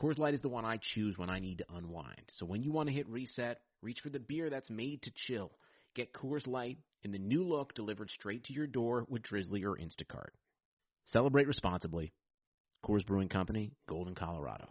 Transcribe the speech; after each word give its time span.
Coors 0.00 0.18
Light 0.18 0.32
is 0.32 0.40
the 0.40 0.48
one 0.48 0.64
I 0.64 0.78
choose 0.94 1.18
when 1.18 1.28
I 1.28 1.40
need 1.40 1.58
to 1.58 1.66
unwind. 1.76 2.22
So 2.38 2.46
when 2.46 2.62
you 2.62 2.72
want 2.72 2.88
to 2.88 2.94
hit 2.94 3.06
reset, 3.08 3.60
reach 3.82 4.00
for 4.02 4.08
the 4.08 4.18
beer 4.18 4.48
that's 4.48 4.70
made 4.70 5.02
to 5.02 5.10
chill. 5.14 5.52
Get 5.94 6.14
Coors 6.14 6.46
Light 6.46 6.78
in 7.04 7.12
the 7.12 7.18
new 7.18 7.44
look 7.44 7.74
delivered 7.74 8.08
straight 8.10 8.44
to 8.44 8.54
your 8.54 8.66
door 8.66 9.04
with 9.10 9.22
Drizzly 9.22 9.62
or 9.62 9.76
Instacart. 9.76 10.30
Celebrate 11.06 11.46
responsibly. 11.46 12.14
Coors 12.82 13.04
Brewing 13.06 13.28
Company, 13.28 13.72
Golden, 13.86 14.14
Colorado. 14.14 14.68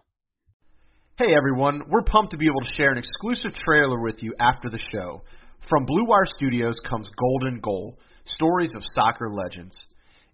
Hey 1.20 1.36
everyone, 1.38 1.84
we're 1.90 2.02
pumped 2.02 2.32
to 2.32 2.38
be 2.38 2.48
able 2.48 2.62
to 2.62 2.73
share 2.76 2.92
an 2.92 2.98
exclusive 2.98 3.54
trailer 3.54 4.02
with 4.02 4.23
you 4.23 4.34
after 4.40 4.70
the 4.70 4.80
show. 4.92 5.22
From 5.70 5.86
Blue 5.86 6.06
Wire 6.06 6.26
Studios 6.38 6.80
comes 6.90 7.08
Golden 7.20 7.59
Goal, 7.59 8.00
stories 8.26 8.73
of 8.73 8.82
soccer 8.96 9.30
legends. 9.30 9.78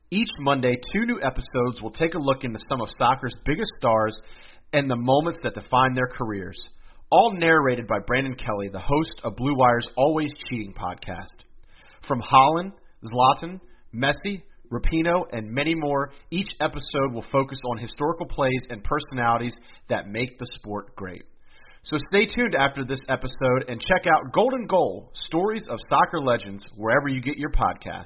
Each 0.09 0.30
Monday, 0.39 0.77
two 0.94 1.05
new 1.05 1.20
episodes 1.22 1.81
will 1.81 1.91
take 1.91 2.14
a 2.14 2.20
look 2.20 2.45
into 2.45 2.59
some 2.70 2.80
of 2.80 2.88
soccer's 2.98 3.34
biggest 3.45 3.72
stars 3.77 4.16
and 4.73 4.89
the 4.89 4.95
moments 4.95 5.39
that 5.43 5.55
define 5.55 5.93
their 5.93 6.07
careers. 6.07 6.59
All 7.11 7.33
narrated 7.33 7.87
by 7.87 7.99
Brandon 8.05 8.35
Kelly, 8.35 8.69
the 8.71 8.79
host 8.79 9.21
of 9.23 9.35
Blue 9.35 9.55
Wire's 9.55 9.88
Always 9.95 10.31
Cheating 10.49 10.73
podcast. 10.73 11.45
From 12.07 12.21
Haaland, 12.21 12.71
Zlatan, 13.05 13.59
Messi, 13.94 14.41
Rapinoe, 14.72 15.25
and 15.31 15.52
many 15.52 15.75
more, 15.75 16.11
each 16.31 16.49
episode 16.59 17.13
will 17.13 17.25
focus 17.31 17.59
on 17.72 17.77
historical 17.77 18.25
plays 18.25 18.61
and 18.69 18.83
personalities 18.83 19.55
that 19.89 20.07
make 20.07 20.38
the 20.39 20.47
sport 20.55 20.95
great. 20.95 21.23
So 21.83 21.97
stay 22.09 22.25
tuned 22.25 22.55
after 22.55 22.83
this 22.83 23.00
episode 23.09 23.66
and 23.67 23.79
check 23.79 24.05
out 24.07 24.33
Golden 24.33 24.66
Goal 24.66 25.11
Stories 25.27 25.63
of 25.69 25.77
Soccer 25.88 26.19
Legends 26.19 26.66
wherever 26.75 27.07
you 27.07 27.22
get 27.22 27.38
your 27.38 27.52
podcasts. 27.52 28.05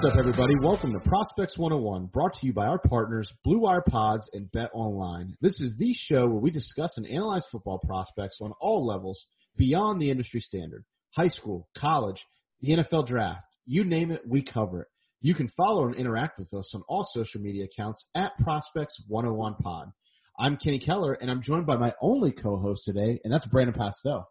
What's 0.00 0.12
up, 0.12 0.16
everybody? 0.20 0.54
Welcome 0.62 0.92
to 0.92 1.00
Prospects 1.00 1.58
101, 1.58 2.06
brought 2.12 2.32
to 2.34 2.46
you 2.46 2.52
by 2.52 2.68
our 2.68 2.78
partners, 2.78 3.28
Blue 3.42 3.58
Wire 3.58 3.82
Pods 3.82 4.30
and 4.32 4.48
Bet 4.52 4.70
Online. 4.72 5.36
This 5.40 5.60
is 5.60 5.74
the 5.76 5.92
show 5.92 6.28
where 6.28 6.38
we 6.38 6.52
discuss 6.52 6.96
and 6.98 7.06
analyze 7.08 7.44
football 7.50 7.80
prospects 7.80 8.38
on 8.40 8.52
all 8.60 8.86
levels 8.86 9.26
beyond 9.56 10.00
the 10.00 10.08
industry 10.08 10.38
standard 10.38 10.84
high 11.16 11.26
school, 11.26 11.68
college, 11.76 12.22
the 12.60 12.76
NFL 12.76 13.08
draft. 13.08 13.40
You 13.66 13.82
name 13.82 14.12
it, 14.12 14.22
we 14.24 14.40
cover 14.40 14.82
it. 14.82 14.88
You 15.20 15.34
can 15.34 15.48
follow 15.56 15.86
and 15.86 15.96
interact 15.96 16.38
with 16.38 16.54
us 16.54 16.72
on 16.76 16.84
all 16.88 17.04
social 17.12 17.40
media 17.40 17.64
accounts 17.64 18.06
at 18.14 18.38
Prospects 18.38 19.02
101 19.08 19.56
Pod. 19.56 19.90
I'm 20.38 20.58
Kenny 20.58 20.78
Keller, 20.78 21.14
and 21.14 21.28
I'm 21.28 21.42
joined 21.42 21.66
by 21.66 21.76
my 21.76 21.92
only 22.00 22.30
co 22.30 22.56
host 22.56 22.82
today, 22.84 23.18
and 23.24 23.32
that's 23.32 23.46
Brandon 23.46 23.74
Pastel. 23.74 24.30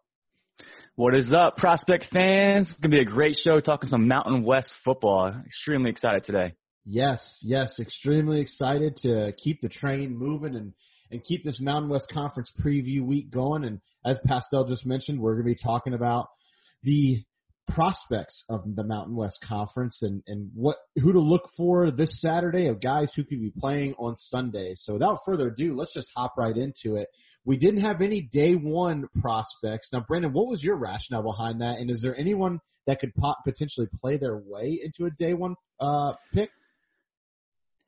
What 0.98 1.14
is 1.14 1.32
up, 1.32 1.56
prospect 1.56 2.06
fans? 2.12 2.66
It's 2.66 2.80
going 2.80 2.90
to 2.90 2.96
be 2.96 3.00
a 3.00 3.04
great 3.04 3.36
show 3.36 3.60
talking 3.60 3.88
some 3.88 4.08
Mountain 4.08 4.42
West 4.42 4.74
football. 4.84 5.32
Extremely 5.46 5.90
excited 5.90 6.24
today. 6.24 6.54
Yes, 6.84 7.38
yes, 7.40 7.78
extremely 7.78 8.40
excited 8.40 8.96
to 9.02 9.32
keep 9.40 9.60
the 9.60 9.68
train 9.68 10.18
moving 10.18 10.56
and, 10.56 10.72
and 11.12 11.22
keep 11.22 11.44
this 11.44 11.60
Mountain 11.60 11.88
West 11.88 12.10
Conference 12.12 12.50
preview 12.60 13.02
week 13.02 13.30
going. 13.30 13.62
And 13.62 13.80
as 14.04 14.18
Pastel 14.26 14.64
just 14.64 14.84
mentioned, 14.84 15.20
we're 15.20 15.34
going 15.34 15.46
to 15.46 15.54
be 15.54 15.62
talking 15.62 15.94
about 15.94 16.30
the 16.82 17.22
prospects 17.68 18.42
of 18.48 18.64
the 18.74 18.82
Mountain 18.82 19.14
West 19.14 19.38
Conference 19.48 20.00
and, 20.02 20.24
and 20.26 20.50
what 20.52 20.78
who 20.96 21.12
to 21.12 21.20
look 21.20 21.48
for 21.56 21.92
this 21.92 22.20
Saturday 22.20 22.66
of 22.66 22.80
guys 22.80 23.12
who 23.14 23.22
could 23.22 23.40
be 23.40 23.52
playing 23.56 23.94
on 24.00 24.16
Sunday. 24.16 24.72
So 24.74 24.94
without 24.94 25.20
further 25.24 25.46
ado, 25.46 25.76
let's 25.76 25.94
just 25.94 26.10
hop 26.16 26.34
right 26.36 26.56
into 26.56 26.96
it. 26.96 27.06
We 27.44 27.56
didn't 27.56 27.80
have 27.80 28.02
any 28.02 28.20
day 28.20 28.54
one 28.54 29.06
prospects. 29.20 29.88
Now, 29.92 30.04
Brandon, 30.06 30.32
what 30.32 30.48
was 30.48 30.62
your 30.62 30.76
rationale 30.76 31.22
behind 31.22 31.60
that? 31.60 31.78
And 31.78 31.90
is 31.90 32.02
there 32.02 32.16
anyone 32.16 32.60
that 32.86 33.00
could 33.00 33.14
pot- 33.14 33.38
potentially 33.44 33.88
play 34.00 34.16
their 34.16 34.36
way 34.36 34.80
into 34.82 35.06
a 35.06 35.10
day 35.10 35.34
one 35.34 35.54
uh, 35.80 36.12
pick? 36.32 36.50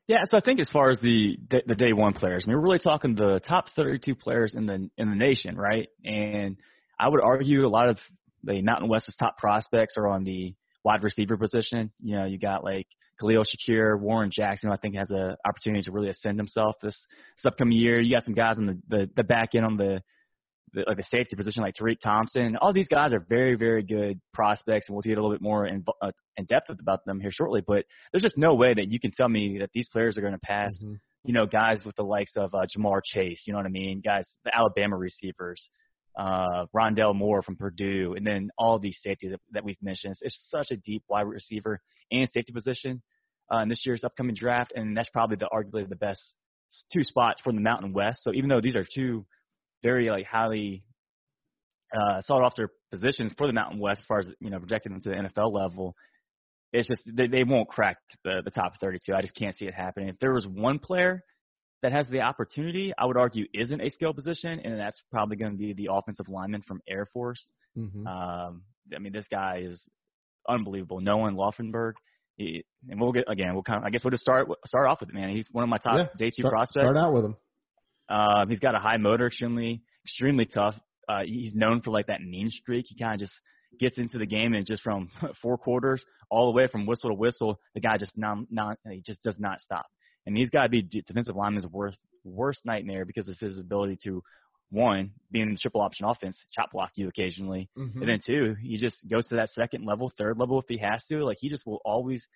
Yeah, 0.06 0.24
so 0.24 0.38
I 0.38 0.40
think 0.40 0.58
as 0.58 0.68
far 0.70 0.90
as 0.90 0.98
the 1.00 1.36
the 1.66 1.74
day 1.76 1.92
one 1.92 2.14
players, 2.14 2.44
I 2.44 2.48
mean, 2.48 2.56
we're 2.56 2.64
really 2.64 2.78
talking 2.80 3.14
the 3.14 3.40
top 3.46 3.66
32 3.76 4.16
players 4.16 4.54
in 4.56 4.66
the 4.66 4.90
in 4.98 5.10
the 5.10 5.14
nation, 5.14 5.56
right? 5.56 5.88
And 6.04 6.56
I 6.98 7.08
would 7.08 7.20
argue 7.22 7.64
a 7.64 7.68
lot 7.68 7.88
of 7.88 7.98
the 8.42 8.60
Mountain 8.60 8.88
West's 8.88 9.14
top 9.16 9.38
prospects 9.38 9.94
are 9.96 10.08
on 10.08 10.24
the 10.24 10.54
wide 10.84 11.04
receiver 11.04 11.36
position. 11.36 11.92
You 12.02 12.16
know, 12.16 12.24
you 12.24 12.38
got 12.38 12.64
like 12.64 12.88
Khalil 13.20 13.44
Shakir, 13.44 13.98
Warren 13.98 14.30
Jackson, 14.32 14.68
who 14.68 14.74
I 14.74 14.78
think 14.78 14.96
has 14.96 15.10
an 15.10 15.36
opportunity 15.46 15.82
to 15.82 15.92
really 15.92 16.08
ascend 16.08 16.38
himself 16.38 16.76
this, 16.82 16.94
this 17.36 17.46
upcoming 17.46 17.76
year. 17.76 18.00
You 18.00 18.14
got 18.14 18.24
some 18.24 18.34
guys 18.34 18.56
on 18.58 18.66
the, 18.66 18.78
the, 18.88 19.10
the 19.16 19.24
back 19.24 19.54
end 19.54 19.64
on 19.64 19.76
the, 19.76 20.02
the 20.72 20.84
like 20.86 20.96
the 20.96 21.04
safety 21.04 21.36
position 21.36 21.62
like 21.62 21.74
Tariq 21.74 21.98
Thompson. 22.00 22.56
All 22.56 22.72
these 22.72 22.88
guys 22.88 23.12
are 23.12 23.20
very, 23.20 23.56
very 23.56 23.82
good 23.82 24.20
prospects, 24.32 24.86
and 24.88 24.94
we'll 24.94 25.02
get 25.02 25.18
a 25.18 25.22
little 25.22 25.32
bit 25.32 25.42
more 25.42 25.66
in, 25.66 25.84
uh, 26.00 26.12
in 26.36 26.44
depth 26.46 26.70
about 26.70 27.04
them 27.04 27.20
here 27.20 27.32
shortly. 27.32 27.62
But 27.66 27.84
there's 28.12 28.22
just 28.22 28.38
no 28.38 28.54
way 28.54 28.74
that 28.74 28.90
you 28.90 29.00
can 29.00 29.10
tell 29.10 29.28
me 29.28 29.58
that 29.60 29.70
these 29.74 29.88
players 29.88 30.16
are 30.16 30.20
going 30.22 30.32
to 30.32 30.38
pass, 30.38 30.72
mm-hmm. 30.82 30.94
you 31.24 31.34
know, 31.34 31.46
guys 31.46 31.82
with 31.84 31.96
the 31.96 32.04
likes 32.04 32.36
of 32.36 32.54
uh, 32.54 32.66
Ja'Marr 32.76 33.00
Chase. 33.04 33.44
You 33.46 33.52
know 33.52 33.58
what 33.58 33.66
I 33.66 33.70
mean? 33.70 34.00
Guys, 34.04 34.36
the 34.44 34.56
Alabama 34.56 34.96
receivers, 34.96 35.68
uh, 36.18 36.66
Rondale 36.74 37.14
Moore 37.14 37.42
from 37.42 37.56
Purdue, 37.56 38.14
and 38.16 38.26
then 38.26 38.50
all 38.58 38.78
these 38.78 38.98
safeties 39.00 39.32
that, 39.52 39.64
we've 39.64 39.80
mentioned. 39.82 40.16
It's, 40.20 40.48
such 40.50 40.70
a 40.70 40.76
deep 40.76 41.02
wide 41.08 41.22
receiver 41.22 41.80
and 42.10 42.28
safety 42.28 42.52
position 42.52 43.02
uh, 43.52 43.58
in 43.58 43.68
this 43.68 43.84
year's 43.86 44.04
upcoming 44.04 44.34
draft, 44.34 44.72
and 44.74 44.96
that's 44.96 45.10
probably 45.10 45.36
the 45.36 45.48
arguably 45.52 45.88
the 45.88 45.96
best 45.96 46.20
two 46.92 47.02
spots 47.02 47.40
for 47.40 47.52
the 47.52 47.60
Mountain 47.60 47.92
West. 47.92 48.22
So 48.22 48.32
even 48.32 48.48
though 48.48 48.60
these 48.60 48.76
are 48.76 48.84
two 48.94 49.26
very 49.82 50.10
like 50.10 50.26
highly 50.26 50.84
uh, 51.94 52.20
sought 52.22 52.44
after 52.44 52.70
positions 52.92 53.34
for 53.36 53.46
the 53.46 53.52
Mountain 53.52 53.80
West 53.80 54.00
as 54.00 54.06
far 54.06 54.18
as 54.18 54.26
you 54.40 54.50
know 54.50 54.58
projected 54.58 54.92
to 55.02 55.08
the 55.08 55.16
NFL 55.16 55.52
level, 55.52 55.94
it's 56.72 56.88
just 56.88 57.02
they, 57.12 57.26
they 57.26 57.44
won't 57.44 57.68
crack 57.68 57.96
the 58.24 58.42
the 58.44 58.50
top 58.50 58.72
32. 58.80 59.14
I 59.14 59.22
just 59.22 59.34
can't 59.34 59.54
see 59.54 59.66
it 59.66 59.74
happening. 59.74 60.08
If 60.08 60.18
there 60.20 60.34
was 60.34 60.46
one 60.46 60.78
player 60.78 61.22
that 61.82 61.92
has 61.92 62.06
the 62.08 62.20
opportunity, 62.20 62.92
I 62.98 63.06
would 63.06 63.16
argue 63.16 63.46
isn't 63.54 63.80
a 63.80 63.90
skill 63.90 64.12
position, 64.12 64.60
and 64.62 64.78
that's 64.78 65.02
probably 65.10 65.36
going 65.36 65.52
to 65.52 65.58
be 65.58 65.72
the 65.72 65.88
offensive 65.92 66.28
lineman 66.28 66.62
from 66.62 66.80
Air 66.88 67.06
Force. 67.12 67.50
Mm-hmm. 67.76 68.06
Um, 68.06 68.62
I 68.94 68.98
mean, 68.98 69.12
this 69.12 69.26
guy 69.30 69.62
is 69.64 69.88
unbelievable. 70.48 71.00
Nolan 71.00 71.36
Laufenberg. 71.36 71.92
He, 72.36 72.64
and 72.88 73.00
we'll 73.00 73.12
get 73.12 73.24
again. 73.28 73.54
We'll 73.54 73.62
kind 73.62 73.78
of. 73.78 73.84
I 73.84 73.90
guess 73.90 74.04
we'll 74.04 74.12
just 74.12 74.22
start 74.22 74.48
start 74.66 74.88
off 74.88 75.00
with 75.00 75.10
it, 75.10 75.14
man. 75.14 75.30
He's 75.30 75.48
one 75.52 75.62
of 75.62 75.68
my 75.68 75.78
top 75.78 75.96
yeah, 75.96 76.06
day 76.18 76.30
two 76.30 76.42
start, 76.42 76.52
prospects. 76.52 76.84
Start 76.84 76.96
out 76.96 77.12
with 77.12 77.24
him. 77.24 77.36
Um, 78.08 78.48
he's 78.48 78.58
got 78.58 78.74
a 78.74 78.78
high 78.78 78.96
motor, 78.96 79.26
extremely 79.26 79.82
extremely 80.04 80.46
tough. 80.46 80.74
Uh, 81.08 81.22
he's 81.24 81.54
known 81.54 81.82
for 81.82 81.90
like 81.90 82.06
that 82.06 82.22
mean 82.22 82.48
streak. 82.48 82.86
He 82.88 82.96
kind 82.96 83.14
of 83.14 83.20
just 83.20 83.38
gets 83.78 83.98
into 83.98 84.18
the 84.18 84.26
game 84.26 84.54
and 84.54 84.66
just 84.66 84.82
from 84.82 85.10
four 85.42 85.58
quarters 85.58 86.04
all 86.30 86.50
the 86.50 86.56
way 86.56 86.66
from 86.66 86.86
whistle 86.86 87.10
to 87.10 87.14
whistle, 87.14 87.58
the 87.74 87.80
guy 87.80 87.96
just 87.98 88.16
not 88.16 88.38
not 88.50 88.78
he 88.88 89.02
just 89.04 89.22
does 89.22 89.38
not 89.38 89.60
stop. 89.60 89.86
And 90.26 90.36
he's 90.36 90.50
got 90.50 90.64
to 90.64 90.68
be 90.68 90.82
defensive 90.82 91.36
lineman's 91.36 91.66
worst 91.66 91.98
worst 92.24 92.64
nightmare 92.66 93.04
because 93.04 93.28
of 93.28 93.38
his 93.38 93.58
ability 93.58 93.98
to 94.04 94.22
one, 94.70 95.12
being 95.30 95.48
in 95.48 95.54
the 95.54 95.58
triple 95.58 95.80
option 95.80 96.06
offense, 96.06 96.42
chop 96.52 96.72
block 96.72 96.92
you 96.94 97.08
occasionally. 97.08 97.68
Mm-hmm. 97.76 98.00
And 98.00 98.08
then 98.08 98.18
two, 98.24 98.54
he 98.62 98.76
just 98.76 99.06
goes 99.08 99.26
to 99.28 99.36
that 99.36 99.50
second 99.50 99.84
level, 99.84 100.12
third 100.16 100.38
level 100.38 100.60
if 100.60 100.66
he 100.68 100.78
has 100.78 101.04
to. 101.06 101.24
Like 101.24 101.38
he 101.40 101.48
just 101.48 101.66
will 101.66 101.80
always 101.84 102.26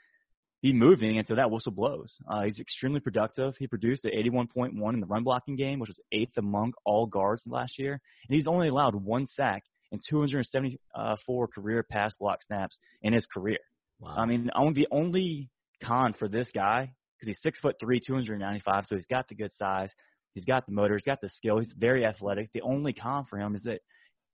be 0.61 0.73
moving 0.73 1.19
until 1.19 1.37
that 1.37 1.51
whistle 1.51 1.73
blows. 1.73 2.17
Uh, 2.29 2.43
he's 2.43 2.59
extremely 2.59 2.99
productive. 2.99 3.55
He 3.59 3.67
produced 3.67 4.05
at 4.05 4.13
81.1 4.13 4.95
in 4.95 5.01
the 5.01 5.07
run 5.07 5.23
blocking 5.23 5.57
game, 5.57 5.79
which 5.79 5.89
was 5.89 6.01
eighth 6.11 6.37
among 6.37 6.73
all 6.85 7.07
guards 7.07 7.45
last 7.47 7.79
year. 7.79 7.93
And 7.93 8.35
he's 8.35 8.49
only 8.49 8.69
allowed 8.69 8.95
one 8.95 9.27
sack 9.27 9.63
and 9.93 10.01
274 10.09 11.49
career 11.49 11.83
pass 11.83 12.15
block 12.15 12.43
snaps 12.43 12.79
in 13.03 13.13
his 13.13 13.27
career. 13.27 13.59
Wow. 14.01 14.15
I 14.17 14.27
mean, 14.27 14.51
the 14.75 14.89
only 14.91 15.51
con 15.83 16.15
for 16.15 16.29
this 16.29 16.51
guy 16.53 16.95
because 17.25 17.37
he's 17.37 17.43
six 17.43 17.59
foot 17.61 17.77
three, 17.81 18.01
295, 18.01 18.85
so 18.87 18.95
he's 18.95 19.07
got 19.07 19.29
the 19.29 19.35
good 19.35 19.53
size. 19.53 19.91
He's 20.35 20.45
got 20.45 20.67
the 20.67 20.73
motor. 20.73 20.95
He's 20.95 21.05
got 21.05 21.21
the 21.21 21.29
skill. 21.29 21.59
He's 21.59 21.73
very 21.77 22.05
athletic. 22.05 22.51
The 22.53 22.63
only 22.63 22.93
con 22.93 23.25
for 23.25 23.39
him 23.39 23.55
is 23.55 23.63
that 23.63 23.81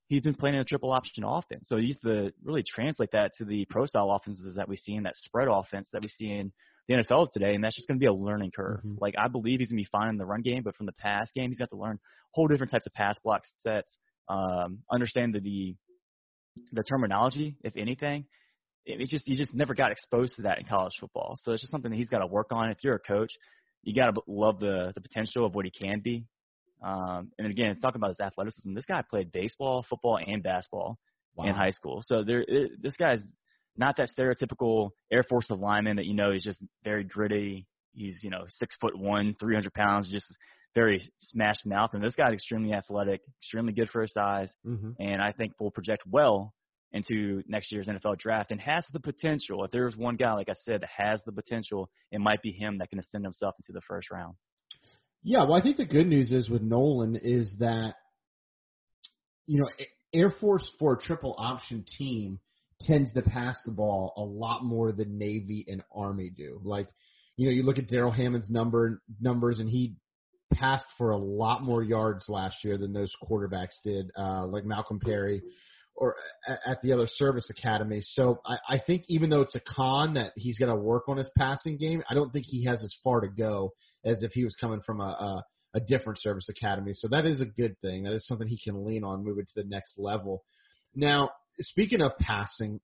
he's 0.08 0.22
been 0.22 0.34
playing 0.34 0.54
in 0.54 0.62
a 0.62 0.64
triple 0.64 0.92
option 0.92 1.24
offense. 1.24 1.66
So 1.68 1.76
you 1.76 1.94
have 1.94 2.00
to 2.00 2.32
really 2.42 2.64
translate 2.66 3.10
that 3.12 3.32
to 3.38 3.44
the 3.44 3.66
pro 3.68 3.86
style 3.86 4.10
offenses 4.10 4.56
that 4.56 4.68
we 4.68 4.76
see 4.76 4.94
in 4.94 5.02
that 5.04 5.16
spread 5.16 5.48
offense 5.48 5.88
that 5.92 6.02
we 6.02 6.08
see 6.08 6.30
in 6.30 6.52
the 6.88 6.94
NFL 6.94 7.30
today, 7.32 7.54
and 7.54 7.62
that's 7.62 7.76
just 7.76 7.86
going 7.86 7.98
to 7.98 8.02
be 8.02 8.06
a 8.06 8.12
learning 8.12 8.50
curve. 8.56 8.78
Mm-hmm. 8.78 8.96
Like 8.98 9.14
I 9.18 9.28
believe 9.28 9.60
he's 9.60 9.68
going 9.68 9.78
to 9.78 9.84
be 9.84 9.88
fine 9.92 10.08
in 10.08 10.16
the 10.16 10.26
run 10.26 10.40
game, 10.40 10.62
but 10.62 10.74
from 10.74 10.86
the 10.86 10.92
pass 10.92 11.30
game, 11.34 11.50
he's 11.50 11.58
got 11.58 11.70
to 11.70 11.76
learn 11.76 11.98
whole 12.32 12.48
different 12.48 12.72
types 12.72 12.86
of 12.86 12.94
pass 12.94 13.18
block 13.22 13.42
sets, 13.58 13.98
um, 14.28 14.78
understand 14.90 15.34
the, 15.34 15.40
the 15.40 15.76
the 16.72 16.82
terminology, 16.82 17.56
if 17.62 17.76
anything. 17.76 18.24
It's 18.86 19.10
just 19.10 19.26
he 19.26 19.34
just 19.34 19.54
never 19.54 19.74
got 19.74 19.92
exposed 19.92 20.36
to 20.36 20.42
that 20.42 20.58
in 20.58 20.64
college 20.64 20.94
football, 20.98 21.34
so 21.36 21.52
it's 21.52 21.62
just 21.62 21.70
something 21.70 21.90
that 21.90 21.96
he's 21.96 22.08
got 22.08 22.20
to 22.20 22.26
work 22.26 22.48
on. 22.50 22.70
If 22.70 22.78
you're 22.82 22.94
a 22.94 23.00
coach, 23.00 23.32
you 23.82 23.94
got 23.94 24.14
to 24.14 24.20
love 24.26 24.58
the 24.58 24.92
the 24.94 25.00
potential 25.00 25.44
of 25.44 25.54
what 25.54 25.64
he 25.64 25.70
can 25.70 26.00
be. 26.00 26.24
Um, 26.82 27.30
and 27.38 27.46
again, 27.46 27.78
talking 27.78 27.98
about 28.00 28.08
his 28.08 28.20
athleticism, 28.20 28.74
this 28.74 28.86
guy 28.86 29.02
played 29.08 29.32
baseball, 29.32 29.84
football, 29.88 30.18
and 30.24 30.42
basketball 30.42 30.98
wow. 31.34 31.44
in 31.44 31.54
high 31.54 31.70
school. 31.70 32.00
So 32.02 32.24
there, 32.24 32.40
it, 32.46 32.82
this 32.82 32.96
guy's 32.96 33.20
not 33.76 33.96
that 33.98 34.08
stereotypical 34.18 34.90
Air 35.12 35.22
Force 35.22 35.46
of 35.50 35.60
lineman 35.60 35.96
that 35.96 36.06
you 36.06 36.14
know 36.14 36.32
is 36.32 36.42
just 36.42 36.62
very 36.84 37.04
gritty. 37.04 37.66
He's 37.92 38.20
you 38.22 38.30
know 38.30 38.44
six 38.48 38.76
foot 38.80 38.98
one, 38.98 39.36
three 39.38 39.54
hundred 39.54 39.74
pounds, 39.74 40.10
just 40.10 40.26
very 40.74 41.00
smashed 41.20 41.66
mouth. 41.66 41.90
And 41.92 42.02
this 42.02 42.14
guy's 42.14 42.32
extremely 42.32 42.72
athletic, 42.72 43.20
extremely 43.42 43.72
good 43.72 43.90
for 43.90 44.02
his 44.02 44.12
size, 44.12 44.52
mm-hmm. 44.66 44.90
and 44.98 45.20
I 45.20 45.32
think 45.32 45.52
will 45.58 45.70
project 45.70 46.04
well 46.08 46.54
into 46.92 47.42
next 47.46 47.70
year's 47.70 47.86
NFL 47.86 48.18
draft 48.18 48.50
and 48.50 48.60
has 48.60 48.84
the 48.92 49.00
potential. 49.00 49.64
If 49.64 49.70
there's 49.70 49.96
one 49.96 50.16
guy, 50.16 50.32
like 50.32 50.48
I 50.48 50.54
said, 50.64 50.82
that 50.82 50.90
has 50.96 51.20
the 51.24 51.32
potential, 51.32 51.88
it 52.10 52.20
might 52.20 52.42
be 52.42 52.52
him 52.52 52.78
that 52.78 52.90
can 52.90 52.98
ascend 52.98 53.24
himself 53.24 53.54
into 53.58 53.72
the 53.72 53.82
first 53.86 54.10
round. 54.10 54.34
Yeah, 55.22 55.44
well, 55.44 55.54
I 55.54 55.62
think 55.62 55.76
the 55.76 55.84
good 55.84 56.06
news 56.06 56.32
is 56.32 56.48
with 56.48 56.62
Nolan 56.62 57.16
is 57.16 57.56
that 57.60 57.94
you 59.46 59.60
know 59.60 59.68
Air 60.14 60.32
Force 60.40 60.68
for 60.78 60.94
a 60.94 60.98
triple 60.98 61.34
option 61.38 61.84
team 61.98 62.40
tends 62.80 63.12
to 63.12 63.22
pass 63.22 63.60
the 63.64 63.72
ball 63.72 64.14
a 64.16 64.22
lot 64.22 64.64
more 64.64 64.92
than 64.92 65.18
Navy 65.18 65.64
and 65.68 65.82
Army 65.94 66.30
do. 66.30 66.60
Like, 66.64 66.88
you 67.36 67.46
know, 67.46 67.52
you 67.52 67.62
look 67.62 67.78
at 67.78 67.88
Daryl 67.88 68.14
Hammond's 68.14 68.48
number 68.48 69.02
numbers, 69.20 69.60
and 69.60 69.68
he 69.68 69.96
passed 70.52 70.86
for 70.96 71.10
a 71.10 71.18
lot 71.18 71.62
more 71.62 71.82
yards 71.82 72.24
last 72.28 72.64
year 72.64 72.78
than 72.78 72.92
those 72.92 73.12
quarterbacks 73.22 73.80
did, 73.84 74.10
uh, 74.18 74.46
like 74.46 74.64
Malcolm 74.64 74.98
Perry 74.98 75.42
or 76.00 76.16
at 76.66 76.80
the 76.82 76.92
other 76.92 77.06
service 77.06 77.50
academy. 77.50 78.00
So 78.02 78.40
I, 78.44 78.56
I 78.70 78.78
think 78.84 79.04
even 79.08 79.30
though 79.30 79.42
it's 79.42 79.54
a 79.54 79.60
con 79.60 80.14
that 80.14 80.32
he's 80.34 80.58
going 80.58 80.70
to 80.70 80.80
work 80.80 81.08
on 81.08 81.18
his 81.18 81.30
passing 81.36 81.76
game, 81.76 82.02
I 82.10 82.14
don't 82.14 82.32
think 82.32 82.46
he 82.48 82.64
has 82.64 82.82
as 82.82 82.96
far 83.04 83.20
to 83.20 83.28
go 83.28 83.74
as 84.04 84.22
if 84.22 84.32
he 84.32 84.42
was 84.42 84.56
coming 84.58 84.80
from 84.80 85.00
a, 85.00 85.04
a 85.04 85.44
a 85.74 85.80
different 85.80 86.20
service 86.20 86.48
academy. 86.48 86.92
So 86.94 87.08
that 87.08 87.26
is 87.26 87.40
a 87.40 87.46
good 87.46 87.78
thing. 87.80 88.02
That 88.02 88.12
is 88.12 88.26
something 88.26 88.48
he 88.48 88.58
can 88.58 88.84
lean 88.84 89.04
on 89.04 89.24
moving 89.24 89.44
to 89.44 89.62
the 89.62 89.68
next 89.68 89.94
level. 89.98 90.42
Now, 90.94 91.30
speaking 91.60 92.02
of 92.02 92.18
passing, 92.18 92.80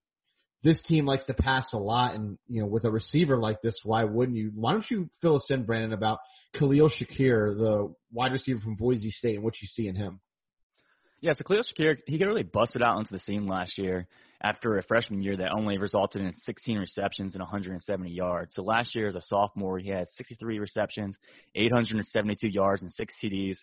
this 0.62 0.80
team 0.82 1.06
likes 1.06 1.24
to 1.26 1.34
pass 1.34 1.72
a 1.72 1.78
lot, 1.78 2.14
and 2.14 2.38
you 2.48 2.60
know, 2.60 2.66
with 2.66 2.84
a 2.84 2.90
receiver 2.90 3.38
like 3.38 3.60
this, 3.62 3.80
why 3.84 4.04
wouldn't 4.04 4.36
you? 4.36 4.52
Why 4.54 4.72
don't 4.72 4.88
you 4.90 5.08
fill 5.20 5.36
us 5.36 5.50
in, 5.50 5.64
Brandon, 5.64 5.92
about 5.92 6.18
Khalil 6.54 6.88
Shakir, 6.88 7.56
the 7.56 7.94
wide 8.12 8.32
receiver 8.32 8.60
from 8.60 8.76
Boise 8.76 9.10
State, 9.10 9.36
and 9.36 9.44
what 9.44 9.54
you 9.60 9.68
see 9.68 9.88
in 9.88 9.96
him? 9.96 10.20
Yeah, 11.26 11.32
so 11.32 11.42
Khalil 11.42 11.64
Shakir, 11.64 11.96
he 12.06 12.18
got 12.18 12.26
really 12.26 12.44
busted 12.44 12.82
out 12.82 12.98
onto 12.98 13.10
the 13.10 13.18
scene 13.18 13.48
last 13.48 13.78
year 13.78 14.06
after 14.40 14.78
a 14.78 14.82
freshman 14.84 15.20
year 15.20 15.36
that 15.36 15.50
only 15.50 15.76
resulted 15.76 16.22
in 16.22 16.32
16 16.36 16.78
receptions 16.78 17.34
and 17.34 17.42
170 17.42 18.08
yards. 18.08 18.54
So 18.54 18.62
last 18.62 18.94
year 18.94 19.08
as 19.08 19.16
a 19.16 19.20
sophomore, 19.20 19.80
he 19.80 19.88
had 19.88 20.08
63 20.10 20.60
receptions, 20.60 21.16
872 21.56 22.46
yards, 22.46 22.82
and 22.82 22.92
six 22.92 23.12
TDs, 23.20 23.56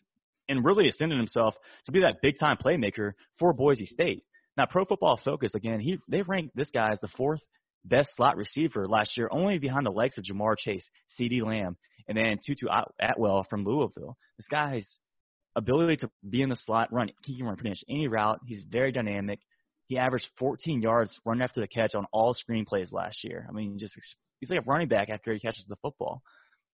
and 0.50 0.66
really 0.66 0.90
ascended 0.90 1.18
himself 1.18 1.56
to 1.86 1.94
be 1.94 2.02
that 2.02 2.22
big 2.22 2.38
time 2.38 2.58
playmaker 2.58 3.14
for 3.40 3.54
Boise 3.54 3.86
State. 3.86 4.26
Now, 4.58 4.66
Pro 4.66 4.84
Football 4.84 5.18
Focus 5.24 5.56
again, 5.56 5.80
he 5.80 6.00
they 6.10 6.22
ranked 6.22 6.58
this 6.58 6.70
guy 6.70 6.92
as 6.92 7.00
the 7.00 7.08
fourth 7.16 7.40
best 7.86 8.14
slot 8.18 8.36
receiver 8.36 8.86
last 8.90 9.16
year, 9.16 9.30
only 9.32 9.58
behind 9.58 9.86
the 9.86 9.92
legs 9.92 10.18
of 10.18 10.26
Ja'Marr 10.26 10.58
Chase, 10.58 10.86
CeeDee 11.18 11.46
Lamb, 11.46 11.78
and 12.10 12.18
then 12.18 12.40
Tutu 12.46 12.68
Atwell 13.00 13.46
from 13.50 13.64
Louisville. 13.64 14.18
This 14.36 14.48
guy's 14.52 14.98
ability 15.56 15.98
to 15.98 16.10
be 16.28 16.42
in 16.42 16.50
the 16.50 16.56
slot, 16.56 16.92
run, 16.92 17.10
he 17.24 17.38
can 17.38 17.46
run 17.46 17.56
pretty 17.56 17.70
much 17.70 17.84
any 17.90 18.08
route. 18.08 18.40
He's 18.46 18.64
very 18.70 18.92
dynamic. 18.92 19.40
He 19.88 19.98
averaged 19.98 20.28
14 20.38 20.82
yards 20.82 21.20
run 21.26 21.42
after 21.42 21.62
the 21.62 21.68
catch 21.68 21.94
on 21.96 22.06
all 22.12 22.34
screen 22.34 22.66
plays 22.66 22.92
last 22.92 23.24
year. 23.24 23.46
I 23.48 23.52
mean, 23.52 23.78
just 23.78 23.94
he's 24.40 24.50
like 24.50 24.60
a 24.60 24.64
running 24.64 24.88
back 24.88 25.10
after 25.10 25.34
he 25.34 25.40
catches 25.40 25.66
the 25.68 25.76
football. 25.78 26.22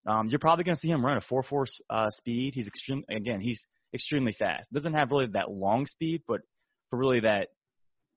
Um, 0.08 0.28
you're 0.28 0.40
probably 0.40 0.64
going 0.64 0.76
to 0.76 0.80
see 0.80 0.90
him 0.90 1.06
run 1.06 1.18
a 1.18 1.34
4-4 1.34 1.66
uh, 1.90 2.10
speed. 2.12 2.54
He's 2.56 2.68
extreme 2.68 3.04
again. 3.10 3.42
He's 3.42 3.64
extremely 3.94 4.34
fast. 4.34 4.72
Doesn't 4.72 4.94
have 4.94 5.12
really 5.12 5.28
that 5.34 5.52
long 5.52 5.86
speed, 5.86 6.22
but 6.28 6.42
for 6.90 6.98
really 6.98 7.20
that 7.22 7.50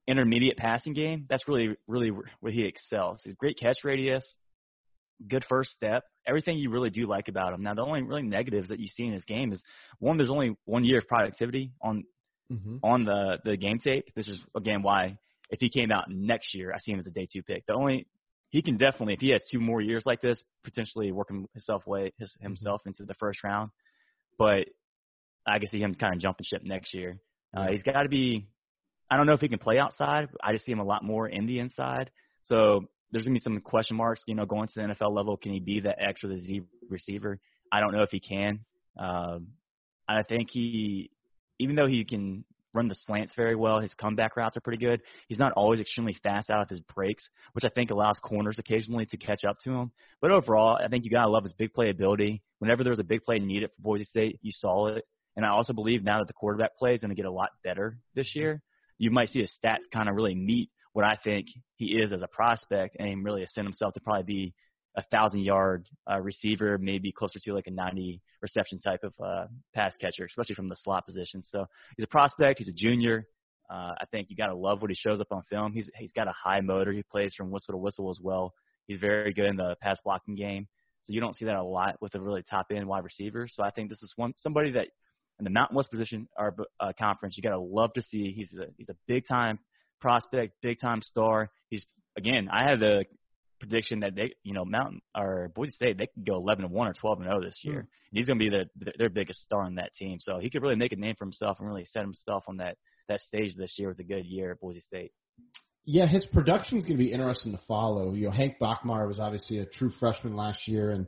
intermediate 0.06 0.56
passing 0.56 0.92
game, 0.92 1.26
that's 1.28 1.48
really 1.48 1.76
really 1.86 2.10
where 2.40 2.52
he 2.52 2.64
excels. 2.64 3.20
He's 3.24 3.34
great 3.34 3.58
catch 3.58 3.78
radius, 3.84 4.36
good 5.28 5.44
first 5.48 5.70
step, 5.70 6.04
everything 6.26 6.58
you 6.58 6.70
really 6.70 6.90
do 6.90 7.06
like 7.06 7.28
about 7.28 7.52
him. 7.52 7.62
Now, 7.62 7.74
the 7.74 7.82
only 7.82 8.02
really 8.02 8.22
negatives 8.22 8.68
that 8.68 8.78
you 8.78 8.88
see 8.88 9.04
in 9.04 9.12
his 9.12 9.24
game 9.24 9.52
is 9.52 9.62
one, 9.98 10.16
there's 10.16 10.30
only 10.30 10.56
one 10.64 10.84
year 10.84 10.98
of 10.98 11.08
productivity 11.08 11.72
on 11.80 12.04
mm-hmm. 12.50 12.76
on 12.82 13.04
the 13.04 13.38
the 13.44 13.56
game 13.56 13.78
tape. 13.78 14.06
This 14.14 14.28
is 14.28 14.40
again 14.56 14.82
why 14.82 15.18
if 15.50 15.60
he 15.60 15.68
came 15.68 15.92
out 15.92 16.10
next 16.10 16.54
year, 16.54 16.72
I 16.74 16.78
see 16.78 16.92
him 16.92 16.98
as 16.98 17.06
a 17.06 17.10
day 17.10 17.26
two 17.30 17.42
pick. 17.42 17.66
The 17.66 17.74
only 17.74 18.06
he 18.50 18.62
can 18.62 18.76
definitely 18.76 19.14
if 19.14 19.20
he 19.20 19.30
has 19.30 19.42
two 19.50 19.60
more 19.60 19.80
years 19.80 20.04
like 20.04 20.20
this, 20.20 20.42
potentially 20.64 21.10
working 21.12 21.48
himself 21.54 21.86
way 21.86 22.12
his, 22.18 22.30
mm-hmm. 22.30 22.44
himself 22.44 22.82
into 22.86 23.04
the 23.04 23.14
first 23.14 23.42
round. 23.42 23.70
But 24.38 24.66
I 25.46 25.58
can 25.58 25.68
see 25.68 25.80
him 25.80 25.94
kind 25.94 26.14
of 26.14 26.20
jumping 26.20 26.44
ship 26.44 26.62
next 26.64 26.94
year. 26.94 27.18
Uh, 27.56 27.68
he's 27.70 27.82
got 27.82 28.02
to 28.02 28.08
be. 28.08 28.46
I 29.10 29.16
don't 29.16 29.26
know 29.26 29.34
if 29.34 29.40
he 29.40 29.48
can 29.48 29.58
play 29.58 29.78
outside. 29.78 30.28
I 30.42 30.52
just 30.52 30.64
see 30.64 30.72
him 30.72 30.78
a 30.78 30.84
lot 30.84 31.04
more 31.04 31.28
in 31.28 31.46
the 31.46 31.58
inside. 31.58 32.10
So 32.44 32.86
there's 33.12 33.24
gonna 33.24 33.34
be 33.34 33.40
some 33.40 33.60
question 33.60 33.96
marks. 33.96 34.22
You 34.26 34.34
know, 34.34 34.46
going 34.46 34.68
to 34.68 34.74
the 34.74 34.80
NFL 34.80 35.14
level, 35.14 35.36
can 35.36 35.52
he 35.52 35.60
be 35.60 35.80
the 35.80 36.00
X 36.00 36.24
or 36.24 36.28
the 36.28 36.38
Z 36.38 36.62
receiver? 36.88 37.38
I 37.70 37.80
don't 37.80 37.92
know 37.92 38.02
if 38.02 38.10
he 38.10 38.20
can. 38.20 38.60
Um, 38.98 39.48
I 40.08 40.22
think 40.22 40.50
he, 40.50 41.10
even 41.58 41.76
though 41.76 41.86
he 41.86 42.04
can 42.04 42.44
run 42.74 42.88
the 42.88 42.94
slants 42.94 43.32
very 43.36 43.54
well, 43.54 43.80
his 43.80 43.94
comeback 43.94 44.36
routes 44.36 44.56
are 44.56 44.60
pretty 44.60 44.82
good. 44.82 45.00
He's 45.28 45.38
not 45.38 45.52
always 45.52 45.80
extremely 45.80 46.16
fast 46.22 46.50
out 46.50 46.62
of 46.62 46.68
his 46.68 46.80
breaks, 46.80 47.28
which 47.52 47.64
I 47.64 47.68
think 47.68 47.90
allows 47.90 48.18
corners 48.18 48.58
occasionally 48.58 49.06
to 49.06 49.16
catch 49.16 49.44
up 49.44 49.58
to 49.64 49.70
him. 49.70 49.92
But 50.20 50.30
overall, 50.30 50.78
I 50.82 50.88
think 50.88 51.04
you 51.04 51.10
gotta 51.10 51.30
love 51.30 51.44
his 51.44 51.52
big 51.52 51.72
play 51.72 51.90
ability. 51.90 52.42
Whenever 52.58 52.82
there 52.82 52.92
was 52.92 52.98
a 52.98 53.04
big 53.04 53.22
play 53.24 53.38
needed 53.38 53.70
for 53.76 53.82
Boise 53.82 54.04
State, 54.04 54.38
you 54.42 54.50
saw 54.52 54.88
it. 54.88 55.04
And 55.36 55.46
I 55.46 55.50
also 55.50 55.72
believe 55.72 56.04
now 56.04 56.18
that 56.18 56.26
the 56.26 56.34
quarterback 56.34 56.76
play 56.76 56.94
is 56.94 57.00
going 57.00 57.10
to 57.10 57.14
get 57.14 57.24
a 57.24 57.30
lot 57.30 57.50
better 57.64 57.98
this 58.14 58.36
year, 58.36 58.62
you 58.98 59.10
might 59.10 59.30
see 59.30 59.40
his 59.40 59.56
stats 59.62 59.90
kind 59.92 60.08
of 60.08 60.14
really 60.14 60.34
meet 60.34 60.70
what 60.92 61.04
I 61.04 61.16
think 61.22 61.46
he 61.76 61.86
is 62.00 62.12
as 62.12 62.22
a 62.22 62.28
prospect 62.28 62.96
and 62.98 63.24
really 63.24 63.42
ascend 63.42 63.66
himself 63.66 63.94
to 63.94 64.00
probably 64.00 64.24
be 64.24 64.54
a 64.96 65.02
thousand 65.04 65.40
yard 65.40 65.86
uh, 66.10 66.20
receiver, 66.20 66.76
maybe 66.78 67.12
closer 67.12 67.38
to 67.38 67.54
like 67.54 67.66
a 67.66 67.70
90 67.70 68.20
reception 68.42 68.78
type 68.78 69.00
of 69.02 69.14
uh, 69.24 69.46
pass 69.74 69.94
catcher, 69.96 70.24
especially 70.24 70.54
from 70.54 70.68
the 70.68 70.76
slot 70.76 71.06
position. 71.06 71.40
So 71.42 71.66
he's 71.96 72.04
a 72.04 72.08
prospect. 72.08 72.58
He's 72.58 72.68
a 72.68 72.74
junior. 72.76 73.26
Uh, 73.70 73.94
I 73.98 74.04
think 74.10 74.28
you 74.28 74.36
got 74.36 74.48
to 74.48 74.54
love 74.54 74.82
what 74.82 74.90
he 74.90 74.94
shows 74.94 75.20
up 75.20 75.28
on 75.30 75.42
film. 75.48 75.72
He's 75.72 75.90
he's 75.96 76.12
got 76.12 76.28
a 76.28 76.32
high 76.32 76.60
motor. 76.60 76.92
He 76.92 77.02
plays 77.02 77.34
from 77.34 77.50
whistle 77.50 77.72
to 77.72 77.78
whistle 77.78 78.10
as 78.10 78.18
well. 78.20 78.52
He's 78.86 78.98
very 78.98 79.32
good 79.32 79.46
in 79.46 79.56
the 79.56 79.76
pass 79.80 79.98
blocking 80.04 80.34
game. 80.34 80.68
So 81.02 81.12
you 81.12 81.20
don't 81.20 81.34
see 81.34 81.46
that 81.46 81.56
a 81.56 81.62
lot 81.62 81.96
with 82.00 82.14
a 82.14 82.20
really 82.20 82.42
top 82.42 82.66
end 82.70 82.86
wide 82.86 83.04
receiver. 83.04 83.46
So 83.48 83.62
I 83.62 83.70
think 83.70 83.88
this 83.88 84.02
is 84.02 84.12
one 84.16 84.34
somebody 84.36 84.72
that 84.72 84.88
in 85.38 85.44
the 85.44 85.50
Mountain 85.50 85.76
West 85.76 85.90
position 85.90 86.28
or 86.36 86.54
uh, 86.80 86.92
conference 86.98 87.36
you 87.36 87.42
got 87.42 87.50
to 87.50 87.58
love 87.58 87.94
to 87.94 88.02
see. 88.02 88.32
He's 88.36 88.52
a 88.54 88.66
he's 88.76 88.90
a 88.90 88.96
big 89.06 89.26
time 89.26 89.58
prospect, 90.02 90.60
big 90.60 90.78
time 90.80 91.00
star. 91.00 91.50
He's 91.70 91.86
again, 92.18 92.48
I 92.52 92.68
had 92.68 92.80
the 92.80 93.04
prediction 93.62 94.00
that 94.00 94.14
they, 94.14 94.34
you 94.42 94.52
know, 94.52 94.64
Mountain 94.64 95.00
or 95.16 95.50
Boise 95.54 95.72
State, 95.72 95.96
they 95.96 96.08
could 96.08 96.26
go 96.26 96.36
11 96.36 96.64
and 96.64 96.74
one 96.74 96.88
or 96.88 96.92
12 96.92 97.20
and 97.20 97.28
0 97.28 97.40
this 97.42 97.60
year. 97.62 97.82
Mm-hmm. 97.82 98.16
He's 98.16 98.26
going 98.26 98.38
to 98.38 98.44
be 98.44 98.50
the, 98.50 98.92
their 98.98 99.08
biggest 99.08 99.40
star 99.44 99.62
on 99.62 99.76
that 99.76 99.94
team. 99.94 100.18
So 100.20 100.38
he 100.38 100.50
could 100.50 100.62
really 100.62 100.76
make 100.76 100.92
a 100.92 100.96
name 100.96 101.14
for 101.16 101.24
himself 101.24 101.58
and 101.58 101.68
really 101.68 101.84
set 101.84 102.02
himself 102.02 102.44
on 102.48 102.58
that 102.58 102.76
that 103.08 103.20
stage 103.20 103.56
this 103.56 103.74
year 103.78 103.88
with 103.88 103.98
a 103.98 104.04
good 104.04 104.24
year 104.26 104.52
at 104.52 104.60
Boise 104.60 104.80
State. 104.80 105.12
Yeah, 105.84 106.06
his 106.06 106.24
production 106.24 106.78
is 106.78 106.84
going 106.84 106.96
to 106.96 107.04
be 107.04 107.12
interesting 107.12 107.52
to 107.52 107.60
follow. 107.66 108.14
You 108.14 108.26
know, 108.26 108.30
Hank 108.30 108.54
Bachmeier 108.60 109.08
was 109.08 109.18
obviously 109.18 109.58
a 109.58 109.66
true 109.66 109.90
freshman 109.98 110.36
last 110.36 110.68
year, 110.68 110.92
and 110.92 111.06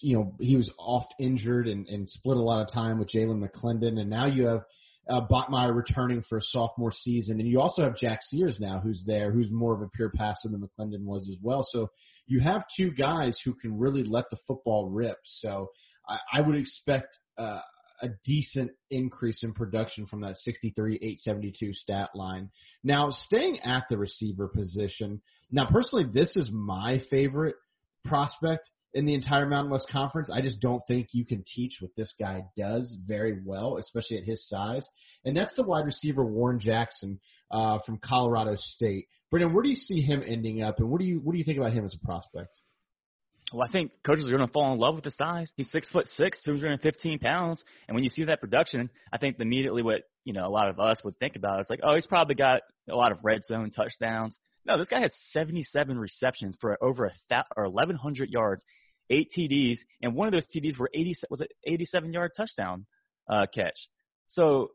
you 0.00 0.16
know 0.16 0.34
he 0.38 0.56
was 0.56 0.70
oft 0.78 1.12
injured 1.18 1.66
and, 1.66 1.88
and 1.88 2.08
split 2.08 2.36
a 2.36 2.42
lot 2.42 2.62
of 2.62 2.72
time 2.72 2.98
with 2.98 3.10
Jalan 3.10 3.44
McClendon, 3.44 3.98
and 3.98 4.08
now 4.08 4.26
you 4.26 4.46
have 4.46 4.62
uh, 5.08 5.26
Bachmeier 5.26 5.74
returning 5.74 6.22
for 6.22 6.38
a 6.38 6.42
sophomore 6.42 6.92
season, 6.92 7.38
and 7.40 7.48
you 7.48 7.60
also 7.60 7.82
have 7.82 7.96
Jack 7.96 8.20
Sears 8.22 8.58
now, 8.58 8.80
who's 8.80 9.04
there, 9.06 9.30
who's 9.30 9.50
more 9.50 9.74
of 9.74 9.82
a 9.82 9.88
pure 9.88 10.10
passer 10.10 10.48
than 10.48 10.60
McClendon 10.60 11.04
was 11.04 11.28
as 11.28 11.36
well. 11.42 11.66
So 11.70 11.90
you 12.26 12.40
have 12.40 12.64
two 12.76 12.90
guys 12.90 13.40
who 13.44 13.54
can 13.54 13.78
really 13.78 14.02
let 14.02 14.24
the 14.30 14.38
football 14.46 14.88
rip. 14.88 15.18
So 15.24 15.70
I, 16.08 16.18
I 16.34 16.40
would 16.40 16.56
expect 16.56 17.18
uh, 17.38 17.60
a 18.02 18.08
decent 18.24 18.70
increase 18.90 19.42
in 19.42 19.52
production 19.52 20.06
from 20.06 20.20
that 20.22 20.36
63 20.38 20.96
872 20.96 21.72
stat 21.74 22.10
line. 22.14 22.50
Now, 22.84 23.10
staying 23.10 23.60
at 23.60 23.84
the 23.88 23.96
receiver 23.96 24.48
position. 24.48 25.20
Now, 25.50 25.66
personally, 25.70 26.06
this 26.12 26.36
is 26.36 26.50
my 26.52 27.02
favorite 27.10 27.56
prospect 28.04 28.70
in 28.96 29.04
the 29.04 29.14
entire 29.14 29.46
Mountain 29.46 29.70
West 29.70 29.88
Conference. 29.90 30.30
I 30.32 30.40
just 30.40 30.58
don't 30.58 30.82
think 30.88 31.08
you 31.12 31.26
can 31.26 31.44
teach 31.54 31.76
what 31.80 31.90
this 31.96 32.14
guy 32.18 32.44
does 32.56 32.96
very 33.06 33.38
well, 33.44 33.76
especially 33.76 34.16
at 34.16 34.24
his 34.24 34.48
size. 34.48 34.88
And 35.26 35.36
that's 35.36 35.54
the 35.54 35.62
wide 35.62 35.84
receiver 35.84 36.24
Warren 36.24 36.58
Jackson 36.58 37.20
uh, 37.50 37.78
from 37.84 37.98
Colorado 37.98 38.56
State. 38.58 39.06
Brendan, 39.30 39.52
where 39.52 39.62
do 39.62 39.68
you 39.68 39.76
see 39.76 40.00
him 40.00 40.22
ending 40.26 40.62
up, 40.62 40.78
and 40.78 40.88
what 40.88 40.98
do 40.98 41.04
you 41.04 41.20
what 41.22 41.32
do 41.32 41.38
you 41.38 41.44
think 41.44 41.58
about 41.58 41.72
him 41.72 41.84
as 41.84 41.94
a 41.94 42.06
prospect? 42.06 42.54
Well, 43.52 43.66
I 43.68 43.70
think 43.70 43.92
coaches 44.04 44.26
are 44.26 44.36
going 44.36 44.46
to 44.46 44.52
fall 44.52 44.72
in 44.72 44.78
love 44.78 44.94
with 44.94 45.04
the 45.04 45.10
size. 45.10 45.52
He's 45.56 45.70
six 45.70 45.88
foot 45.90 46.08
six, 46.14 46.42
215 46.44 47.18
pounds, 47.18 47.62
and 47.86 47.94
when 47.94 48.02
you 48.02 48.10
see 48.10 48.24
that 48.24 48.40
production, 48.40 48.88
I 49.12 49.18
think 49.18 49.36
immediately 49.38 49.82
what 49.82 50.02
you 50.24 50.32
know 50.32 50.46
a 50.46 50.48
lot 50.48 50.68
of 50.68 50.80
us 50.80 51.02
would 51.04 51.16
think 51.18 51.36
about 51.36 51.60
is 51.60 51.66
like, 51.68 51.80
oh, 51.82 51.94
he's 51.94 52.06
probably 52.06 52.34
got 52.34 52.62
a 52.88 52.96
lot 52.96 53.12
of 53.12 53.18
red 53.22 53.44
zone 53.44 53.70
touchdowns. 53.70 54.38
No, 54.64 54.78
this 54.78 54.88
guy 54.88 55.00
had 55.00 55.12
77 55.30 55.96
receptions 55.98 56.56
for 56.60 56.76
over 56.82 57.06
a 57.06 57.12
th- 57.28 57.44
or 57.56 57.68
1,100 57.68 58.30
yards, 58.30 58.64
eight 59.10 59.30
TDs, 59.36 59.78
and 60.02 60.14
one 60.14 60.28
of 60.28 60.32
those 60.32 60.46
TDs 60.46 60.78
were 60.78 60.90
80 60.92 61.14
was 61.30 61.40
an 61.40 61.48
87 61.66 62.12
yard 62.12 62.32
touchdown 62.36 62.86
uh, 63.28 63.46
catch. 63.52 63.88
So 64.28 64.70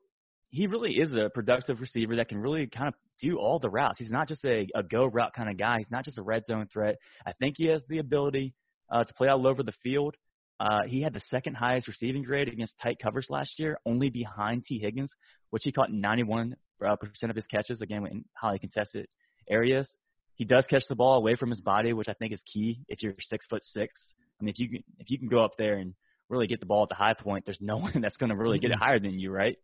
he 0.49 0.67
really 0.67 0.93
is 0.93 1.15
a 1.15 1.29
productive 1.33 1.79
receiver 1.79 2.17
that 2.17 2.29
can 2.29 2.37
really 2.37 2.67
kind 2.67 2.89
of 2.89 2.93
do 3.21 3.37
all 3.37 3.59
the 3.59 3.69
routes. 3.69 3.99
He's 3.99 4.11
not 4.11 4.27
just 4.27 4.43
a, 4.45 4.67
a 4.75 4.83
go 4.83 5.05
route 5.05 5.33
kind 5.33 5.49
of 5.49 5.57
guy. 5.57 5.77
He's 5.77 5.91
not 5.91 6.03
just 6.03 6.17
a 6.17 6.21
red 6.21 6.45
zone 6.45 6.67
threat. 6.71 6.95
I 7.25 7.33
think 7.33 7.55
he 7.57 7.67
has 7.67 7.83
the 7.87 7.99
ability 7.99 8.53
uh, 8.91 9.03
to 9.03 9.13
play 9.13 9.29
all 9.29 9.47
over 9.47 9.63
the 9.63 9.73
field. 9.83 10.15
Uh, 10.59 10.83
he 10.85 11.01
had 11.01 11.13
the 11.13 11.21
second 11.21 11.55
highest 11.55 11.87
receiving 11.87 12.21
grade 12.21 12.47
against 12.47 12.77
tight 12.83 12.97
covers 13.01 13.27
last 13.29 13.57
year, 13.57 13.79
only 13.85 14.09
behind 14.09 14.63
Tee 14.63 14.77
Higgins, 14.77 15.11
which 15.49 15.63
he 15.63 15.71
caught 15.71 15.89
91% 15.89 16.53
uh, 16.85 16.95
of 17.23 17.35
his 17.35 17.47
catches, 17.47 17.81
again, 17.81 18.05
in 18.05 18.25
highly 18.35 18.59
contested 18.59 19.07
areas. 19.49 19.97
He 20.35 20.45
does 20.45 20.65
catch 20.67 20.83
the 20.89 20.95
ball 20.95 21.17
away 21.17 21.35
from 21.35 21.49
his 21.49 21.61
body, 21.61 21.93
which 21.93 22.09
I 22.09 22.13
think 22.13 22.33
is 22.33 22.41
key 22.51 22.79
if 22.87 23.03
you're 23.03 23.13
six 23.19 23.45
foot 23.47 23.63
six. 23.63 23.93
I 24.39 24.43
mean, 24.43 24.53
if 24.53 24.59
you 24.59 24.69
can, 24.69 24.83
if 24.99 25.09
you 25.09 25.19
can 25.19 25.27
go 25.27 25.43
up 25.43 25.51
there 25.57 25.77
and 25.77 25.93
really 26.29 26.47
get 26.47 26.59
the 26.59 26.65
ball 26.65 26.83
at 26.83 26.89
the 26.89 26.95
high 26.95 27.13
point, 27.13 27.45
there's 27.45 27.61
no 27.61 27.77
one 27.77 28.01
that's 28.01 28.17
going 28.17 28.29
to 28.29 28.35
really 28.35 28.59
get 28.59 28.71
it 28.71 28.75
mm-hmm. 28.75 28.83
higher 28.83 28.99
than 28.99 29.19
you, 29.19 29.31
right? 29.31 29.57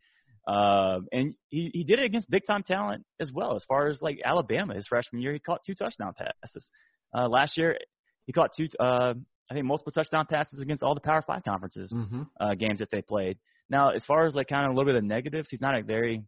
Uh, 0.47 1.01
and 1.12 1.33
he, 1.50 1.71
he 1.74 1.83
did 1.83 2.00
it 2.00 2.05
against 2.05 2.29
big 2.29 2.43
time 2.45 2.63
talent 2.63 3.03
as 3.19 3.31
well. 3.33 3.55
As 3.55 3.65
far 3.67 3.88
as 3.88 4.01
like 4.01 4.19
Alabama, 4.24 4.75
his 4.75 4.88
freshman 4.88 5.21
year, 5.21 5.33
he 5.33 5.39
caught 5.39 5.59
two 5.65 5.75
touchdown 5.75 6.13
passes. 6.17 6.69
Uh, 7.15 7.27
last 7.27 7.57
year, 7.57 7.77
he 8.25 8.33
caught 8.33 8.51
two, 8.55 8.67
uh, 8.79 9.13
I 9.50 9.53
think 9.53 9.65
multiple 9.65 9.91
touchdown 9.91 10.25
passes 10.29 10.59
against 10.59 10.83
all 10.83 10.93
the 10.93 11.01
Power 11.01 11.21
Five 11.21 11.43
conferences 11.43 11.93
mm-hmm. 11.93 12.24
uh, 12.39 12.55
games 12.55 12.79
that 12.79 12.91
they 12.91 13.01
played. 13.01 13.38
Now, 13.69 13.91
as 13.91 14.05
far 14.05 14.25
as 14.25 14.36
like 14.36 14.47
kind 14.47 14.65
of 14.65 14.71
a 14.71 14.75
little 14.75 14.91
bit 14.91 14.97
of 14.97 15.03
negatives, 15.03 15.50
he's 15.50 15.62
not 15.62 15.77
a 15.77 15.83
very 15.83 16.24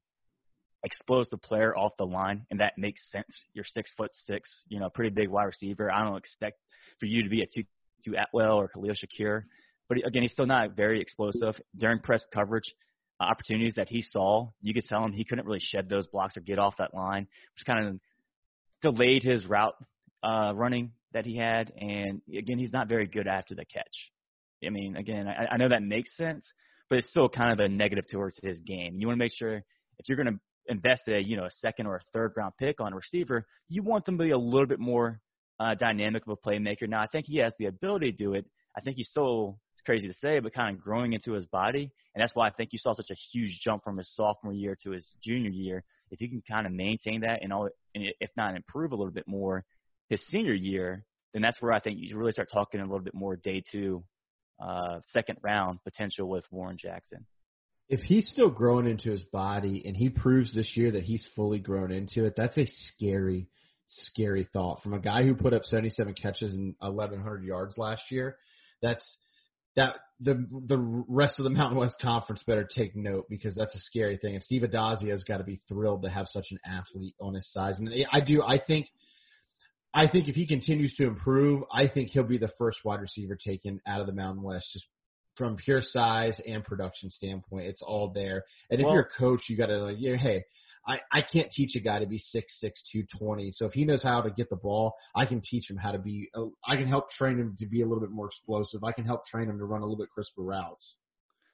explosive 0.84 1.42
player 1.42 1.76
off 1.76 1.94
the 1.98 2.06
line, 2.06 2.46
and 2.52 2.60
that 2.60 2.74
makes 2.78 3.12
sense. 3.12 3.46
You're 3.54 3.66
six 3.66 3.94
foot 3.94 4.12
six, 4.14 4.64
you 4.70 4.80
know, 4.80 4.90
pretty 4.90 5.10
big 5.10 5.30
wide 5.30 5.46
receiver. 5.46 5.92
I 5.92 6.04
don't 6.04 6.18
expect 6.18 6.60
for 7.00 7.06
you 7.06 7.24
to 7.24 7.30
be 7.30 7.42
a 7.42 7.46
two 7.46 7.64
two 8.04 8.16
Atwell 8.16 8.54
or 8.54 8.68
Khalil 8.70 8.94
Shakir, 8.94 9.44
but 9.90 9.98
again, 10.06 10.22
he's 10.22 10.32
still 10.32 10.46
not 10.46 10.76
very 10.76 11.02
explosive 11.02 11.60
during 11.76 12.00
press 12.00 12.24
coverage. 12.34 12.76
Uh, 13.20 13.26
opportunities 13.26 13.74
that 13.76 13.90
he 13.90 14.02
saw, 14.02 14.50
you 14.62 14.74
could 14.74 14.86
tell 14.86 15.04
him 15.04 15.12
he 15.12 15.26
couldn't 15.26 15.46
really 15.46 15.60
shed 15.60 15.90
those 15.90 16.08
blocks 16.08 16.38
or 16.38 16.42
get 16.42 16.58
off 16.58 16.78
that 16.78 16.94
line, 16.94 17.28
which 17.54 17.66
kind 17.66 17.88
of 17.88 18.00
delayed 18.82 19.24
his 19.24 19.46
route 19.46 19.76
uh, 20.24 20.54
running 20.56 20.92
that 21.12 21.26
he 21.26 21.36
had. 21.36 21.74
And 21.78 22.22
again, 22.34 22.58
he's 22.58 22.72
not 22.72 22.88
very 22.88 23.08
good 23.08 23.28
after 23.28 23.56
the 23.56 23.66
catch. 23.66 24.12
I 24.66 24.70
mean, 24.70 24.96
again, 24.96 25.28
I, 25.28 25.54
I 25.54 25.58
know 25.58 25.68
that 25.70 25.84
makes 25.84 26.16
sense, 26.16 26.46
but 26.90 27.00
it's 27.00 27.10
still 27.10 27.28
kind 27.28 27.52
of 27.52 27.60
a 27.60 27.68
negative 27.68 28.06
towards 28.10 28.38
his 28.42 28.60
game. 28.60 29.00
You 29.00 29.08
want 29.08 29.18
to 29.18 29.24
make 29.24 29.34
sure 29.36 29.56
if 29.56 30.08
you're 30.08 30.18
going 30.18 30.34
to 30.34 30.40
invest 30.70 31.02
a 31.08 31.20
you 31.20 31.36
know 31.36 31.46
a 31.46 31.52
second 31.52 31.88
or 31.88 31.96
a 31.96 32.02
third 32.14 32.34
round 32.38 32.54
pick 32.58 32.80
on 32.80 32.94
a 32.94 32.96
receiver, 32.96 33.46
you 33.68 33.84
want 33.84 34.06
them 34.06 34.18
to 34.18 34.24
be 34.24 34.32
a 34.32 34.38
little 34.38 34.68
bit 34.68 34.80
more 34.80 35.20
uh, 35.60 35.76
dynamic 35.76 36.24
of 36.28 36.38
a 36.42 36.50
playmaker. 36.50 36.88
Now, 36.88 37.02
I 37.02 37.08
think 37.08 37.26
he 37.28 37.38
has 37.38 37.54
the 37.60 37.66
ability 37.66 38.12
to 38.12 38.18
do 38.18 38.34
it. 38.34 38.46
I 38.78 38.82
think 38.82 38.98
he's 38.98 39.10
still 39.10 39.60
it's 39.74 39.82
crazy 39.86 40.08
to 40.08 40.14
say, 40.14 40.40
but 40.40 40.54
kind 40.54 40.76
of 40.76 40.82
growing 40.82 41.14
into 41.14 41.32
his 41.32 41.46
body, 41.46 41.90
and 42.14 42.22
that's 42.22 42.36
why 42.36 42.48
I 42.48 42.52
think 42.52 42.70
you 42.74 42.80
saw 42.80 42.94
such 42.94 43.10
a 43.12 43.16
huge 43.32 43.60
jump 43.64 43.84
from 43.84 43.98
his 43.98 44.14
sophomore 44.16 44.54
year 44.54 44.76
to 44.84 44.92
his 44.92 45.16
junior 45.24 45.52
year. 45.52 45.84
If 46.12 46.22
you 46.22 46.28
can 46.28 46.42
kind 46.50 46.66
of 46.66 46.74
maintain 46.74 47.22
that 47.22 47.40
and 47.42 47.54
all, 47.54 47.70
and 47.96 48.06
if 48.20 48.30
not 48.36 48.56
improve 48.56 48.92
a 48.92 48.96
little 48.96 49.14
bit 49.14 49.28
more, 49.28 49.64
his 50.10 50.22
senior 50.28 50.54
year, 50.54 51.06
then 51.34 51.42
that's 51.42 51.62
where 51.62 51.72
I 51.72 51.80
think 51.80 52.00
you 52.00 52.18
really 52.18 52.32
start 52.32 52.50
talking 52.52 52.82
a 52.82 52.84
little 52.84 53.00
bit 53.00 53.14
more 53.14 53.36
day 53.36 53.64
two, 53.72 54.04
uh, 54.62 55.00
second 55.14 55.38
round 55.42 55.80
potential 55.84 56.28
with 56.28 56.44
Warren 56.52 56.78
Jackson. 56.78 57.26
If 57.90 58.02
he's 58.02 58.30
still 58.30 58.50
growing 58.50 58.88
into 58.88 59.10
his 59.10 59.24
body 59.24 59.84
and 59.86 59.98
he 59.98 60.10
proves 60.10 60.54
this 60.54 60.78
year 60.78 60.92
that 60.92 61.04
he's 61.04 61.28
fully 61.36 61.60
grown 61.60 61.92
into 61.92 62.26
it, 62.26 62.36
that's 62.38 62.58
a 62.58 62.68
scary, 62.68 63.48
scary 63.88 64.48
thought 64.54 64.84
from 64.84 64.94
a 64.94 65.00
guy 65.00 65.24
who 65.24 65.34
put 65.34 65.54
up 65.54 65.64
77 65.64 66.14
catches 66.14 66.54
and 66.54 66.76
1,100 66.80 67.44
yards 67.44 67.78
last 67.78 68.04
year. 68.12 68.38
That's 68.82 69.18
that 69.76 69.96
the 70.20 70.46
the 70.68 70.78
rest 71.08 71.40
of 71.40 71.46
the 71.46 71.50
Mountain 71.60 71.80
West 71.80 71.98
Conference 72.02 72.44
better 72.46 72.64
take 72.64 72.96
note 72.96 73.26
because 73.30 73.56
that's 73.56 73.76
a 73.76 73.80
scary 73.80 74.18
thing. 74.18 74.36
And 74.36 74.44
Steve 74.44 74.64
Addazio 74.64 75.10
has 75.10 75.24
got 75.24 75.38
to 75.38 75.44
be 75.44 75.62
thrilled 75.68 76.04
to 76.04 76.10
have 76.10 76.28
such 76.30 76.48
an 76.52 76.60
athlete 76.66 77.16
on 77.20 77.34
his 77.34 77.52
size. 77.52 77.78
And 77.80 77.90
I 78.12 78.22
do. 78.22 78.44
I 78.44 78.60
think 78.60 78.88
I 79.94 80.08
think 80.08 80.28
if 80.28 80.36
he 80.36 80.46
continues 80.46 80.94
to 80.96 81.08
improve, 81.08 81.64
I 81.72 81.88
think 81.88 82.10
he'll 82.10 82.24
be 82.24 82.38
the 82.38 82.52
first 82.60 82.80
wide 82.86 83.02
receiver 83.02 83.36
taken 83.36 83.82
out 83.88 84.02
of 84.02 84.08
the 84.08 84.14
Mountain 84.14 84.44
West 84.44 84.70
just 84.74 84.86
from 85.40 85.56
pure 85.56 85.82
size 85.82 86.40
and 86.46 86.64
production 86.64 87.10
standpoint. 87.10 87.66
It's 87.66 87.82
all 87.82 88.12
there. 88.14 88.44
And 88.70 88.80
if 88.80 88.86
well, 88.86 88.94
you're 88.94 89.04
a 89.04 89.20
coach, 89.20 89.44
you 89.48 89.58
got 89.58 89.68
to 89.68 89.78
like, 89.78 89.96
yeah, 89.98 90.18
hey, 90.18 90.44
I, 90.86 91.00
I 91.12 91.22
can't 91.22 91.50
teach 91.52 91.76
a 91.76 91.80
guy 91.80 92.00
to 92.00 92.06
be 92.06 92.20
six 92.20 92.60
six 92.60 92.84
two 92.92 93.04
twenty. 93.18 93.52
So 93.52 93.66
if 93.66 93.74
he 93.74 93.86
knows 93.86 94.04
how 94.04 94.22
to 94.22 94.30
get 94.30 94.50
the 94.50 94.56
ball, 94.58 94.94
I 95.16 95.26
can 95.26 95.42
teach 95.42 95.70
him 95.70 95.78
how 95.78 95.94
to 95.94 95.98
be. 95.98 96.30
Uh, 96.36 96.46
I 96.68 96.76
can 96.76 96.88
help 96.88 97.10
train 97.12 97.40
him 97.40 97.56
to 97.58 97.66
be 97.66 97.82
a 97.82 97.86
little 97.86 98.02
bit 98.02 98.12
more 98.12 98.28
explosive. 98.28 98.84
I 98.84 98.92
can 98.92 99.06
help 99.06 99.26
train 99.26 99.50
him 99.50 99.58
to 99.58 99.66
run 99.66 99.82
a 99.82 99.86
little 99.86 99.98
bit 99.98 100.10
crisper 100.10 100.44
routes. 100.44 100.96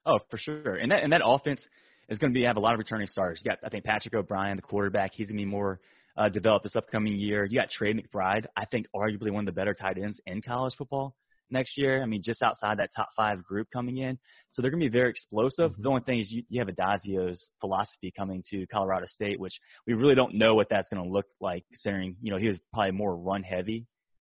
Oh, 0.06 0.20
for 0.30 0.38
sure. 0.38 0.76
And 0.76 0.92
that 0.92 1.04
and 1.04 1.14
that 1.14 1.22
offense 1.24 1.62
is 2.10 2.18
going 2.18 2.34
to 2.34 2.38
be 2.38 2.44
have 2.46 2.58
a 2.58 2.60
lot 2.60 2.74
of 2.74 2.80
returning 2.80 3.08
stars. 3.08 3.42
You 3.44 3.52
got 3.52 3.60
I 3.64 3.70
think 3.70 3.86
Patrick 3.86 4.14
O'Brien, 4.14 4.58
the 4.58 4.62
quarterback. 4.62 5.12
He's 5.14 5.28
going 5.28 5.38
to 5.38 5.46
be 5.46 5.50
more 5.50 5.80
uh, 6.18 6.30
develop 6.30 6.64
this 6.64 6.76
upcoming 6.76 7.14
year. 7.14 7.46
You 7.46 7.60
got 7.60 7.70
Trey 7.70 7.94
McBride, 7.94 8.46
I 8.56 8.66
think 8.66 8.88
arguably 8.96 9.32
one 9.32 9.48
of 9.48 9.54
the 9.54 9.60
better 9.60 9.74
tight 9.74 9.98
ends 9.98 10.20
in 10.26 10.42
college 10.42 10.74
football 10.78 11.16
next 11.50 11.78
year. 11.78 12.02
I 12.02 12.06
mean, 12.06 12.22
just 12.24 12.42
outside 12.42 12.80
that 12.80 12.90
top 12.96 13.10
five 13.16 13.44
group 13.44 13.68
coming 13.72 13.98
in. 13.98 14.18
So 14.52 14.62
they're 14.62 14.72
going 14.72 14.82
to 14.82 14.90
be 14.90 14.98
very 14.98 15.10
explosive. 15.10 15.72
Mm-hmm. 15.72 15.84
The 15.84 15.90
only 15.90 16.02
thing 16.02 16.20
is 16.20 16.32
you, 16.32 16.44
you 16.50 16.60
have 16.60 16.70
Addazio's 16.70 17.50
philosophy 17.60 18.12
coming 18.16 18.44
to 18.52 18.66
Colorado 18.68 19.06
State, 19.08 19.40
which 19.40 19.60
we 19.86 19.94
really 19.94 20.16
don't 20.16 20.36
know 20.36 20.56
what 20.56 20.70
that's 20.70 20.88
going 20.90 21.04
to 21.04 21.10
look 21.10 21.28
like 21.40 21.64
considering, 21.68 22.16
you 22.22 22.32
know, 22.32 22.38
he 22.38 22.48
was 22.48 22.60
probably 22.74 22.92
more 22.92 23.16
run 23.16 23.44
heavy 23.44 23.86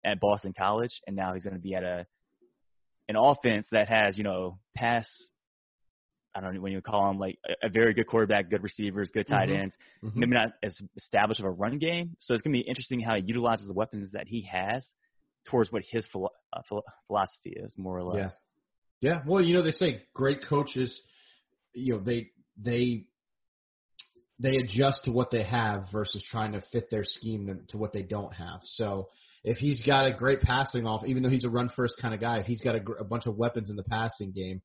at 0.04 0.20
Boston 0.20 0.54
College 0.56 1.00
and 1.06 1.16
now 1.16 1.34
he's 1.34 1.44
going 1.44 1.54
to 1.54 1.60
be 1.60 1.74
at 1.74 1.82
a, 1.82 2.06
an 3.08 3.16
offense 3.16 3.66
that 3.72 3.88
has, 3.88 4.16
you 4.16 4.24
know, 4.24 4.58
pass 4.76 5.06
I 6.34 6.40
don't 6.40 6.54
know 6.54 6.60
when 6.60 6.72
you 6.72 6.80
call 6.80 7.06
them 7.08 7.18
like 7.18 7.38
a, 7.46 7.66
a 7.66 7.68
very 7.68 7.94
good 7.94 8.08
quarterback, 8.08 8.50
good 8.50 8.62
receivers, 8.62 9.10
good 9.12 9.26
tight 9.26 9.48
mm-hmm. 9.48 9.62
ends. 9.62 9.74
Mm-hmm. 10.02 10.20
Maybe 10.20 10.32
not 10.32 10.48
as 10.62 10.76
established 10.96 11.40
of 11.40 11.46
a 11.46 11.50
run 11.50 11.78
game. 11.78 12.16
So 12.18 12.34
it's 12.34 12.42
going 12.42 12.54
to 12.54 12.60
be 12.60 12.68
interesting 12.68 13.00
how 13.00 13.14
he 13.14 13.22
utilizes 13.24 13.66
the 13.66 13.72
weapons 13.72 14.10
that 14.12 14.26
he 14.26 14.48
has 14.50 14.84
towards 15.50 15.72
what 15.72 15.82
his 15.90 16.06
philo- 16.12 16.30
uh, 16.52 16.60
philosophy 17.06 17.54
is, 17.56 17.74
more 17.76 17.96
or 17.96 18.02
less. 18.04 18.32
Yeah. 19.00 19.10
Yeah. 19.12 19.20
Well, 19.26 19.42
you 19.42 19.54
know, 19.54 19.62
they 19.62 19.70
say 19.70 20.02
great 20.14 20.46
coaches, 20.48 21.00
you 21.74 21.94
know, 21.94 22.00
they 22.00 22.30
they 22.56 23.04
they 24.38 24.56
adjust 24.56 25.04
to 25.04 25.12
what 25.12 25.30
they 25.30 25.42
have 25.42 25.84
versus 25.92 26.24
trying 26.30 26.52
to 26.52 26.62
fit 26.72 26.90
their 26.90 27.04
scheme 27.04 27.60
to 27.68 27.76
what 27.76 27.92
they 27.92 28.02
don't 28.02 28.32
have. 28.34 28.60
So 28.62 29.08
if 29.44 29.58
he's 29.58 29.82
got 29.82 30.06
a 30.06 30.12
great 30.12 30.40
passing 30.40 30.86
off, 30.86 31.04
even 31.06 31.22
though 31.22 31.28
he's 31.28 31.44
a 31.44 31.50
run 31.50 31.70
first 31.76 31.94
kind 32.00 32.14
of 32.14 32.20
guy, 32.20 32.38
if 32.38 32.46
he's 32.46 32.62
got 32.62 32.76
a, 32.76 32.80
a 32.98 33.04
bunch 33.04 33.26
of 33.26 33.36
weapons 33.36 33.70
in 33.70 33.76
the 33.76 33.84
passing 33.84 34.32
game, 34.32 34.62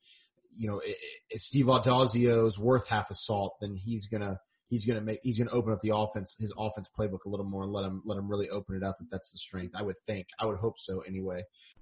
you 0.58 0.70
know, 0.70 0.82
if 1.30 1.42
Steve 1.42 1.66
Addazio 1.66 2.48
is 2.48 2.58
worth 2.58 2.88
half 2.88 3.10
a 3.12 3.16
salt, 3.16 3.58
then 3.62 3.76
he's 3.76 4.08
gonna 4.08 4.40
he's 4.70 4.86
gonna 4.86 5.02
make 5.02 5.20
he's 5.24 5.38
gonna 5.38 5.52
open 5.52 5.74
up 5.74 5.80
the 5.82 5.92
offense 5.94 6.36
his 6.40 6.54
offense 6.58 6.88
playbook 6.98 7.26
a 7.26 7.30
little 7.30 7.46
more 7.46 7.64
and 7.64 7.74
let 7.74 7.86
him 7.86 8.02
let 8.06 8.18
him 8.18 8.30
really 8.30 8.50
open 8.50 8.76
it 8.76 8.84
up 8.84 8.98
if 9.02 9.08
that's 9.12 9.30
the 9.32 9.38
strength. 9.38 9.76
I 9.76 9.84
would 9.84 9.98
think. 10.08 10.26
I 10.40 10.46
would 10.46 10.58
hope 10.58 10.76
so 10.80 11.02
anyway. 11.02 11.42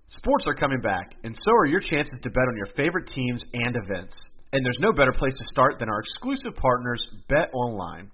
Sports 0.10 0.46
are 0.48 0.56
coming 0.56 0.82
back, 0.82 1.16
and 1.24 1.36
so 1.36 1.52
are 1.52 1.66
your 1.66 1.82
chances 1.82 2.18
to 2.24 2.30
bet 2.30 2.48
on 2.48 2.56
your 2.56 2.74
favorite 2.78 3.08
teams 3.08 3.44
and 3.54 3.76
events. 3.76 4.16
And 4.54 4.66
there's 4.66 4.80
no 4.80 4.94
better 4.94 5.12
place 5.12 5.34
to 5.38 5.46
start 5.52 5.76
than 5.80 5.90
our 5.90 6.00
exclusive 6.00 6.56
partners, 6.56 7.04
Bet 7.28 7.50
Online. 7.54 8.10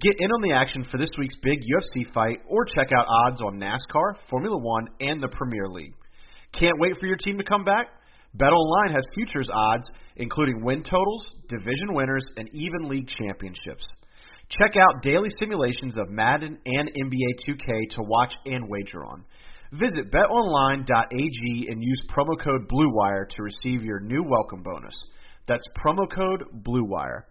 Get 0.00 0.14
in 0.18 0.30
on 0.30 0.42
the 0.42 0.52
action 0.52 0.84
for 0.90 0.98
this 0.98 1.08
week's 1.16 1.36
big 1.42 1.60
UFC 1.60 2.12
fight 2.12 2.40
or 2.48 2.64
check 2.64 2.88
out 2.92 3.06
odds 3.08 3.40
on 3.40 3.58
NASCAR, 3.58 4.16
Formula 4.28 4.58
One, 4.58 4.88
and 5.00 5.22
the 5.22 5.28
Premier 5.28 5.68
League. 5.68 5.94
Can't 6.52 6.78
wait 6.78 6.98
for 6.98 7.06
your 7.06 7.16
team 7.16 7.38
to 7.38 7.44
come 7.44 7.64
back? 7.64 7.86
BetOnline 8.36 8.92
has 8.92 9.04
futures 9.14 9.48
odds, 9.50 9.88
including 10.16 10.62
win 10.62 10.82
totals, 10.82 11.24
division 11.48 11.94
winners, 11.94 12.24
and 12.36 12.50
even 12.52 12.88
league 12.88 13.08
championships. 13.08 13.86
Check 14.50 14.76
out 14.76 15.02
daily 15.02 15.28
simulations 15.38 15.98
of 15.98 16.08
Madden 16.08 16.58
and 16.64 16.88
NBA 16.88 17.46
2K 17.46 17.90
to 17.96 18.02
watch 18.02 18.32
and 18.46 18.68
wager 18.68 19.04
on. 19.04 19.24
Visit 19.72 20.10
betonline.ag 20.10 21.68
and 21.68 21.82
use 21.82 22.02
promo 22.10 22.38
code 22.42 22.66
BLUEWIRE 22.68 23.28
to 23.36 23.42
receive 23.42 23.84
your 23.84 24.00
new 24.00 24.22
welcome 24.22 24.62
bonus. 24.62 24.94
That's 25.46 25.66
promo 25.78 26.10
code 26.10 26.44
BLUEWIRE. 26.64 27.24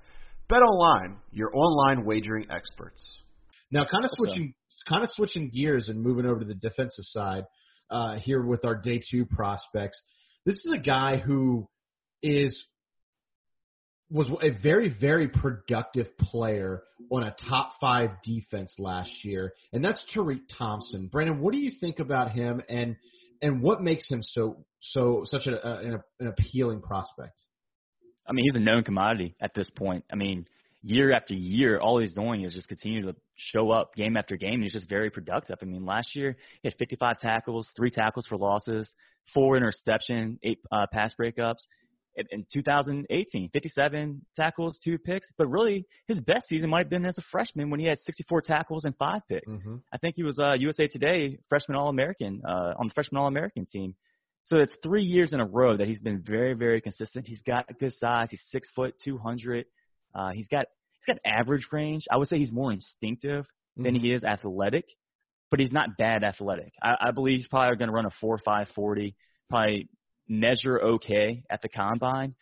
BetOnline, 0.51 1.17
your 1.31 1.49
online 1.55 2.05
wagering 2.05 2.45
experts. 2.51 3.01
Now, 3.71 3.85
kind 3.89 4.05
of 4.05 4.11
switching, 4.13 4.53
kind 4.87 5.03
of 5.03 5.09
switching 5.11 5.49
gears 5.49 5.89
and 5.89 6.01
moving 6.01 6.25
over 6.25 6.39
to 6.39 6.45
the 6.45 6.53
defensive 6.53 7.05
side. 7.05 7.43
uh, 7.89 8.17
here 8.19 8.43
with 8.45 8.65
our 8.65 8.75
day 8.75 9.01
two 9.09 9.25
prospects. 9.25 9.99
This 10.45 10.55
is 10.55 10.73
a 10.73 10.77
guy 10.77 11.17
who 11.17 11.67
is 12.21 12.65
was 14.09 14.29
a 14.41 14.49
very, 14.49 14.89
very 14.89 15.27
productive 15.27 16.17
player 16.17 16.83
on 17.11 17.23
a 17.23 17.35
top 17.49 17.73
five 17.79 18.11
defense 18.23 18.73
last 18.79 19.11
year, 19.23 19.53
and 19.73 19.83
that's 19.83 20.03
Tariq 20.15 20.41
Thompson. 20.57 21.07
Brandon, 21.07 21.41
what 21.41 21.51
do 21.51 21.59
you 21.59 21.71
think 21.79 21.99
about 21.99 22.31
him, 22.31 22.61
and 22.69 22.95
and 23.41 23.61
what 23.61 23.81
makes 23.81 24.09
him 24.09 24.21
so 24.21 24.65
so 24.79 25.23
such 25.25 25.47
a, 25.47 25.67
a, 25.67 25.77
an, 25.79 25.99
an 26.19 26.27
appealing 26.27 26.81
prospect? 26.81 27.41
I 28.27 28.33
mean, 28.33 28.45
he's 28.45 28.55
a 28.55 28.63
known 28.63 28.83
commodity 28.83 29.35
at 29.41 29.53
this 29.53 29.69
point. 29.69 30.03
I 30.11 30.15
mean, 30.15 30.47
year 30.83 31.11
after 31.11 31.33
year, 31.33 31.79
all 31.79 31.99
he's 31.99 32.13
doing 32.13 32.43
is 32.43 32.53
just 32.53 32.67
continue 32.67 33.03
to 33.03 33.15
show 33.35 33.71
up 33.71 33.95
game 33.95 34.17
after 34.17 34.35
game. 34.35 34.61
He's 34.61 34.73
just 34.73 34.89
very 34.89 35.09
productive. 35.09 35.57
I 35.61 35.65
mean, 35.65 35.85
last 35.85 36.15
year 36.15 36.35
he 36.61 36.67
had 36.67 36.75
55 36.77 37.19
tackles, 37.19 37.69
three 37.75 37.89
tackles 37.89 38.25
for 38.27 38.37
losses, 38.37 38.93
four 39.33 39.55
interception, 39.55 40.39
eight 40.43 40.59
uh, 40.71 40.87
pass 40.91 41.13
breakups 41.19 41.67
in 42.31 42.45
2018, 42.51 43.49
57 43.51 44.25
tackles, 44.35 44.79
two 44.83 44.97
picks. 44.97 45.27
But 45.37 45.47
really, 45.47 45.85
his 46.07 46.19
best 46.21 46.47
season 46.47 46.69
might 46.69 46.85
have 46.85 46.89
been 46.89 47.05
as 47.05 47.17
a 47.17 47.23
freshman 47.31 47.69
when 47.69 47.79
he 47.79 47.85
had 47.85 47.99
64 47.99 48.41
tackles 48.41 48.85
and 48.85 48.95
five 48.97 49.21
picks. 49.29 49.53
Mm-hmm. 49.53 49.75
I 49.93 49.97
think 49.97 50.15
he 50.15 50.23
was 50.23 50.39
uh, 50.39 50.53
USA 50.53 50.87
Today 50.87 51.37
freshman 51.49 51.77
All 51.77 51.89
American 51.89 52.41
uh, 52.47 52.73
on 52.77 52.87
the 52.87 52.93
freshman 52.93 53.19
All 53.19 53.27
American 53.27 53.65
team. 53.65 53.95
So 54.45 54.57
it's 54.57 54.77
three 54.81 55.03
years 55.03 55.33
in 55.33 55.41
a 55.41 55.45
row 55.45 55.75
that 55.75 55.87
he's 55.87 55.99
been 55.99 56.21
very, 56.21 56.53
very 56.53 56.79
consistent. 56.79 57.27
He's 57.27 57.41
got 57.41 57.65
a 57.69 57.73
good 57.73 57.93
size. 57.95 58.29
He's 58.31 58.43
six 58.49 58.69
foot, 58.73 58.95
200. 59.03 59.65
Uh, 60.15 60.29
he's 60.29 60.47
got 60.47 60.65
he's 60.93 61.13
got 61.13 61.17
average 61.25 61.67
range. 61.71 62.05
I 62.09 62.17
would 62.17 62.29
say 62.29 62.37
he's 62.37 62.51
more 62.51 62.71
instinctive 62.71 63.43
mm-hmm. 63.43 63.83
than 63.83 63.95
he 63.95 64.13
is 64.13 64.23
athletic, 64.23 64.85
but 65.51 65.59
he's 65.59 65.71
not 65.71 65.97
bad 65.97 66.23
athletic. 66.23 66.71
I, 66.81 66.95
I 67.07 67.11
believe 67.11 67.39
he's 67.39 67.47
probably 67.47 67.75
going 67.75 67.89
to 67.89 67.93
run 67.93 68.05
a 68.05 68.11
four 68.21 68.37
five 68.37 68.69
forty, 68.73 69.15
probably 69.49 69.89
measure 70.27 70.79
okay 70.79 71.43
at 71.49 71.61
the 71.61 71.69
combine. 71.69 72.35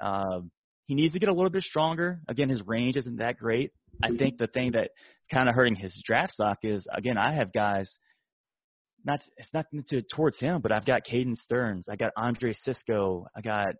Uh, 0.00 0.40
he 0.86 0.94
needs 0.94 1.12
to 1.12 1.18
get 1.18 1.28
a 1.28 1.34
little 1.34 1.50
bit 1.50 1.62
stronger. 1.62 2.20
Again, 2.28 2.48
his 2.48 2.62
range 2.66 2.96
isn't 2.96 3.18
that 3.18 3.38
great. 3.38 3.72
I 4.02 4.16
think 4.16 4.38
the 4.38 4.46
thing 4.46 4.72
that's 4.72 4.88
kind 5.32 5.48
of 5.48 5.54
hurting 5.54 5.76
his 5.76 6.00
draft 6.04 6.32
stock 6.32 6.58
is 6.62 6.86
again, 6.92 7.18
I 7.18 7.34
have 7.34 7.52
guys. 7.52 7.98
Not 9.04 9.20
it's 9.36 9.52
not 9.54 9.66
to, 9.88 10.02
towards 10.02 10.38
him, 10.38 10.60
but 10.60 10.72
I've 10.72 10.84
got 10.84 11.02
Caden 11.06 11.36
Sterns, 11.36 11.86
I 11.88 11.96
got 11.96 12.12
Andre 12.16 12.52
Cisco, 12.52 13.26
I 13.36 13.40
got 13.40 13.74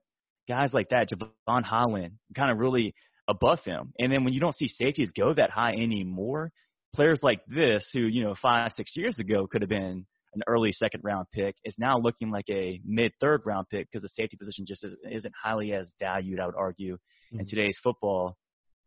guys 0.49 0.73
like 0.73 0.91
that, 0.91 1.09
Jevon 1.09 1.65
Holland, 1.65 2.15
kind 2.37 2.53
of 2.53 2.59
really 2.59 2.95
above 3.29 3.61
him. 3.65 3.93
And 3.99 4.13
then 4.13 4.25
when 4.25 4.33
you 4.33 4.41
don't 4.41 4.55
see 4.55 4.69
safeties 4.69 5.11
go 5.17 5.35
that 5.35 5.51
high 5.51 5.73
anymore, 5.73 6.53
players 6.95 7.21
like 7.23 7.41
this, 7.47 7.89
who 7.93 8.01
you 8.01 8.23
know 8.23 8.35
five 8.41 8.73
six 8.77 8.93
years 8.97 9.19
ago 9.19 9.47
could 9.47 9.63
have 9.63 9.69
been 9.69 10.07
an 10.39 10.45
early 10.47 10.73
second 10.73 11.01
round 11.03 11.27
pick 11.33 11.57
is 11.65 11.75
now 11.79 11.99
looking 11.99 12.31
like 12.31 12.45
a 12.49 12.81
mid 12.85 13.13
third 13.21 13.43
round 13.45 13.69
pick 13.69 13.89
because 13.91 14.03
the 14.03 14.09
safety 14.09 14.37
position 14.37 14.65
just 14.67 14.85
isn't, 14.85 15.01
isn't 15.11 15.35
highly 15.43 15.73
as 15.73 15.91
valued, 15.99 16.39
I 16.39 16.47
would 16.47 16.55
argue, 16.55 16.95
mm-hmm. 16.95 17.41
in 17.41 17.47
today's 17.47 17.79
football. 17.83 18.37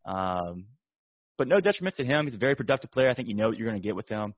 Um, 0.06 0.66
but 1.38 1.48
no 1.48 1.60
detriment 1.60 1.96
to 1.98 2.06
him. 2.06 2.26
He's 2.26 2.36
a 2.36 2.40
very 2.40 2.56
productive 2.56 2.92
player. 2.92 3.10
I 3.10 3.14
think 3.14 3.28
you 3.28 3.36
know 3.36 3.50
what 3.50 3.58
you're 3.58 3.68
going 3.68 3.82
to 3.82 3.86
get 3.86 3.96
with 3.96 4.08
him. 4.08 4.34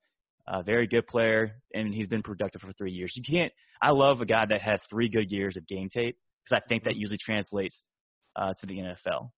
A 0.47 0.63
very 0.63 0.87
good 0.87 1.07
player, 1.07 1.55
and 1.73 1.93
he's 1.93 2.07
been 2.07 2.23
productive 2.23 2.61
for 2.61 2.73
three 2.73 2.91
years. 2.91 3.13
You 3.15 3.23
can't. 3.23 3.53
I 3.81 3.91
love 3.91 4.19
a 4.19 4.25
guy 4.25 4.45
that 4.49 4.61
has 4.61 4.81
three 4.89 5.07
good 5.07 5.31
years 5.31 5.55
of 5.55 5.65
game 5.67 5.89
tape 5.89 6.17
because 6.43 6.61
I 6.61 6.67
think 6.67 6.83
that 6.83 6.95
usually 6.95 7.19
translates 7.23 7.81
uh, 8.35 8.53
to 8.59 8.65
the 8.65 8.75
NFL. 8.75 9.29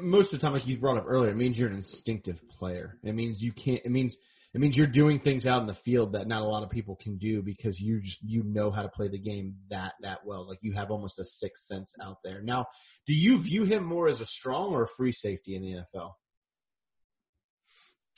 Most 0.00 0.32
of 0.32 0.38
the 0.38 0.44
time, 0.44 0.52
like 0.52 0.66
you 0.66 0.78
brought 0.78 0.96
up 0.96 1.06
earlier, 1.08 1.30
it 1.30 1.36
means 1.36 1.58
you're 1.58 1.68
an 1.68 1.76
instinctive 1.76 2.36
player. 2.56 2.98
It 3.02 3.14
means 3.14 3.42
you 3.42 3.52
can't. 3.52 3.80
It 3.84 3.90
means 3.90 4.16
it 4.54 4.60
means 4.60 4.76
you're 4.76 4.86
doing 4.86 5.18
things 5.18 5.46
out 5.46 5.60
in 5.62 5.66
the 5.66 5.76
field 5.84 6.12
that 6.12 6.28
not 6.28 6.42
a 6.42 6.44
lot 6.44 6.62
of 6.62 6.70
people 6.70 6.96
can 7.02 7.18
do 7.18 7.42
because 7.42 7.78
you 7.80 8.00
just 8.00 8.18
you 8.22 8.44
know 8.44 8.70
how 8.70 8.82
to 8.82 8.88
play 8.88 9.08
the 9.08 9.18
game 9.18 9.56
that 9.68 9.94
that 10.00 10.24
well. 10.24 10.48
Like 10.48 10.60
you 10.62 10.72
have 10.74 10.92
almost 10.92 11.18
a 11.18 11.24
sixth 11.24 11.64
sense 11.66 11.92
out 12.00 12.18
there. 12.22 12.40
Now, 12.40 12.66
do 13.06 13.14
you 13.14 13.42
view 13.42 13.64
him 13.64 13.84
more 13.84 14.08
as 14.08 14.20
a 14.20 14.26
strong 14.26 14.72
or 14.72 14.84
a 14.84 14.88
free 14.96 15.12
safety 15.12 15.56
in 15.56 15.62
the 15.62 15.98
NFL? 16.00 16.12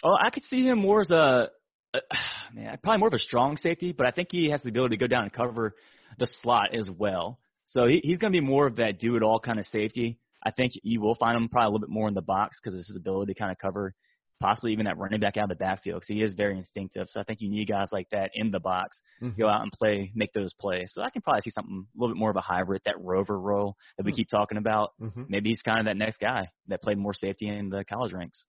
Oh, 0.04 0.14
I 0.22 0.28
could 0.28 0.42
see 0.44 0.62
him 0.62 0.78
more 0.78 1.00
as 1.00 1.10
a, 1.10 1.48
a 1.94 1.98
man, 2.54 2.78
probably 2.82 2.98
more 2.98 3.08
of 3.08 3.14
a 3.14 3.18
strong 3.18 3.56
safety, 3.56 3.92
but 3.92 4.06
I 4.06 4.10
think 4.10 4.28
he 4.30 4.50
has 4.50 4.62
the 4.62 4.68
ability 4.68 4.96
to 4.96 5.00
go 5.00 5.06
down 5.06 5.22
and 5.22 5.32
cover 5.32 5.74
the 6.18 6.28
slot 6.42 6.74
as 6.74 6.90
well. 6.90 7.38
So 7.64 7.86
he, 7.86 8.00
he's 8.04 8.18
going 8.18 8.32
to 8.32 8.38
be 8.38 8.44
more 8.46 8.66
of 8.66 8.76
that 8.76 8.98
do 8.98 9.16
it 9.16 9.22
all 9.22 9.40
kind 9.40 9.58
of 9.58 9.66
safety. 9.66 10.18
I 10.44 10.50
think 10.50 10.72
you 10.82 11.00
will 11.00 11.14
find 11.14 11.34
him 11.34 11.48
probably 11.48 11.66
a 11.66 11.70
little 11.70 11.86
bit 11.86 11.92
more 11.92 12.08
in 12.08 12.14
the 12.14 12.20
box 12.20 12.58
because 12.62 12.74
of 12.74 12.84
his 12.86 12.96
ability 12.96 13.32
to 13.32 13.38
kind 13.38 13.50
of 13.50 13.58
cover 13.58 13.94
possibly 14.40 14.72
even 14.72 14.84
that 14.84 14.98
running 14.98 15.20
back 15.20 15.36
out 15.36 15.44
of 15.44 15.48
the 15.48 15.56
backfield 15.56 16.00
because 16.00 16.08
he 16.08 16.22
is 16.22 16.34
very 16.34 16.56
instinctive. 16.56 17.08
So 17.10 17.20
I 17.20 17.24
think 17.24 17.40
you 17.40 17.48
need 17.48 17.68
guys 17.68 17.88
like 17.92 18.08
that 18.10 18.30
in 18.34 18.50
the 18.50 18.60
box, 18.60 19.00
mm-hmm. 19.22 19.40
go 19.40 19.48
out 19.48 19.62
and 19.62 19.72
play, 19.72 20.12
make 20.14 20.32
those 20.32 20.52
plays. 20.54 20.92
So 20.92 21.02
I 21.02 21.10
can 21.10 21.22
probably 21.22 21.42
see 21.42 21.50
something 21.50 21.86
a 21.86 22.00
little 22.00 22.14
bit 22.14 22.18
more 22.18 22.30
of 22.30 22.36
a 22.36 22.40
hybrid, 22.40 22.82
that 22.84 23.00
rover 23.00 23.38
role 23.38 23.76
that 23.96 24.04
we 24.04 24.12
mm-hmm. 24.12 24.16
keep 24.16 24.28
talking 24.28 24.58
about. 24.58 24.92
Mm-hmm. 25.00 25.22
Maybe 25.28 25.50
he's 25.50 25.62
kind 25.62 25.80
of 25.80 25.86
that 25.86 25.96
next 25.96 26.18
guy 26.18 26.48
that 26.68 26.82
played 26.82 26.98
more 26.98 27.14
safety 27.14 27.48
in 27.48 27.70
the 27.70 27.84
college 27.84 28.12
ranks. 28.12 28.46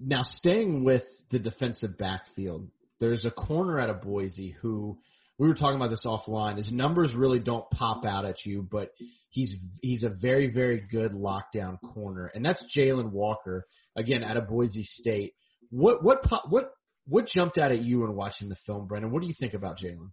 Now, 0.00 0.22
staying 0.22 0.84
with 0.84 1.04
the 1.30 1.38
defensive 1.38 1.98
backfield, 1.98 2.68
there's 3.00 3.24
a 3.24 3.30
corner 3.30 3.78
out 3.78 3.90
of 3.90 4.00
Boise 4.02 4.56
who 4.62 4.98
we 5.38 5.48
were 5.48 5.54
talking 5.54 5.76
about 5.76 5.90
this 5.90 6.06
offline. 6.06 6.56
His 6.56 6.70
numbers 6.72 7.14
really 7.14 7.40
don't 7.40 7.68
pop 7.70 8.04
out 8.04 8.24
at 8.24 8.44
you, 8.44 8.66
but 8.70 8.90
he's 9.30 9.56
he's 9.82 10.04
a 10.04 10.10
very 10.22 10.50
very 10.50 10.80
good 10.80 11.12
lockdown 11.12 11.78
corner, 11.92 12.30
and 12.34 12.44
that's 12.44 12.64
Jalen 12.76 13.10
Walker 13.10 13.66
again 13.96 14.24
out 14.24 14.36
of 14.36 14.48
Boise 14.48 14.84
State. 14.84 15.34
What 15.70 16.04
what 16.04 16.24
what 16.48 16.70
what 17.06 17.26
jumped 17.26 17.58
out 17.58 17.72
at 17.72 17.82
you 17.82 18.00
when 18.00 18.14
watching 18.14 18.48
the 18.48 18.56
film, 18.66 18.86
Brendan? 18.86 19.12
What 19.12 19.20
do 19.20 19.28
you 19.28 19.34
think 19.38 19.54
about 19.54 19.78
Jalen? 19.78 20.10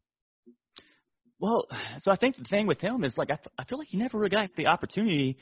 Well, 1.39 1.65
so 2.01 2.11
I 2.11 2.15
think 2.15 2.37
the 2.37 2.43
thing 2.43 2.67
with 2.67 2.79
him 2.79 3.03
is 3.03 3.17
like 3.17 3.31
I, 3.31 3.39
I 3.57 3.65
feel 3.65 3.77
like 3.77 3.87
he 3.89 3.97
never 3.97 4.17
really 4.17 4.29
got 4.29 4.49
the 4.55 4.67
opportunity 4.67 5.37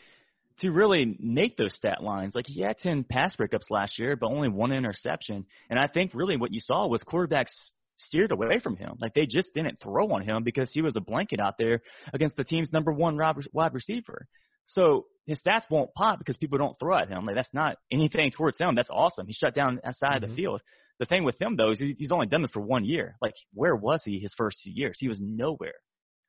to 0.59 0.71
really 0.71 1.17
make 1.19 1.57
those 1.57 1.73
stat 1.73 2.03
lines. 2.03 2.35
Like 2.35 2.45
he 2.47 2.61
had 2.61 2.77
10 2.77 3.05
pass 3.05 3.35
breakups 3.35 3.69
last 3.69 3.97
year, 3.97 4.15
but 4.15 4.27
only 4.27 4.49
one 4.49 4.71
interception. 4.71 5.45
And 5.69 5.79
I 5.79 5.87
think 5.87 6.11
really 6.13 6.37
what 6.37 6.53
you 6.53 6.59
saw 6.59 6.87
was 6.87 7.03
quarterbacks 7.03 7.51
steered 7.95 8.31
away 8.31 8.59
from 8.61 8.75
him. 8.75 8.95
Like 8.99 9.13
they 9.13 9.25
just 9.25 9.53
didn't 9.53 9.79
throw 9.81 10.11
on 10.11 10.21
him 10.21 10.43
because 10.43 10.71
he 10.73 10.81
was 10.81 10.95
a 10.95 11.01
blanket 11.01 11.39
out 11.39 11.55
there 11.57 11.81
against 12.13 12.35
the 12.35 12.43
team's 12.43 12.71
number 12.73 12.91
one 12.91 13.17
wide 13.53 13.73
receiver. 13.73 14.27
So 14.69 15.07
his 15.25 15.41
stats 15.41 15.69
won't 15.69 15.93
pop 15.95 16.19
because 16.19 16.37
people 16.37 16.57
don't 16.57 16.77
throw 16.79 16.97
at 16.97 17.09
him. 17.09 17.25
Like 17.25 17.35
that's 17.35 17.53
not 17.53 17.77
anything 17.91 18.31
towards 18.31 18.57
him. 18.57 18.75
That's 18.75 18.89
awesome. 18.89 19.27
He 19.27 19.33
shut 19.33 19.53
down 19.53 19.79
outside 19.83 20.21
mm-hmm. 20.21 20.31
the 20.31 20.35
field. 20.35 20.61
The 20.99 21.05
thing 21.05 21.23
with 21.23 21.41
him 21.41 21.55
though 21.55 21.71
is 21.71 21.79
he's 21.79 22.11
only 22.11 22.27
done 22.27 22.41
this 22.41 22.51
for 22.51 22.61
one 22.61 22.85
year. 22.85 23.15
Like 23.21 23.33
where 23.53 23.75
was 23.75 24.03
he 24.05 24.19
his 24.19 24.33
first 24.35 24.59
two 24.63 24.71
years? 24.71 24.97
He 24.99 25.07
was 25.07 25.19
nowhere. 25.19 25.73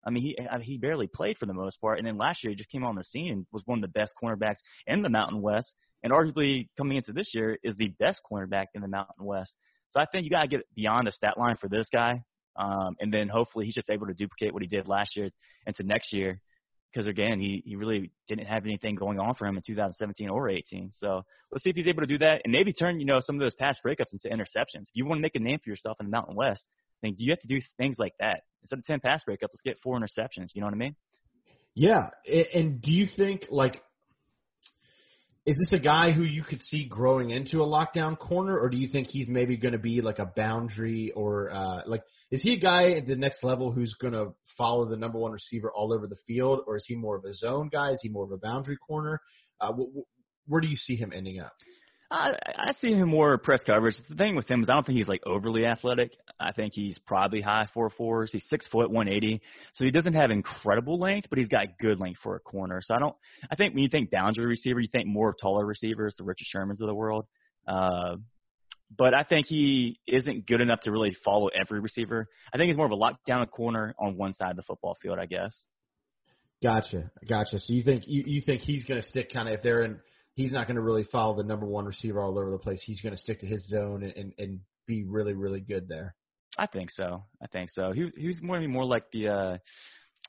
I 0.04 0.10
mean, 0.10 0.22
he 0.22 0.38
I 0.50 0.56
mean, 0.56 0.64
he 0.64 0.78
barely 0.78 1.06
played 1.06 1.36
for 1.36 1.44
the 1.44 1.52
most 1.52 1.80
part, 1.80 1.98
and 1.98 2.06
then 2.06 2.16
last 2.16 2.42
year 2.42 2.50
he 2.50 2.56
just 2.56 2.70
came 2.70 2.84
on 2.84 2.94
the 2.94 3.04
scene 3.04 3.32
and 3.32 3.46
was 3.52 3.62
one 3.66 3.78
of 3.78 3.82
the 3.82 3.98
best 3.98 4.14
cornerbacks 4.22 4.58
in 4.86 5.02
the 5.02 5.10
Mountain 5.10 5.42
West, 5.42 5.74
and 6.02 6.12
arguably 6.12 6.68
coming 6.78 6.96
into 6.96 7.12
this 7.12 7.34
year 7.34 7.58
is 7.62 7.76
the 7.76 7.92
best 7.98 8.22
cornerback 8.30 8.66
in 8.74 8.80
the 8.80 8.88
Mountain 8.88 9.24
West. 9.24 9.54
So 9.90 10.00
I 10.00 10.06
think 10.06 10.24
you 10.24 10.30
got 10.30 10.42
to 10.42 10.48
get 10.48 10.74
beyond 10.74 11.06
the 11.06 11.12
stat 11.12 11.36
line 11.36 11.56
for 11.56 11.68
this 11.68 11.88
guy, 11.92 12.22
um, 12.56 12.96
and 13.00 13.12
then 13.12 13.28
hopefully 13.28 13.66
he's 13.66 13.74
just 13.74 13.90
able 13.90 14.06
to 14.06 14.14
duplicate 14.14 14.54
what 14.54 14.62
he 14.62 14.68
did 14.68 14.88
last 14.88 15.16
year 15.16 15.28
into 15.66 15.82
next 15.82 16.14
year 16.14 16.40
because 16.92 17.06
again, 17.06 17.38
he 17.38 17.62
he 17.64 17.76
really 17.76 18.10
didn't 18.28 18.46
have 18.46 18.64
anything 18.64 18.94
going 18.94 19.18
on 19.18 19.34
for 19.34 19.46
him 19.46 19.56
in 19.56 19.62
2017 19.66 20.28
or 20.28 20.48
18. 20.48 20.90
So 20.92 21.22
let's 21.50 21.62
see 21.62 21.70
if 21.70 21.76
he's 21.76 21.88
able 21.88 22.02
to 22.02 22.06
do 22.06 22.18
that 22.18 22.42
and 22.44 22.52
maybe 22.52 22.72
turn 22.72 23.00
you 23.00 23.06
know 23.06 23.20
some 23.20 23.36
of 23.36 23.40
those 23.40 23.54
pass 23.54 23.78
breakups 23.84 24.12
into 24.12 24.28
interceptions. 24.28 24.82
If 24.82 24.94
you 24.94 25.06
want 25.06 25.18
to 25.18 25.22
make 25.22 25.36
a 25.36 25.40
name 25.40 25.58
for 25.62 25.70
yourself 25.70 25.98
in 26.00 26.06
the 26.06 26.10
Mountain 26.10 26.34
West, 26.34 26.66
then 27.02 27.14
do 27.14 27.24
you 27.24 27.32
have 27.32 27.40
to 27.40 27.48
do 27.48 27.60
things 27.76 27.96
like 27.98 28.14
that 28.20 28.42
instead 28.62 28.78
of 28.78 28.84
10 28.84 29.00
pass 29.00 29.22
breakups? 29.28 29.50
Let's 29.52 29.62
get 29.64 29.78
four 29.82 29.98
interceptions. 29.98 30.50
You 30.54 30.60
know 30.60 30.66
what 30.66 30.74
I 30.74 30.78
mean? 30.78 30.96
Yeah, 31.74 32.10
and 32.52 32.80
do 32.80 32.90
you 32.90 33.06
think 33.06 33.46
like 33.48 33.82
is 35.46 35.56
this 35.56 35.72
a 35.72 35.82
guy 35.82 36.12
who 36.12 36.22
you 36.22 36.42
could 36.42 36.60
see 36.60 36.86
growing 36.86 37.30
into 37.30 37.62
a 37.62 37.66
lockdown 37.66 38.18
corner, 38.18 38.58
or 38.58 38.68
do 38.68 38.76
you 38.76 38.88
think 38.88 39.08
he's 39.08 39.26
maybe 39.26 39.56
going 39.56 39.72
to 39.72 39.78
be 39.78 40.02
like 40.02 40.18
a 40.18 40.30
boundary, 40.36 41.12
or 41.16 41.50
uh, 41.50 41.82
like 41.86 42.02
is 42.30 42.40
he 42.42 42.54
a 42.54 42.60
guy 42.60 42.92
at 42.92 43.06
the 43.06 43.16
next 43.16 43.42
level 43.42 43.72
who's 43.72 43.94
going 44.00 44.12
to 44.12 44.34
follow 44.58 44.88
the 44.88 44.96
number 44.96 45.18
one 45.18 45.32
receiver 45.32 45.72
all 45.74 45.92
over 45.92 46.06
the 46.06 46.18
field, 46.26 46.60
or 46.66 46.76
is 46.76 46.84
he 46.86 46.94
more 46.94 47.16
of 47.16 47.24
a 47.24 47.32
zone 47.32 47.68
guy? 47.72 47.90
Is 47.90 48.00
he 48.02 48.08
more 48.08 48.24
of 48.24 48.32
a 48.32 48.38
boundary 48.38 48.76
corner? 48.76 49.20
Uh, 49.60 49.72
wh- 49.72 49.98
wh- 49.98 50.50
where 50.50 50.60
do 50.60 50.68
you 50.68 50.76
see 50.76 50.96
him 50.96 51.12
ending 51.14 51.40
up? 51.40 51.52
I, 52.12 52.72
see 52.80 52.92
him 52.92 53.08
more 53.08 53.38
press 53.38 53.62
coverage. 53.64 53.94
The 54.08 54.16
thing 54.16 54.34
with 54.34 54.50
him 54.50 54.62
is 54.62 54.68
I 54.68 54.74
don't 54.74 54.84
think 54.84 54.98
he's 54.98 55.06
like 55.06 55.20
overly 55.26 55.64
athletic. 55.64 56.10
I 56.40 56.50
think 56.50 56.72
he's 56.74 56.98
probably 56.98 57.40
high 57.40 57.68
four 57.72 57.88
fours. 57.90 58.32
He's 58.32 58.48
six 58.48 58.66
foot 58.66 58.90
one 58.90 59.08
eighty, 59.08 59.40
so 59.74 59.84
he 59.84 59.92
doesn't 59.92 60.14
have 60.14 60.30
incredible 60.30 60.98
length, 60.98 61.28
but 61.30 61.38
he's 61.38 61.48
got 61.48 61.78
good 61.78 62.00
length 62.00 62.18
for 62.22 62.34
a 62.34 62.40
corner. 62.40 62.80
So 62.82 62.94
I 62.94 62.98
don't. 62.98 63.14
I 63.50 63.54
think 63.54 63.74
when 63.74 63.84
you 63.84 63.88
think 63.88 64.10
boundary 64.10 64.46
receiver, 64.46 64.80
you 64.80 64.88
think 64.90 65.06
more 65.06 65.30
of 65.30 65.36
taller 65.40 65.64
receivers, 65.64 66.14
the 66.18 66.24
Richard 66.24 66.46
Shermans 66.52 66.80
of 66.80 66.88
the 66.88 66.94
world. 66.94 67.26
Uh, 67.68 68.16
but 68.96 69.14
I 69.14 69.22
think 69.22 69.46
he 69.46 70.00
isn't 70.08 70.46
good 70.46 70.60
enough 70.60 70.80
to 70.80 70.90
really 70.90 71.14
follow 71.24 71.48
every 71.48 71.78
receiver. 71.78 72.26
I 72.52 72.56
think 72.56 72.68
he's 72.68 72.76
more 72.76 72.86
of 72.86 72.92
a 72.92 72.96
lockdown 72.96 73.48
corner 73.48 73.94
on 74.00 74.16
one 74.16 74.34
side 74.34 74.50
of 74.50 74.56
the 74.56 74.64
football 74.64 74.96
field, 75.00 75.18
I 75.20 75.26
guess. 75.26 75.64
Gotcha, 76.60 77.10
gotcha. 77.28 77.60
So 77.60 77.72
you 77.72 77.84
think 77.84 78.04
you, 78.06 78.24
you 78.26 78.42
think 78.44 78.62
he's 78.62 78.84
going 78.84 79.00
to 79.00 79.06
stick 79.06 79.32
kind 79.32 79.48
of 79.48 79.54
if 79.54 79.62
they're 79.62 79.82
in 79.84 80.00
he's 80.40 80.52
not 80.52 80.66
going 80.66 80.76
to 80.76 80.82
really 80.82 81.04
follow 81.04 81.36
the 81.36 81.42
number 81.42 81.66
one 81.66 81.84
receiver 81.84 82.20
all 82.22 82.38
over 82.38 82.50
the 82.50 82.58
place. 82.58 82.80
He's 82.82 83.00
going 83.00 83.14
to 83.14 83.20
stick 83.20 83.40
to 83.40 83.46
his 83.46 83.66
zone 83.68 84.02
and, 84.02 84.16
and, 84.16 84.32
and 84.38 84.60
be 84.86 85.04
really, 85.04 85.34
really 85.34 85.60
good 85.60 85.86
there. 85.86 86.14
I 86.58 86.66
think 86.66 86.90
so. 86.90 87.24
I 87.42 87.46
think 87.46 87.70
so. 87.70 87.92
He 87.92 88.10
he 88.16 88.26
was 88.26 88.40
more 88.42 88.60
more 88.66 88.84
like 88.84 89.04
the 89.12 89.28
uh 89.28 89.58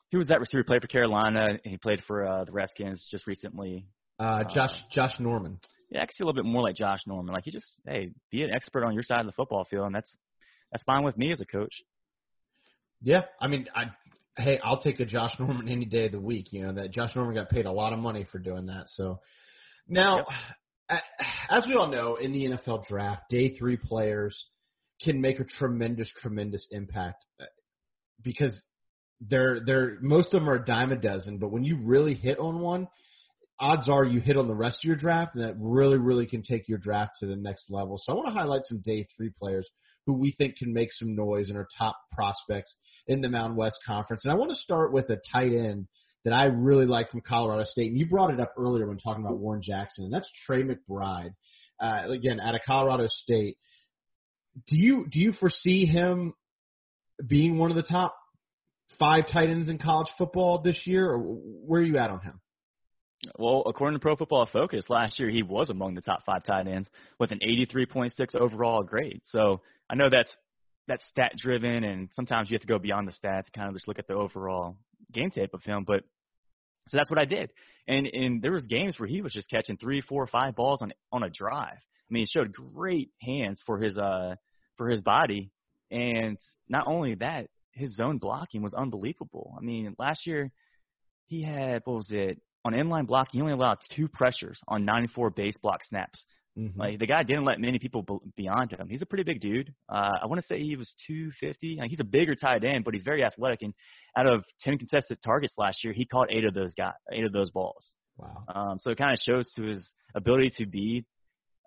he 0.10 0.18
was 0.18 0.28
that 0.28 0.40
receiver 0.40 0.64
played 0.64 0.82
for 0.82 0.88
Carolina 0.88 1.48
and 1.48 1.60
he 1.64 1.78
played 1.78 2.02
for 2.06 2.28
uh 2.28 2.44
the 2.46 2.52
Redskins 2.52 3.08
just 3.10 3.26
recently. 3.26 3.88
Uh, 4.20 4.44
Josh 4.44 4.84
Josh 4.92 5.20
Norman. 5.20 5.60
Yeah, 5.90 6.04
I 6.04 6.06
can 6.06 6.14
see 6.14 6.24
a 6.24 6.26
little 6.26 6.42
bit 6.42 6.48
more 6.48 6.62
like 6.62 6.76
Josh 6.76 7.00
Norman. 7.08 7.34
Like 7.34 7.48
you 7.48 7.52
just 7.52 7.82
hey, 7.88 8.12
be 8.30 8.44
an 8.44 8.52
expert 8.52 8.86
on 8.86 8.94
your 8.94 9.02
side 9.02 9.22
of 9.22 9.26
the 9.26 9.32
football 9.32 9.66
field 9.66 9.88
and 9.88 9.96
that's 9.96 10.16
that's 10.72 10.84
fine 10.84 11.04
with 11.04 11.18
me 11.18 11.32
as 11.32 11.42
a 11.42 11.46
coach. 11.46 11.74
Yeah, 13.02 13.24
I 13.42 13.48
mean, 13.48 13.68
I 13.76 13.86
hey, 14.38 14.60
I'll 14.64 14.80
take 14.80 15.00
a 15.00 15.06
Josh 15.06 15.34
Norman 15.40 15.68
any 15.68 15.86
day 15.86 16.06
of 16.06 16.12
the 16.12 16.20
week. 16.20 16.54
You 16.54 16.68
know 16.68 16.74
that 16.74 16.92
Josh 16.92 17.16
Norman 17.16 17.34
got 17.34 17.50
paid 17.50 17.66
a 17.66 17.72
lot 17.72 17.94
of 17.94 18.00
money 18.00 18.28
for 18.32 18.38
doing 18.38 18.68
that. 18.68 18.84
So 18.90 19.22
now, 19.92 20.26
yep. 20.90 21.02
as 21.50 21.68
we 21.68 21.76
all 21.76 21.92
know, 21.92 22.16
in 22.16 22.32
the 22.32 22.46
NFL 22.46 22.88
draft, 22.88 23.24
day 23.30 23.56
three 23.58 23.78
players 23.78 24.46
can 25.04 25.22
make 25.22 25.40
a 25.40 25.46
tremendous, 25.46 26.12
tremendous 26.22 26.68
impact 26.72 27.24
uh, 27.40 27.46
because 28.24 28.60
they're 29.20 29.60
they're 29.66 29.98
most 30.02 30.34
of 30.34 30.42
them 30.42 30.50
are 30.50 30.56
a 30.56 30.66
dime 30.66 30.92
a 30.92 30.96
dozen. 30.96 31.38
But 31.38 31.52
when 31.52 31.64
you 31.64 31.78
really 31.84 32.14
hit 32.14 32.40
on 32.40 32.60
one, 32.60 32.88
odds 33.60 33.88
are 33.90 34.04
you 34.04 34.20
hit 34.20 34.38
on 34.38 34.48
the 34.48 34.56
rest 34.56 34.80
of 34.84 34.88
your 34.88 34.96
draft, 34.96 35.36
and 35.36 35.44
that 35.44 35.56
really, 35.60 35.98
really 35.98 36.26
can 36.26 36.42
take 36.42 36.68
your 36.68 36.80
draft 36.80 37.14
to 37.20 37.28
the 37.28 37.36
next 37.36 37.70
level. 37.70 38.00
So 38.02 38.12
I 38.12 38.16
want 38.16 38.28
to 38.30 38.34
highlight 38.34 38.66
some 38.66 38.82
day 38.84 39.06
three 39.16 39.32
players 39.40 39.70
who 40.06 40.14
we 40.14 40.32
think 40.32 40.58
can 40.58 40.74
make 40.74 40.92
some 40.92 41.16
noise 41.16 41.50
and 41.50 41.58
are 41.58 41.68
top 41.78 41.96
prospects 42.12 42.76
in 43.08 43.22
the 43.22 43.30
Mountain 43.30 43.56
West 43.58 43.78
Conference. 43.86 44.26
And 44.26 44.32
I 44.32 44.36
want 44.36 44.50
to 44.52 44.56
start 44.56 44.92
with 44.92 45.10
a 45.10 45.18
tight 45.32 45.54
end 45.54 45.88
that 46.26 46.34
I 46.34 46.46
really 46.46 46.86
like 46.86 47.10
from 47.10 47.22
Colorado 47.22 47.64
State. 47.66 47.92
And 47.92 48.00
you 48.00 48.06
brought 48.06 48.34
it 48.34 48.40
up 48.40 48.54
earlier 48.58 48.88
when 48.88 48.98
talking 48.98 49.24
about 49.24 49.38
Warren 49.38 49.62
Jackson, 49.62 50.06
and 50.06 50.14
that's 50.14 50.30
Trey 50.46 50.64
McBride. 50.64 51.34
Uh, 51.80 52.04
again, 52.10 52.40
out 52.40 52.56
of 52.56 52.62
Colorado 52.66 53.06
State. 53.08 53.58
Do 54.68 54.76
you 54.76 55.08
do 55.10 55.20
you 55.20 55.32
foresee 55.32 55.86
him 55.86 56.34
being 57.26 57.58
one 57.58 57.72
of 57.72 57.78
the 57.78 57.84
top 57.84 58.16
five 59.00 59.28
tight 59.28 59.50
ends 59.50 59.70
in 59.70 59.78
college 59.78 60.10
football 60.18 60.62
this 60.62 60.86
year, 60.86 61.10
or 61.10 61.18
where 61.18 61.82
are 61.82 61.86
you 61.86 61.98
at 61.98 62.10
on 62.10 62.20
him? 62.20 62.42
Well, 63.38 63.64
according 63.68 63.98
to 63.98 64.02
Pro 64.02 64.16
Football 64.16 64.48
Focus, 64.52 64.86
last 64.90 65.20
year 65.20 65.30
he 65.30 65.44
was 65.44 65.70
among 65.70 65.96
the 65.96 66.02
top 66.02 66.26
five 66.26 66.44
tight 66.44 66.68
ends 66.68 66.90
with 67.20 67.32
an 67.32 67.40
83.6 67.48 68.36
overall 68.36 68.84
grade. 68.84 69.22
So 69.26 69.62
I 69.90 69.96
know 69.96 70.10
that's 70.10 70.36
that's 70.88 71.08
stat 71.08 71.34
driven, 71.38 71.84
and 71.84 72.10
sometimes 72.14 72.50
you 72.50 72.56
have 72.56 72.62
to 72.62 72.68
go 72.68 72.80
beyond 72.80 73.08
the 73.08 73.12
stats, 73.12 73.52
kind 73.54 73.70
of 73.70 73.76
just 73.76 73.88
look 73.88 74.00
at 74.00 74.08
the 74.08 74.16
overall 74.16 74.78
game 75.12 75.32
tape 75.32 75.54
of 75.54 75.64
him. 75.64 75.84
But 75.86 76.04
so 76.88 76.98
that's 76.98 77.10
what 77.10 77.20
I 77.20 77.26
did, 77.26 77.52
and 77.88 78.08
and 78.08 78.42
there 78.42 78.52
was 78.52 78.66
games 78.68 79.00
where 79.00 79.08
he 79.08 79.22
was 79.22 79.34
just 79.34 79.50
catching 79.50 79.78
three, 79.78 80.02
four, 80.02 80.28
five 80.28 80.56
balls 80.56 80.82
on 80.82 80.94
on 81.12 81.24
a 81.24 81.30
drive. 81.30 81.78
I 81.78 82.14
mean, 82.14 82.24
he 82.24 82.40
showed 82.40 82.52
great 82.54 83.10
hands 83.22 83.62
for 83.66 83.80
his 83.80 83.98
uh 83.98 84.36
for 84.78 84.90
his 84.90 85.02
body, 85.02 85.52
and 85.90 86.38
not 86.68 86.88
only 86.88 87.16
that, 87.16 87.48
his 87.72 87.96
zone 87.96 88.18
blocking 88.18 88.62
was 88.62 88.74
unbelievable. 88.74 89.56
I 89.58 89.62
mean, 89.62 89.96
last 90.00 90.26
year 90.26 90.52
he 91.28 91.44
had 91.44 91.82
what 91.86 91.96
was 91.96 92.10
it 92.12 92.42
on 92.66 92.74
inline 92.74 93.08
block? 93.08 93.30
He 93.32 93.42
only 93.42 93.54
allowed 93.54 93.78
two 93.96 94.08
pressures 94.08 94.60
on 94.68 94.86
94 94.86 95.32
base 95.32 95.56
block 95.62 95.84
snaps. 95.84 96.26
Mm-hmm. 96.58 96.80
Like 96.80 97.00
the 97.00 97.08
guy 97.08 97.24
didn't 97.24 97.46
let 97.46 97.60
many 97.60 97.80
people 97.80 98.22
beyond 98.36 98.72
him. 98.72 98.88
He's 98.90 99.02
a 99.02 99.06
pretty 99.06 99.24
big 99.24 99.40
dude. 99.40 99.74
Uh, 99.90 100.12
I 100.22 100.26
want 100.26 100.42
to 100.42 100.48
say 100.48 100.60
he 100.62 100.76
was 100.76 100.94
250. 101.08 101.78
Like, 101.80 101.90
he's 101.90 102.00
a 102.00 102.06
bigger 102.06 102.36
tight 102.36 102.64
end, 102.64 102.84
but 102.84 102.94
he's 102.94 103.04
very 103.04 103.24
athletic. 103.24 103.62
And 103.62 103.74
out 104.18 104.28
of 104.28 104.44
10 104.62 104.78
contested 104.78 105.20
targets 105.24 105.54
last 105.58 105.84
year, 105.84 105.94
he 105.94 106.06
caught 106.06 106.32
eight 106.32 106.44
of 106.44 106.54
those 106.54 106.74
guys, 106.74 106.94
eight 107.14 107.24
of 107.24 107.32
those 107.32 107.52
balls. 107.52 107.96
Wow. 108.18 108.44
Um, 108.54 108.80
so 108.80 108.92
it 108.92 108.98
kind 108.98 109.14
of 109.14 109.20
shows 109.20 109.52
to 109.56 109.64
his 109.64 109.94
ability 110.14 110.52
to 110.58 110.66
be 110.66 111.06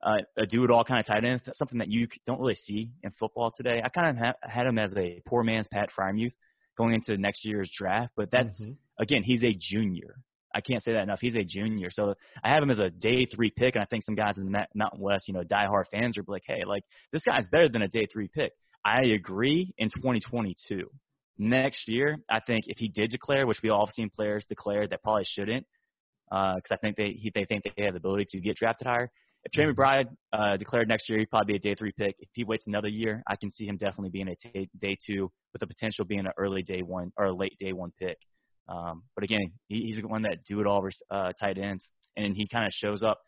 uh, 0.02 0.18
a 0.36 0.46
do-it-all 0.46 0.84
kind 0.84 1.00
of 1.00 1.06
tight 1.06 1.24
end. 1.24 1.40
Something 1.54 1.78
that 1.78 1.88
you 1.88 2.06
don't 2.26 2.38
really 2.38 2.54
see 2.54 2.90
in 3.02 3.10
football 3.18 3.52
today. 3.56 3.80
I 3.82 3.88
kind 3.88 4.10
of 4.10 4.16
ha- 4.22 4.34
had 4.42 4.66
him 4.66 4.78
as 4.78 4.92
a 4.96 5.22
poor 5.26 5.42
man's 5.42 5.66
Pat 5.72 5.88
Freiermuth 5.98 6.34
going 6.76 6.94
into 6.94 7.16
next 7.16 7.44
year's 7.44 7.70
draft, 7.76 8.12
but 8.16 8.30
that's 8.30 8.60
mm-hmm. 8.60 8.72
again, 9.02 9.22
he's 9.22 9.42
a 9.42 9.54
junior. 9.58 10.16
I 10.54 10.60
can't 10.60 10.82
say 10.82 10.92
that 10.92 11.02
enough. 11.02 11.18
He's 11.20 11.34
a 11.34 11.44
junior, 11.44 11.90
so 11.90 12.14
I 12.42 12.48
have 12.48 12.62
him 12.62 12.70
as 12.70 12.78
a 12.78 12.90
day 12.90 13.26
three 13.26 13.50
pick, 13.50 13.74
and 13.74 13.82
I 13.82 13.86
think 13.86 14.04
some 14.04 14.14
guys 14.14 14.36
in 14.36 14.44
the 14.44 14.66
Mountain 14.74 15.00
West, 15.00 15.26
you 15.26 15.34
know, 15.34 15.42
diehard 15.42 15.84
fans 15.90 16.16
are 16.16 16.24
like, 16.26 16.44
hey, 16.46 16.64
like 16.64 16.84
this 17.12 17.22
guy's 17.22 17.46
better 17.50 17.68
than 17.68 17.82
a 17.82 17.88
day 17.88 18.06
three 18.10 18.28
pick. 18.28 18.52
I 18.84 19.02
agree 19.02 19.72
in 19.78 19.88
2022. 19.88 20.88
Next 21.36 21.88
year, 21.88 22.18
I 22.30 22.40
think 22.40 22.66
if 22.68 22.78
he 22.78 22.88
did 22.88 23.10
declare, 23.10 23.46
which 23.46 23.62
we 23.62 23.70
all 23.70 23.86
have 23.86 23.94
seen 23.94 24.10
players 24.14 24.44
declare 24.48 24.86
that 24.86 25.02
probably 25.02 25.24
shouldn't, 25.26 25.66
because 26.28 26.70
uh, 26.70 26.74
I 26.74 26.76
think 26.76 26.96
they 26.96 27.16
he, 27.18 27.32
they 27.34 27.44
think 27.44 27.64
they 27.64 27.84
have 27.84 27.94
the 27.94 27.98
ability 27.98 28.26
to 28.30 28.40
get 28.40 28.56
drafted 28.56 28.86
higher. 28.86 29.10
If 29.44 29.52
Trey 29.52 29.64
mm-hmm. 29.64 29.78
McBride 29.78 30.06
uh, 30.32 30.56
declared 30.56 30.88
next 30.88 31.08
year, 31.08 31.18
he'd 31.18 31.30
probably 31.30 31.54
be 31.54 31.56
a 31.56 31.60
day 31.60 31.74
three 31.74 31.92
pick. 31.92 32.16
If 32.18 32.28
he 32.32 32.44
waits 32.44 32.66
another 32.66 32.88
year, 32.88 33.22
I 33.26 33.36
can 33.36 33.50
see 33.50 33.66
him 33.66 33.76
definitely 33.76 34.10
being 34.10 34.28
a 34.28 34.36
t- 34.36 34.70
day 34.80 34.96
two 35.04 35.30
with 35.52 35.60
the 35.60 35.66
potential 35.66 36.04
being 36.04 36.20
an 36.20 36.32
early 36.38 36.62
day 36.62 36.82
one 36.82 37.12
or 37.16 37.26
a 37.26 37.34
late 37.34 37.56
day 37.58 37.72
one 37.72 37.92
pick. 37.98 38.16
Um, 38.68 39.02
but 39.14 39.24
again, 39.24 39.52
he, 39.68 39.82
he's 39.82 40.00
the 40.00 40.08
one 40.08 40.22
that 40.22 40.44
do 40.44 40.60
it 40.60 40.66
all 40.66 40.88
uh, 41.10 41.32
tight 41.38 41.58
ends, 41.58 41.90
and 42.16 42.36
he 42.36 42.46
kind 42.46 42.66
of 42.66 42.72
shows 42.72 43.02
up 43.02 43.20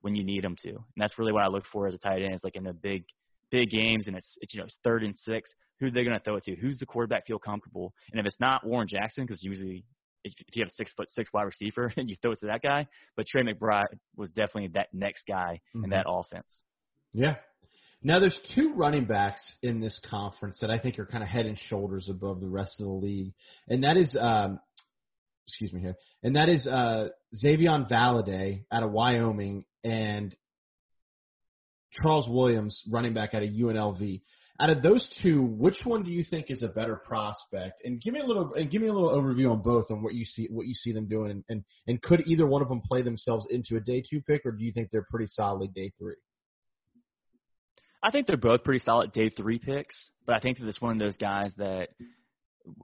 when 0.00 0.14
you 0.14 0.24
need 0.24 0.44
him 0.44 0.56
to. 0.62 0.70
And 0.70 0.78
that's 0.96 1.18
really 1.18 1.32
what 1.32 1.42
I 1.42 1.48
look 1.48 1.64
for 1.70 1.86
as 1.86 1.94
a 1.94 1.98
tight 1.98 2.22
end. 2.22 2.34
Is 2.34 2.44
like 2.44 2.56
in 2.56 2.64
the 2.64 2.72
big, 2.72 3.04
big 3.50 3.70
games, 3.70 4.06
and 4.06 4.16
it's, 4.16 4.36
it's 4.40 4.54
you 4.54 4.60
know 4.60 4.66
it's 4.66 4.78
third 4.82 5.02
and 5.02 5.16
six. 5.18 5.50
Who 5.80 5.86
are 5.86 5.90
they 5.90 6.04
going 6.04 6.16
to 6.16 6.22
throw 6.22 6.36
it 6.36 6.44
to? 6.44 6.54
Who's 6.54 6.78
the 6.78 6.86
quarterback 6.86 7.26
feel 7.26 7.38
comfortable? 7.38 7.92
And 8.12 8.20
if 8.20 8.26
it's 8.26 8.38
not 8.38 8.64
Warren 8.64 8.86
Jackson, 8.88 9.26
because 9.26 9.42
usually 9.42 9.84
if 10.24 10.34
you 10.54 10.62
have 10.62 10.68
a 10.68 10.74
six 10.74 10.92
foot 10.94 11.10
six 11.10 11.32
wide 11.32 11.42
receiver 11.42 11.92
and 11.96 12.08
you 12.08 12.16
throw 12.22 12.32
it 12.32 12.40
to 12.40 12.46
that 12.46 12.62
guy, 12.62 12.86
but 13.16 13.26
Trey 13.26 13.42
McBride 13.42 13.86
was 14.16 14.30
definitely 14.30 14.68
that 14.74 14.88
next 14.92 15.26
guy 15.26 15.60
mm-hmm. 15.74 15.84
in 15.84 15.90
that 15.90 16.06
offense. 16.08 16.62
Yeah, 17.12 17.36
now, 18.04 18.18
there's 18.18 18.38
two 18.54 18.72
running 18.74 19.04
backs 19.04 19.54
in 19.62 19.80
this 19.80 20.00
conference 20.10 20.58
that 20.60 20.70
I 20.70 20.78
think 20.78 20.98
are 20.98 21.06
kind 21.06 21.22
of 21.22 21.28
head 21.28 21.46
and 21.46 21.58
shoulders 21.58 22.08
above 22.10 22.40
the 22.40 22.48
rest 22.48 22.80
of 22.80 22.86
the 22.86 22.92
league, 22.92 23.32
and 23.68 23.84
that 23.84 23.96
is, 23.96 24.16
um, 24.18 24.58
excuse 25.46 25.72
me 25.72 25.80
here, 25.80 25.94
and 26.22 26.36
that 26.36 26.48
is 26.48 26.66
uh, 26.66 27.10
Xavier 27.34 27.86
Valladay 27.90 28.64
out 28.72 28.82
of 28.82 28.90
Wyoming 28.90 29.64
and 29.84 30.34
Charles 31.92 32.28
Williams, 32.28 32.82
running 32.90 33.14
back 33.14 33.34
out 33.34 33.42
of 33.42 33.50
UNLV. 33.50 34.22
Out 34.60 34.70
of 34.70 34.82
those 34.82 35.08
two, 35.22 35.42
which 35.42 35.78
one 35.84 36.02
do 36.02 36.10
you 36.10 36.22
think 36.22 36.46
is 36.48 36.62
a 36.62 36.68
better 36.68 36.96
prospect? 36.96 37.82
And 37.84 38.00
give 38.00 38.14
me 38.14 38.20
a 38.20 38.24
little 38.24 38.52
and 38.54 38.70
give 38.70 38.82
me 38.82 38.88
a 38.88 38.92
little 38.92 39.10
overview 39.10 39.50
on 39.50 39.62
both 39.62 39.90
on 39.90 40.02
what 40.02 40.14
you 40.14 40.24
see 40.24 40.46
what 40.50 40.66
you 40.66 40.74
see 40.74 40.92
them 40.92 41.08
doing, 41.08 41.42
and, 41.48 41.64
and 41.86 42.02
could 42.02 42.22
either 42.26 42.46
one 42.46 42.62
of 42.62 42.68
them 42.68 42.80
play 42.86 43.02
themselves 43.02 43.46
into 43.50 43.76
a 43.76 43.80
day 43.80 44.02
two 44.08 44.20
pick, 44.20 44.42
or 44.44 44.52
do 44.52 44.64
you 44.64 44.72
think 44.72 44.90
they're 44.90 45.06
pretty 45.10 45.26
solidly 45.26 45.68
day 45.68 45.92
three? 45.98 46.14
I 48.02 48.10
think 48.10 48.26
they're 48.26 48.36
both 48.36 48.64
pretty 48.64 48.82
solid 48.84 49.12
day 49.12 49.28
three 49.30 49.58
picks, 49.58 50.10
but 50.26 50.34
I 50.34 50.40
think 50.40 50.58
that 50.58 50.66
it's 50.66 50.80
one 50.80 50.92
of 50.92 50.98
those 50.98 51.16
guys 51.16 51.52
that 51.58 51.88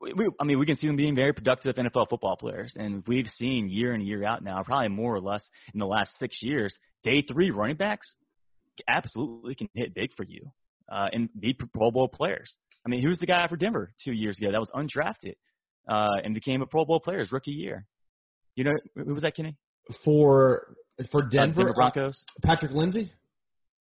we, 0.01 0.29
I 0.41 0.45
mean, 0.45 0.59
we 0.59 0.67
can 0.67 0.77
see 0.77 0.87
them 0.87 0.97
being 0.97 1.15
very 1.15 1.33
productive 1.33 1.75
NFL 1.77 2.09
football 2.09 2.37
players, 2.37 2.73
and 2.77 3.03
we've 3.07 3.27
seen 3.27 3.69
year 3.69 3.95
in 3.95 4.01
year 4.01 4.25
out 4.25 4.43
now, 4.43 4.63
probably 4.63 4.89
more 4.89 5.15
or 5.15 5.21
less 5.21 5.49
in 5.73 5.81
the 5.81 5.87
last 5.87 6.19
six 6.19 6.43
years, 6.43 6.77
day 7.03 7.23
three 7.23 7.51
running 7.51 7.77
backs 7.77 8.15
absolutely 8.89 9.55
can 9.55 9.69
hit 9.75 9.95
big 9.95 10.13
for 10.15 10.25
you 10.25 10.51
uh, 10.91 11.09
and 11.13 11.29
be 11.39 11.55
Pro 11.55 11.91
Bowl 11.91 12.09
players. 12.09 12.57
I 12.87 12.89
mean, 12.89 13.03
who 13.03 13.09
was 13.09 13.19
the 13.19 13.27
guy 13.27 13.47
for 13.49 13.57
Denver 13.57 13.93
two 14.05 14.13
years 14.13 14.39
ago 14.39 14.53
that 14.53 14.61
was 14.61 14.71
undrafted 14.75 15.35
uh, 15.89 16.21
and 16.23 16.35
became 16.35 16.63
a 16.63 16.67
Pro 16.67 16.85
Bowl 16.85 17.01
player 17.01 17.19
his 17.19 17.33
rookie 17.33 17.51
year? 17.51 17.87
You 18.57 18.65
know, 18.65 18.73
who 18.95 19.15
was 19.15 19.23
that, 19.23 19.37
Kenny? 19.37 19.57
For 20.05 20.75
for 21.11 21.23
Denver, 21.23 21.39
uh, 21.39 21.65
Denver 21.65 21.75
Broncos, 21.75 22.25
Patrick 22.43 22.73
Lindsay. 22.73 23.13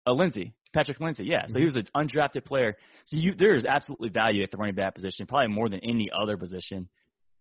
Uh, 0.07 0.13
Lindsay. 0.13 0.53
Patrick 0.75 0.99
Lindsay, 0.99 1.23
yeah. 1.25 1.47
So 1.47 1.57
he 1.57 1.65
mm-hmm. 1.65 1.77
was 1.77 1.87
an 1.95 2.07
undrafted 2.07 2.45
player. 2.45 2.75
So 3.05 3.17
you, 3.17 3.33
there 3.33 3.55
is 3.55 3.65
absolutely 3.65 4.09
value 4.09 4.43
at 4.43 4.51
the 4.51 4.57
running 4.57 4.75
back 4.75 4.93
position, 4.93 5.25
probably 5.25 5.47
more 5.47 5.69
than 5.69 5.79
any 5.83 6.09
other 6.15 6.37
position 6.37 6.87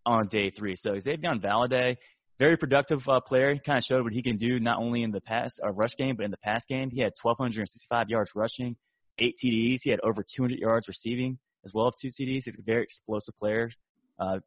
on 0.06 0.28
day 0.28 0.50
three. 0.50 0.76
So 0.76 0.98
Xavier 0.98 1.34
Valladay, 1.34 1.96
very 2.38 2.56
productive 2.56 3.00
uh, 3.08 3.20
player. 3.20 3.52
He 3.52 3.60
kind 3.60 3.78
of 3.78 3.84
showed 3.84 4.04
what 4.04 4.12
he 4.12 4.22
can 4.22 4.36
do 4.36 4.60
not 4.60 4.78
only 4.78 5.02
in 5.02 5.10
the 5.10 5.20
pass 5.20 5.52
uh, 5.62 5.70
rush 5.70 5.96
game, 5.96 6.16
but 6.16 6.24
in 6.24 6.30
the 6.30 6.38
pass 6.38 6.64
game. 6.68 6.90
He 6.90 7.00
had 7.00 7.12
1,265 7.20 8.08
yards 8.08 8.30
rushing, 8.34 8.76
eight 9.18 9.34
TDs. 9.44 9.80
He 9.82 9.90
had 9.90 10.00
over 10.00 10.24
200 10.36 10.58
yards 10.58 10.88
receiving 10.88 11.38
as 11.64 11.72
well 11.74 11.88
as 11.88 11.94
two 12.00 12.08
TDs. 12.08 12.42
He's 12.44 12.56
a 12.58 12.62
very 12.64 12.82
explosive 12.82 13.34
player. 13.36 13.70
Uh, 14.18 14.38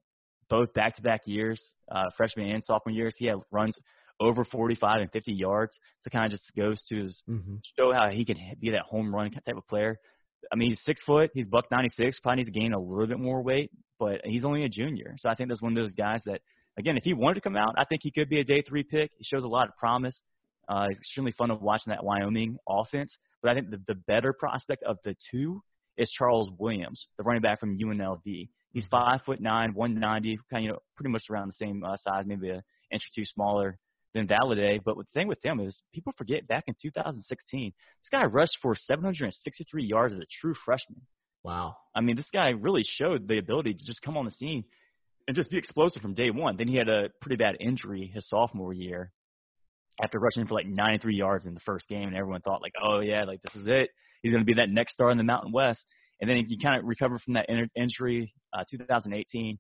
both 0.50 0.74
back-to-back 0.74 1.22
years, 1.26 1.74
uh, 1.92 2.06
freshman 2.16 2.50
and 2.52 2.64
sophomore 2.64 2.94
years, 2.94 3.16
he 3.18 3.26
had 3.26 3.38
runs 3.52 3.78
over 4.20 4.44
45 4.44 5.02
and 5.02 5.12
50 5.12 5.34
yards. 5.34 5.78
So 6.00 6.10
kind 6.10 6.26
of 6.26 6.32
just 6.32 6.52
goes 6.56 6.84
to 6.90 6.98
his 6.98 7.24
mm-hmm. 7.30 7.56
show 7.78 7.94
how 7.94 8.10
he 8.10 8.26
can 8.26 8.38
be 8.60 8.72
that 8.72 8.82
home 8.82 9.14
run 9.14 9.32
type 9.32 9.58
of 9.58 9.68
player. 9.68 10.00
I 10.52 10.56
mean, 10.56 10.70
he's 10.70 10.82
six 10.84 11.02
foot. 11.04 11.32
He's 11.34 11.48
buck 11.48 11.66
96. 11.72 12.20
Probably 12.20 12.38
needs 12.38 12.50
to 12.52 12.60
gain 12.60 12.74
a 12.74 12.80
little 12.80 13.08
bit 13.08 13.20
more 13.20 13.42
weight, 13.42 13.72
but 14.00 14.22
he's 14.24 14.46
only 14.46 14.64
a 14.64 14.70
junior. 14.70 15.16
So 15.18 15.30
I 15.30 15.36
think 15.36 15.50
that's 15.50 15.62
one 15.62 15.72
of 15.72 15.76
those 15.76 15.94
guys 15.94 16.22
that, 16.26 16.42
again, 16.78 16.98
if 16.98 17.04
he 17.04 17.14
wanted 17.14 17.36
to 17.36 17.42
come 17.42 17.58
out, 17.58 17.76
I 17.78 17.86
think 17.86 18.02
he 18.04 18.12
could 18.12 18.30
be 18.30 18.40
a 18.40 18.44
day 18.44 18.62
three 18.62 18.84
pick. 18.84 19.12
He 19.18 19.24
shows 19.24 19.44
a 19.44 19.48
lot 19.48 19.68
of 19.68 19.76
promise. 19.78 20.22
Uh, 20.70 20.88
it's 20.90 21.00
extremely 21.00 21.32
fun 21.32 21.52
of 21.52 21.62
watching 21.62 21.92
that 21.92 22.04
Wyoming 22.04 22.58
offense. 22.68 23.16
But 23.42 23.52
I 23.52 23.54
think 23.56 23.72
the, 23.72 23.82
the 23.88 23.96
better 23.96 24.34
prospect 24.34 24.84
of 24.84 24.98
the 25.04 25.16
two 25.32 25.62
is 25.98 26.10
Charles 26.10 26.50
Williams, 26.58 27.08
the 27.18 27.24
running 27.24 27.42
back 27.42 27.60
from 27.60 27.78
UNLV. 27.78 28.50
He's 28.74 28.84
mm-hmm. 28.84 28.90
five 28.90 29.22
foot 29.26 29.42
nine, 29.42 29.74
190, 29.74 30.40
kind 30.50 30.62
of 30.62 30.64
you 30.64 30.72
know, 30.72 30.80
pretty 30.96 31.10
much 31.10 31.24
around 31.30 31.48
the 31.48 31.54
same 31.54 31.84
uh, 31.84 31.98
size, 31.98 32.26
maybe 32.26 32.50
an 32.50 32.62
inch 32.92 33.02
or 33.02 33.12
two 33.16 33.26
smaller 33.26 33.78
than 34.14 34.28
Valladay. 34.28 34.80
But 34.84 34.98
the 34.98 35.04
thing 35.14 35.28
with 35.28 35.44
him 35.44 35.60
is 35.60 35.82
people 35.94 36.14
forget 36.18 36.48
back 36.48 36.66
in 36.68 36.76
2016, 36.82 37.74
this 38.02 38.10
guy 38.10 38.26
rushed 38.26 38.58
for 38.62 38.76
763 38.76 39.86
yards 39.86 40.14
as 40.14 40.20
a 40.20 40.26
true 40.42 40.54
freshman. 40.66 41.02
Wow. 41.44 41.76
I 41.96 42.02
mean, 42.02 42.16
this 42.16 42.30
guy 42.34 42.50
really 42.50 42.84
showed 42.84 43.28
the 43.28 43.38
ability 43.38 43.74
to 43.74 43.86
just 43.86 44.02
come 44.02 44.18
on 44.18 44.26
the 44.26 44.32
scene 44.32 44.66
and 45.28 45.36
just 45.36 45.50
be 45.50 45.58
explosive 45.58 46.02
from 46.02 46.14
day 46.14 46.30
one. 46.30 46.58
Then 46.58 46.68
he 46.68 46.76
had 46.76 46.90
a 46.90 47.10
pretty 47.22 47.36
bad 47.38 47.58
injury 47.60 48.12
his 48.14 48.28
sophomore 48.28 48.74
year 48.74 49.12
after 50.02 50.20
rushing 50.20 50.46
for 50.46 50.54
like 50.54 50.68
93 50.68 51.16
yards 51.16 51.46
in 51.46 51.54
the 51.54 51.60
first 51.62 51.88
game, 51.88 52.08
and 52.08 52.16
everyone 52.16 52.42
thought 52.42 52.62
like, 52.62 52.74
oh 52.84 53.00
yeah, 53.00 53.24
like 53.24 53.42
this 53.42 53.56
is 53.56 53.66
it. 53.68 53.90
He's 54.22 54.32
going 54.32 54.44
to 54.44 54.46
be 54.46 54.56
that 54.56 54.70
next 54.70 54.94
star 54.94 55.12
in 55.12 55.18
the 55.18 55.24
Mountain 55.24 55.52
West. 55.52 55.86
And 56.20 56.30
then 56.30 56.46
he 56.48 56.58
kind 56.58 56.80
of 56.80 56.86
recovered 56.86 57.22
from 57.22 57.36
that 57.36 57.48
injury. 57.76 58.34
Uh, 58.54 58.64
2018, 58.70 59.60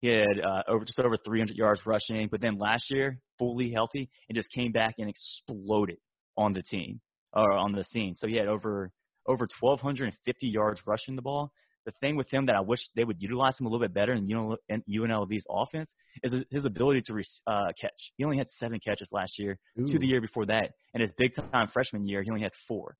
he 0.00 0.08
had 0.08 0.40
uh, 0.44 0.62
over 0.68 0.84
just 0.84 0.98
over 1.00 1.16
300 1.16 1.56
yards 1.56 1.84
rushing, 1.84 2.28
but 2.30 2.40
then 2.40 2.56
last 2.58 2.90
year, 2.90 3.18
fully 3.38 3.72
healthy, 3.72 4.08
and 4.28 4.36
just 4.36 4.50
came 4.52 4.72
back 4.72 4.94
and 4.98 5.08
exploded 5.08 5.98
on 6.36 6.52
the 6.52 6.62
team 6.62 7.00
or 7.32 7.52
on 7.52 7.72
the 7.72 7.84
scene. 7.84 8.14
So 8.16 8.26
he 8.26 8.36
had 8.36 8.46
over 8.46 8.90
over 9.26 9.46
1,250 9.60 10.46
yards 10.46 10.80
rushing 10.86 11.14
the 11.14 11.22
ball. 11.22 11.52
The 11.84 11.92
thing 12.00 12.16
with 12.16 12.30
him 12.30 12.46
that 12.46 12.56
I 12.56 12.60
wish 12.60 12.80
they 12.96 13.04
would 13.04 13.20
utilize 13.20 13.58
him 13.58 13.66
a 13.66 13.68
little 13.68 13.86
bit 13.86 13.94
better 13.94 14.12
in 14.12 14.26
UNLV's 14.26 15.46
offense 15.48 15.92
is 16.22 16.44
his 16.50 16.64
ability 16.64 17.02
to 17.06 17.22
uh, 17.46 17.72
catch. 17.80 18.12
He 18.16 18.24
only 18.24 18.36
had 18.36 18.48
seven 18.50 18.78
catches 18.84 19.08
last 19.10 19.38
year, 19.38 19.58
Ooh. 19.78 19.86
two 19.86 19.98
the 19.98 20.06
year 20.06 20.20
before 20.20 20.46
that, 20.46 20.72
and 20.92 21.00
his 21.00 21.10
big 21.16 21.32
time 21.34 21.68
freshman 21.68 22.06
year 22.06 22.22
he 22.22 22.30
only 22.30 22.42
had 22.42 22.52
four. 22.66 22.96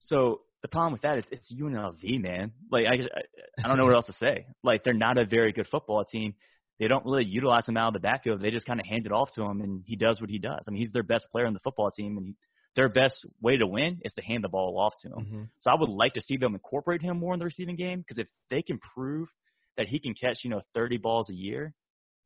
So 0.00 0.40
the 0.62 0.68
problem 0.68 0.92
with 0.92 1.02
that 1.02 1.18
is 1.18 1.24
it's 1.30 1.52
UNLV, 1.52 2.20
man. 2.20 2.52
Like 2.70 2.86
I, 2.86 3.62
I 3.62 3.68
don't 3.68 3.78
know 3.78 3.86
what 3.86 3.94
else 3.96 4.06
to 4.06 4.12
say. 4.12 4.46
Like 4.62 4.84
they're 4.84 4.94
not 4.94 5.18
a 5.18 5.24
very 5.24 5.52
good 5.52 5.66
football 5.66 6.04
team. 6.04 6.34
They 6.78 6.88
don't 6.88 7.04
really 7.04 7.24
utilize 7.24 7.68
him 7.68 7.76
out 7.76 7.88
of 7.88 7.94
the 7.94 8.00
backfield. 8.00 8.40
They 8.40 8.50
just 8.50 8.66
kind 8.66 8.80
of 8.80 8.86
hand 8.86 9.04
it 9.04 9.12
off 9.12 9.30
to 9.34 9.42
him, 9.42 9.60
and 9.60 9.82
he 9.86 9.96
does 9.96 10.20
what 10.20 10.30
he 10.30 10.38
does. 10.38 10.64
I 10.66 10.70
mean, 10.70 10.80
he's 10.80 10.92
their 10.92 11.02
best 11.02 11.28
player 11.30 11.46
on 11.46 11.52
the 11.52 11.60
football 11.60 11.90
team, 11.90 12.16
and 12.16 12.26
he, 12.26 12.36
their 12.76 12.88
best 12.88 13.26
way 13.42 13.56
to 13.56 13.66
win 13.66 14.00
is 14.02 14.12
to 14.14 14.22
hand 14.22 14.44
the 14.44 14.48
ball 14.48 14.78
off 14.78 14.94
to 15.02 15.08
him. 15.08 15.26
Mm-hmm. 15.26 15.42
So 15.58 15.70
I 15.70 15.74
would 15.78 15.90
like 15.90 16.14
to 16.14 16.22
see 16.22 16.36
them 16.36 16.54
incorporate 16.54 17.02
him 17.02 17.18
more 17.18 17.34
in 17.34 17.38
the 17.38 17.44
receiving 17.44 17.76
game 17.76 17.98
because 17.98 18.18
if 18.18 18.28
they 18.48 18.62
can 18.62 18.78
prove 18.78 19.28
that 19.76 19.88
he 19.88 19.98
can 19.98 20.14
catch, 20.14 20.38
you 20.44 20.50
know, 20.50 20.62
30 20.74 20.98
balls 20.98 21.28
a 21.30 21.34
year, 21.34 21.74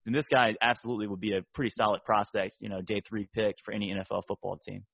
then 0.05 0.13
this 0.13 0.27
guy 0.31 0.55
absolutely 0.61 1.07
would 1.07 1.21
be 1.21 1.35
a 1.35 1.43
pretty 1.55 1.73
solid 1.77 2.05
prospect, 2.05 2.57
you 2.61 2.69
know, 2.69 2.83
day 2.83 3.01
three 3.01 3.27
pick 3.35 3.57
for 3.65 3.73
any 3.73 3.93
NFL 3.93 4.23
football 4.29 4.59
team. 4.59 4.85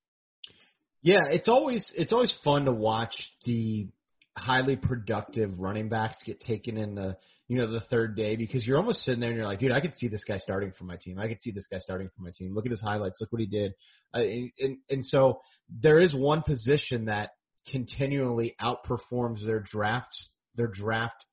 Yeah, 1.02 1.24
it's 1.30 1.48
always 1.48 1.90
it's 1.96 2.12
always 2.12 2.32
fun 2.44 2.66
to 2.66 2.72
watch 2.72 3.14
the 3.44 3.88
highly 4.36 4.76
productive 4.76 5.58
running 5.58 5.88
backs 5.88 6.16
get 6.24 6.40
taken 6.40 6.76
in 6.76 6.94
the 6.94 7.16
you 7.48 7.58
know 7.58 7.70
the 7.70 7.80
third 7.80 8.16
day 8.16 8.36
because 8.36 8.66
you're 8.66 8.76
almost 8.76 9.02
sitting 9.02 9.20
there 9.20 9.30
and 9.30 9.38
you're 9.38 9.46
like, 9.46 9.60
dude, 9.60 9.72
I 9.72 9.80
could 9.80 9.96
see 9.96 10.08
this 10.08 10.24
guy 10.24 10.38
starting 10.38 10.72
for 10.78 10.84
my 10.84 10.96
team. 10.96 11.18
I 11.18 11.28
could 11.28 11.40
see 11.40 11.50
this 11.50 11.66
guy 11.70 11.78
starting 11.78 12.08
for 12.16 12.22
my 12.22 12.30
team. 12.36 12.54
Look 12.54 12.66
at 12.66 12.70
his 12.70 12.80
highlights. 12.80 13.18
Look 13.20 13.32
what 13.32 13.40
he 13.40 13.46
did. 13.46 13.72
Uh, 14.14 14.20
and, 14.58 14.78
and 14.88 15.04
so 15.04 15.40
there 15.82 16.00
is 16.00 16.14
one 16.14 16.42
position 16.42 17.06
that 17.06 17.30
continually 17.70 18.56
outperforms 18.60 19.44
their 19.44 19.60
drafts 19.60 20.30
their 20.56 20.66
draft 20.66 21.24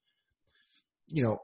you 1.08 1.24
know 1.24 1.42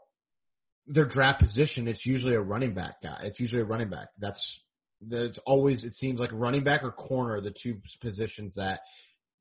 their 0.88 1.06
draft 1.06 1.42
position 1.42 1.88
it's 1.88 2.06
usually 2.06 2.36
a 2.36 2.42
running 2.42 2.74
back 2.74 3.02
guy 3.02 3.22
it's 3.24 3.40
usually 3.40 3.62
a 3.62 3.66
running 3.66 3.90
back 3.90 4.10
that's 4.20 4.60
there's 5.08 5.38
always 5.46 5.84
it 5.84 5.94
seems 5.96 6.20
like 6.20 6.30
running 6.34 6.64
back 6.64 6.84
or 6.84 6.92
corner 6.92 7.42
the 7.42 7.54
two 7.62 7.78
positions 8.02 8.56
that 8.56 8.82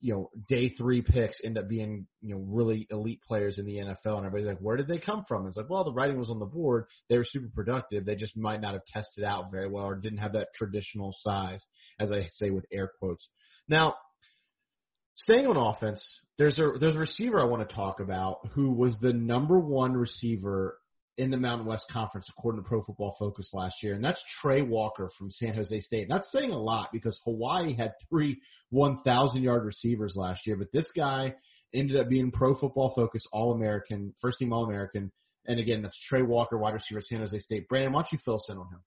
you 0.00 0.12
know 0.12 0.30
day 0.48 0.68
three 0.68 1.00
picks 1.00 1.40
end 1.44 1.56
up 1.56 1.68
being 1.68 2.06
you 2.20 2.34
know 2.34 2.44
really 2.46 2.86
elite 2.90 3.20
players 3.26 3.58
in 3.58 3.64
the 3.64 3.76
NFL 3.76 4.16
and 4.16 4.26
everybody's 4.26 4.46
like 4.46 4.58
where 4.58 4.76
did 4.76 4.88
they 4.88 4.98
come 4.98 5.24
from? 5.26 5.46
It's 5.46 5.56
like 5.56 5.70
well 5.70 5.84
the 5.84 5.92
writing 5.92 6.18
was 6.18 6.30
on 6.30 6.38
the 6.38 6.46
board. 6.46 6.86
They 7.08 7.16
were 7.16 7.24
super 7.24 7.48
productive. 7.54 8.04
They 8.04 8.16
just 8.16 8.36
might 8.36 8.60
not 8.60 8.74
have 8.74 8.84
tested 8.86 9.24
out 9.24 9.50
very 9.50 9.68
well 9.68 9.84
or 9.84 9.94
didn't 9.94 10.18
have 10.18 10.32
that 10.34 10.48
traditional 10.54 11.14
size 11.20 11.64
as 12.00 12.10
I 12.10 12.26
say 12.28 12.50
with 12.50 12.66
air 12.72 12.90
quotes. 12.98 13.28
Now 13.68 13.94
staying 15.14 15.46
on 15.46 15.56
offense 15.56 16.20
there's 16.38 16.58
a 16.58 16.72
there's 16.80 16.96
a 16.96 16.98
receiver 16.98 17.40
I 17.40 17.44
want 17.44 17.68
to 17.68 17.74
talk 17.74 18.00
about 18.00 18.38
who 18.52 18.72
was 18.72 18.96
the 19.00 19.12
number 19.12 19.58
one 19.58 19.92
receiver 19.92 20.78
in 21.18 21.30
the 21.30 21.36
Mountain 21.36 21.66
West 21.66 21.84
Conference, 21.90 22.26
according 22.30 22.62
to 22.62 22.68
Pro 22.68 22.82
Football 22.82 23.14
Focus 23.18 23.50
last 23.52 23.82
year, 23.82 23.94
and 23.94 24.04
that's 24.04 24.22
Tre 24.40 24.62
Walker 24.62 25.10
from 25.18 25.30
San 25.30 25.54
Jose 25.54 25.80
State. 25.80 26.02
And 26.02 26.10
that's 26.10 26.32
saying 26.32 26.50
a 26.50 26.58
lot 26.58 26.88
because 26.92 27.18
Hawaii 27.24 27.74
had 27.74 27.92
three 28.08 28.40
1,000 28.70 29.42
yard 29.42 29.64
receivers 29.64 30.14
last 30.16 30.46
year, 30.46 30.56
but 30.56 30.72
this 30.72 30.90
guy 30.96 31.34
ended 31.74 31.98
up 31.98 32.08
being 32.08 32.30
Pro 32.30 32.54
Football 32.54 32.92
Focus 32.94 33.26
All 33.32 33.52
American, 33.52 34.14
first 34.20 34.38
team 34.38 34.52
All 34.52 34.64
American. 34.64 35.12
And 35.46 35.58
again, 35.58 35.82
that's 35.82 35.98
Tre 36.08 36.22
Walker, 36.22 36.56
wide 36.56 36.74
receiver, 36.74 37.00
San 37.02 37.18
Jose 37.18 37.38
State. 37.40 37.68
Brandon, 37.68 37.92
why 37.92 38.02
don't 38.02 38.12
you 38.12 38.18
fill 38.24 38.34
us 38.34 38.48
in 38.48 38.56
on 38.56 38.68
him? 38.68 38.80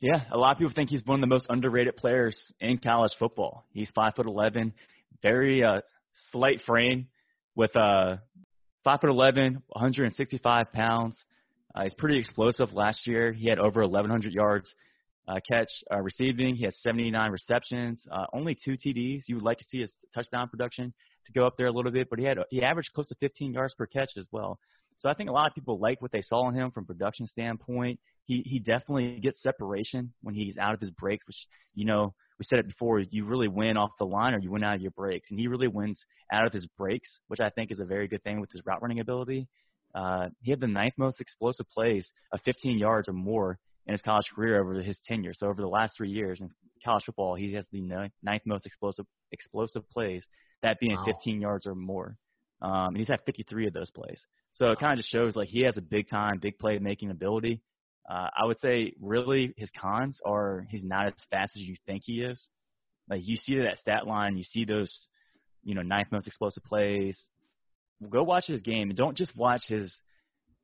Yeah, 0.00 0.22
a 0.30 0.36
lot 0.36 0.52
of 0.52 0.58
people 0.58 0.72
think 0.74 0.90
he's 0.90 1.04
one 1.04 1.16
of 1.16 1.20
the 1.22 1.34
most 1.34 1.46
underrated 1.48 1.96
players 1.96 2.52
in 2.60 2.78
college 2.78 3.12
football. 3.18 3.64
He's 3.72 3.90
five 3.94 4.14
foot 4.14 4.26
eleven, 4.26 4.74
very 5.22 5.64
uh, 5.64 5.80
slight 6.30 6.60
frame, 6.66 7.08
with 7.54 7.74
a 7.76 7.80
uh, 7.80 8.16
Five 8.84 9.00
foot 9.00 9.08
eleven, 9.08 9.62
165 9.68 10.72
pounds. 10.72 11.24
Uh, 11.74 11.84
he's 11.84 11.94
pretty 11.94 12.18
explosive. 12.18 12.74
Last 12.74 13.06
year, 13.06 13.32
he 13.32 13.48
had 13.48 13.58
over 13.58 13.80
1,100 13.80 14.32
yards 14.32 14.74
uh, 15.26 15.40
catch 15.48 15.68
uh, 15.90 16.00
receiving. 16.00 16.54
He 16.54 16.64
has 16.64 16.76
79 16.82 17.30
receptions, 17.30 18.06
uh, 18.12 18.26
only 18.34 18.54
two 18.54 18.72
TDs. 18.72 19.22
You 19.26 19.36
would 19.36 19.44
like 19.44 19.56
to 19.58 19.64
see 19.70 19.80
his 19.80 19.92
touchdown 20.14 20.50
production 20.50 20.92
to 21.24 21.32
go 21.32 21.46
up 21.46 21.56
there 21.56 21.66
a 21.66 21.72
little 21.72 21.90
bit, 21.90 22.10
but 22.10 22.18
he 22.18 22.26
had 22.26 22.36
he 22.50 22.62
averaged 22.62 22.92
close 22.92 23.08
to 23.08 23.14
15 23.20 23.54
yards 23.54 23.72
per 23.72 23.86
catch 23.86 24.10
as 24.18 24.26
well. 24.30 24.58
So 24.98 25.08
I 25.08 25.14
think 25.14 25.30
a 25.30 25.32
lot 25.32 25.48
of 25.48 25.54
people 25.54 25.78
like 25.78 26.02
what 26.02 26.12
they 26.12 26.22
saw 26.22 26.48
in 26.50 26.54
him 26.54 26.70
from 26.70 26.84
production 26.84 27.26
standpoint. 27.26 27.98
He 28.26 28.42
he 28.44 28.58
definitely 28.58 29.18
gets 29.20 29.42
separation 29.42 30.12
when 30.22 30.34
he's 30.34 30.58
out 30.58 30.74
of 30.74 30.80
his 30.80 30.90
breaks, 30.90 31.26
which 31.26 31.46
you 31.74 31.86
know 31.86 32.14
we 32.38 32.44
said 32.44 32.58
it 32.58 32.66
before, 32.66 32.98
you 32.98 33.24
really 33.24 33.48
win 33.48 33.76
off 33.76 33.90
the 33.98 34.04
line 34.04 34.34
or 34.34 34.38
you 34.38 34.50
win 34.50 34.64
out 34.64 34.76
of 34.76 34.82
your 34.82 34.90
breaks. 34.90 35.30
And 35.30 35.38
he 35.38 35.46
really 35.46 35.68
wins 35.68 36.04
out 36.32 36.46
of 36.46 36.52
his 36.52 36.66
breaks, 36.78 37.20
which 37.28 37.40
I 37.40 37.50
think 37.50 37.70
is 37.70 37.80
a 37.80 37.84
very 37.84 38.08
good 38.08 38.22
thing 38.24 38.40
with 38.40 38.50
his 38.50 38.62
route 38.66 38.82
running 38.82 39.00
ability. 39.00 39.48
Uh, 39.94 40.28
he 40.42 40.50
had 40.50 40.60
the 40.60 40.66
ninth 40.66 40.94
most 40.96 41.20
explosive 41.20 41.68
plays 41.68 42.10
of 42.32 42.40
15 42.44 42.78
yards 42.78 43.08
or 43.08 43.12
more 43.12 43.58
in 43.86 43.92
his 43.92 44.02
college 44.02 44.26
career 44.34 44.60
over 44.60 44.82
his 44.82 44.98
tenure. 45.06 45.32
So 45.34 45.46
over 45.46 45.60
the 45.60 45.68
last 45.68 45.96
three 45.96 46.10
years 46.10 46.40
in 46.40 46.50
college 46.84 47.04
football, 47.04 47.36
he 47.36 47.52
has 47.54 47.66
the 47.70 47.80
ninth 47.80 48.42
most 48.44 48.66
explosive 48.66 49.06
explosive 49.30 49.88
plays, 49.90 50.26
that 50.62 50.80
being 50.80 50.96
wow. 50.96 51.04
15 51.04 51.40
yards 51.40 51.66
or 51.66 51.74
more. 51.74 52.16
Um, 52.60 52.88
and 52.88 52.96
he's 52.96 53.08
had 53.08 53.20
53 53.26 53.68
of 53.68 53.72
those 53.72 53.90
plays. 53.90 54.24
So 54.52 54.70
it 54.70 54.78
kind 54.78 54.92
of 54.92 54.98
just 54.98 55.10
shows 55.10 55.36
like 55.36 55.48
he 55.48 55.62
has 55.62 55.76
a 55.76 55.82
big 55.82 56.08
time, 56.08 56.38
big 56.38 56.58
play 56.58 56.78
making 56.78 57.10
ability. 57.10 57.60
Uh, 58.08 58.28
I 58.36 58.44
would 58.44 58.58
say 58.60 58.92
really 59.00 59.54
his 59.56 59.70
cons 59.80 60.20
are 60.26 60.66
he's 60.70 60.84
not 60.84 61.06
as 61.06 61.14
fast 61.30 61.52
as 61.56 61.62
you 61.62 61.76
think 61.86 62.02
he 62.04 62.22
is. 62.22 62.48
Like 63.08 63.20
you 63.24 63.36
see 63.36 63.56
that 63.56 63.78
stat 63.78 64.06
line, 64.06 64.36
you 64.36 64.44
see 64.44 64.64
those, 64.64 65.08
you 65.62 65.74
know, 65.74 65.82
ninth 65.82 66.08
most 66.10 66.26
explosive 66.26 66.64
plays. 66.64 67.18
Go 68.10 68.22
watch 68.22 68.46
his 68.46 68.62
game 68.62 68.90
and 68.90 68.96
don't 68.96 69.16
just 69.16 69.34
watch 69.36 69.62
his 69.68 69.98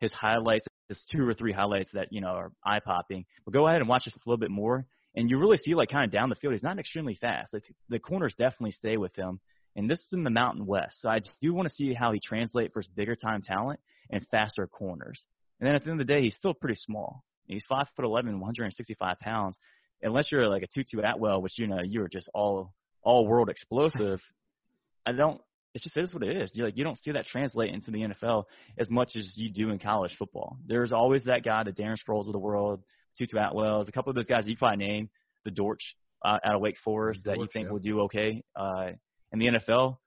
his 0.00 0.12
highlights, 0.12 0.66
his 0.88 1.03
two 1.12 1.26
or 1.26 1.35
three 1.35 1.53
highlights 1.53 1.90
that 1.92 2.09
you 2.11 2.20
know 2.20 2.29
are 2.29 2.53
eye 2.64 2.81
popping. 2.85 3.24
But 3.44 3.55
go 3.55 3.66
ahead 3.66 3.81
and 3.81 3.88
watch 3.88 4.05
this 4.05 4.14
a 4.14 4.29
little 4.29 4.40
bit 4.40 4.50
more, 4.50 4.87
and 5.14 5.31
you 5.31 5.38
really 5.38 5.59
see 5.59 5.74
like 5.74 5.90
kind 5.90 6.05
of 6.05 6.11
down 6.11 6.29
the 6.29 6.35
field. 6.35 6.55
He's 6.55 6.62
not 6.62 6.79
extremely 6.79 7.14
fast. 7.14 7.53
Like, 7.53 7.64
the 7.88 7.98
corners 7.98 8.35
definitely 8.37 8.72
stay 8.72 8.96
with 8.96 9.14
him, 9.14 9.40
and 9.76 9.88
this 9.88 10.00
is 10.00 10.12
in 10.12 10.24
the 10.24 10.31
Mountain 10.31 10.66
West. 10.66 10.96
So 11.00 11.09
I 11.09 11.20
do 11.40 11.55
want 11.55 11.68
to 11.68 11.74
see 11.74 11.94
how 11.94 12.12
he 12.12 12.20
translates 12.22 12.72
for 12.72 12.83
bigger 12.96 13.16
time 13.16 13.42
talent 13.42 13.81
and 14.11 14.26
faster 14.31 14.66
corners. 14.66 15.24
And 15.61 15.66
then 15.66 15.74
at 15.74 15.85
the 15.85 15.90
end 15.90 16.00
of 16.00 16.07
the 16.07 16.12
day, 16.12 16.22
he's 16.22 16.37
still 16.37 16.55
pretty 16.55 16.76
small. 16.76 17.22
He's 17.53 17.65
five 17.69 17.87
foot 17.97 18.05
eleven, 18.05 18.41
165 18.41 19.19
pounds. 19.21 19.59
Unless 20.03 20.33
you're 20.33 20.49
like 20.49 20.63
a 20.63 20.67
Tutu 20.67 21.01
Atwell, 21.03 21.43
which 21.43 21.59
you 21.59 21.67
know 21.67 21.81
you're 21.83 22.09
just 22.09 22.29
all 22.35 22.73
all 23.03 23.27
world 23.27 23.49
explosive. 23.49 24.21
I 25.07 25.13
don't. 25.13 25.41
It 25.73 25.83
just 25.83 25.97
is 25.97 26.13
what 26.13 26.25
it 26.25 26.37
is. 26.37 26.51
You 26.55 26.65
like 26.65 26.77
you 26.77 26.85
don't 26.85 26.99
see 26.99 27.13
that 27.13 27.27
translate 27.27 27.73
into 27.73 27.91
the 27.91 28.01
NFL 28.01 28.45
as 28.79 28.91
much 28.91 29.13
as 29.17 29.35
you 29.37 29.51
do 29.51 29.71
in 29.71 29.79
college 29.79 30.15
football. 30.19 30.57
There's 30.67 30.93
always 30.93 31.25
that 31.25 31.45
guy, 31.45 31.63
the 31.63 31.73
Darren 31.73 31.97
Sproles 31.97 32.27
of 32.27 32.33
the 32.33 32.39
world, 32.39 32.83
Tutu 33.17 33.37
Atwells, 33.37 33.89
a 33.89 33.93
couple 33.93 34.11
of 34.11 34.17
those 34.17 34.27
guys 34.27 34.47
you 34.47 34.57
probably 34.57 34.85
name, 34.85 35.11
the 35.45 35.51
Dortch 35.51 35.97
uh, 36.25 36.39
out 36.45 36.57
of 36.57 36.61
Wake 36.61 36.77
Forest 36.85 37.25
Dortch, 37.25 37.37
that 37.37 37.41
you 37.41 37.49
think 37.53 37.67
yeah. 37.67 37.73
will 37.73 37.79
do 37.79 38.01
okay 38.03 38.43
uh, 38.57 38.89
in 39.33 39.39
the 39.39 39.47
NFL. 39.47 39.99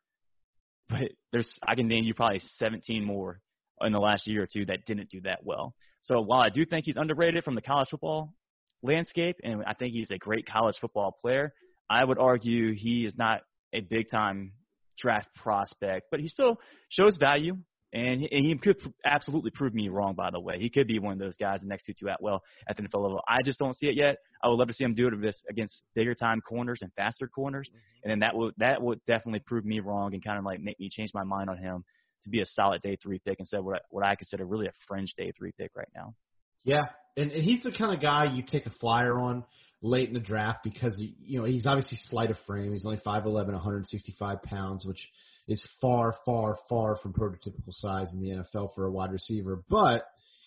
But 0.90 1.12
there's 1.32 1.58
I 1.66 1.76
can 1.76 1.88
name 1.88 2.04
you 2.04 2.14
probably 2.14 2.42
17 2.58 3.04
more 3.04 3.40
in 3.82 3.92
the 3.92 4.00
last 4.00 4.28
year 4.28 4.44
or 4.44 4.48
two 4.52 4.66
that 4.66 4.86
didn't 4.86 5.10
do 5.10 5.22
that 5.22 5.40
well. 5.44 5.74
So 6.02 6.22
while 6.22 6.42
I 6.42 6.50
do 6.50 6.66
think 6.66 6.86
he's 6.86 6.98
underrated 6.98 7.44
from 7.44 7.56
the 7.56 7.62
college 7.62 7.90
football 7.90 8.34
landscape, 8.82 9.38
and 9.44 9.64
I 9.66 9.74
think 9.74 9.94
he's 9.94 10.12
a 10.12 10.18
great 10.18 10.46
college 10.46 10.76
football 10.80 11.18
player, 11.22 11.54
I 11.90 12.04
would 12.04 12.20
argue 12.20 12.74
he 12.74 13.06
is 13.06 13.14
not 13.18 13.42
a 13.74 13.82
big 13.82 14.10
time 14.10 14.54
draft 14.98 15.28
prospect, 15.36 16.08
but 16.12 16.20
he 16.20 16.28
still 16.28 16.58
shows 16.90 17.18
value. 17.18 17.58
And 17.96 18.22
he, 18.22 18.28
and 18.32 18.46
he 18.48 18.58
could 18.58 18.78
absolutely 19.06 19.52
prove 19.52 19.76
me 19.76 19.88
wrong, 19.88 20.16
by 20.16 20.32
the 20.32 20.40
way. 20.40 20.58
He 20.60 20.72
could 20.72 20.88
be 20.88 20.98
one 20.98 21.14
of 21.14 21.20
those 21.20 21.36
guys 21.36 21.60
the 21.62 21.68
next 21.68 21.86
to 21.86 21.92
Atwell 21.92 22.14
at 22.14 22.24
well 22.24 22.44
at 22.68 22.76
the 22.76 22.82
NFL 22.82 23.04
level. 23.04 23.22
I 23.28 23.44
just 23.44 23.60
don't 23.60 23.76
see 23.76 23.86
it 23.86 23.96
yet. 23.96 24.18
I 24.44 24.48
would 24.48 24.56
love 24.56 24.68
to 24.70 24.74
see 24.74 24.84
him 24.84 24.96
do 24.96 25.08
it 25.08 25.36
against 25.48 25.84
bigger 25.94 26.16
time 26.16 26.42
corners 26.42 26.80
and 26.82 26.92
faster 26.96 27.28
corners, 27.28 27.70
mm-hmm. 27.70 27.78
and 28.04 28.12
then 28.12 28.20
that 28.28 28.36
would 28.36 28.56
that 28.58 28.82
would 28.82 29.00
definitely 29.06 29.42
prove 29.46 29.64
me 29.64 29.80
wrong 29.80 30.16
and 30.16 30.26
kind 30.26 30.40
of 30.40 30.44
like 30.44 30.60
make 30.60 30.80
me 30.80 30.90
change 30.90 31.12
my 31.14 31.24
mind 31.24 31.52
on 31.52 31.58
him 31.60 31.84
to 32.24 32.30
be 32.30 32.42
a 32.42 32.46
solid 32.46 32.82
day 32.82 32.98
three 33.02 33.20
pick 33.20 33.40
instead 33.40 33.60
of 33.60 33.66
what 33.66 33.76
I, 33.76 33.80
what 33.90 34.06
I 34.06 34.16
consider 34.16 34.46
really 34.46 34.68
a 34.68 34.74
fringe 34.88 35.14
day 35.18 35.32
three 35.38 35.52
pick 35.58 35.72
right 35.76 35.90
now. 35.96 36.16
Yeah, 36.64 36.86
and, 37.18 37.32
and 37.32 37.44
he's 37.44 37.64
the 37.64 37.72
kind 37.72 37.94
of 37.94 38.02
guy 38.02 38.34
you 38.34 38.44
take 38.44 38.66
a 38.66 38.72
flyer 38.80 39.20
on 39.20 39.44
late 39.82 40.08
in 40.08 40.14
the 40.14 40.20
draft 40.20 40.60
because 40.64 40.96
you 40.98 41.40
know 41.40 41.46
he's 41.46 41.66
obviously 41.66 41.98
slight 42.10 42.32
of 42.32 42.38
frame. 42.48 42.72
He's 42.72 42.86
only 42.86 43.00
5'11", 43.06 43.26
165 43.26 44.42
pounds, 44.44 44.86
which 44.86 45.08
is 45.48 45.64
far, 45.82 46.16
far, 46.26 46.56
far 46.70 46.96
from 46.96 47.14
prototypical 47.14 47.72
size 47.72 48.12
in 48.14 48.22
the 48.22 48.30
NFL 48.30 48.74
for 48.74 48.86
a 48.86 48.92
wide 48.92 49.12
receiver. 49.12 49.62
But 49.70 50.06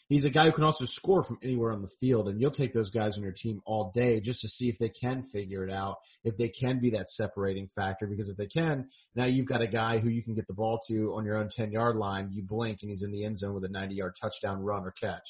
he's 0.09 0.25
a 0.25 0.31
guy 0.31 0.47
who 0.47 0.53
can 0.53 0.65
also 0.65 0.85
score 0.87 1.25
from 1.25 1.39
anywhere 1.43 1.73
on 1.73 1.83
the 1.83 1.91
field, 2.01 2.29
and 2.29 2.41
you'll 2.41 2.51
take 2.51 2.73
those 2.73 2.91
guys 2.91 3.15
on 3.17 3.23
your 3.23 3.33
team 3.33 3.61
all 3.67 3.91
day 3.95 4.21
just 4.21 4.41
to 4.43 4.49
see 4.49 4.69
if 4.69 4.79
they 4.79 4.89
can 4.89 5.25
figure 5.33 5.67
it 5.67 5.73
out, 5.73 5.97
if 6.25 6.37
they 6.37 6.49
can 6.49 6.81
be 6.81 6.91
that 6.91 7.09
separating 7.09 7.69
factor. 7.75 8.07
Because 8.07 8.29
if 8.29 8.37
they 8.37 8.47
can, 8.47 8.89
now 9.15 9.27
you've 9.27 9.49
got 9.49 9.63
a 9.63 9.67
guy 9.67 9.99
who 9.99 10.09
you 10.09 10.23
can 10.23 10.35
get 10.35 10.47
the 10.47 10.55
ball 10.55 10.81
to 10.89 11.15
on 11.15 11.25
your 11.25 11.37
own 11.37 11.49
10 11.55 11.73
yard 11.73 11.97
line. 11.97 12.31
You 12.33 12.43
blink, 12.43 12.79
and 12.83 12.91
he's 12.91 13.03
in 13.03 13.13
the 13.13 13.25
end 13.25 13.39
zone 13.39 13.55
with 13.55 13.65
a 13.65 13.69
90 13.69 13.95
yard 13.95 14.15
touchdown 14.21 14.63
run 14.63 14.85
or 14.85 14.93
catch. 14.93 15.27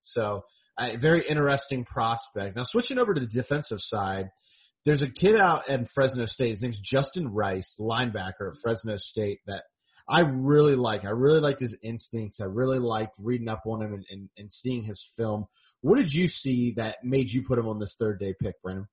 So, 0.00 0.44
a 0.78 0.96
very 0.98 1.26
interesting 1.26 1.84
prospect. 1.84 2.56
Now, 2.56 2.64
switching 2.64 2.98
over 2.98 3.14
to 3.14 3.20
the 3.20 3.26
defensive 3.26 3.78
side. 3.80 4.30
There's 4.84 5.02
a 5.02 5.08
kid 5.08 5.34
out 5.34 5.68
at 5.68 5.88
Fresno 5.94 6.26
State. 6.26 6.50
His 6.50 6.62
name's 6.62 6.78
Justin 6.80 7.32
Rice, 7.32 7.74
linebacker 7.80 8.52
at 8.52 8.60
Fresno 8.62 8.96
State, 8.98 9.40
that 9.46 9.64
I 10.08 10.20
really 10.20 10.76
like. 10.76 11.04
I 11.04 11.10
really 11.10 11.40
liked 11.40 11.60
his 11.60 11.76
instincts. 11.82 12.40
I 12.40 12.44
really 12.44 12.78
liked 12.78 13.16
reading 13.18 13.48
up 13.48 13.62
on 13.66 13.82
him 13.82 13.94
and, 13.94 14.04
and, 14.10 14.28
and 14.38 14.50
seeing 14.50 14.84
his 14.84 15.04
film. 15.16 15.46
What 15.80 15.96
did 15.96 16.12
you 16.12 16.28
see 16.28 16.74
that 16.76 16.98
made 17.02 17.28
you 17.28 17.42
put 17.42 17.58
him 17.58 17.66
on 17.66 17.78
this 17.78 17.96
third 17.98 18.20
day 18.20 18.34
pick, 18.40 18.60
Brandon? 18.62 18.86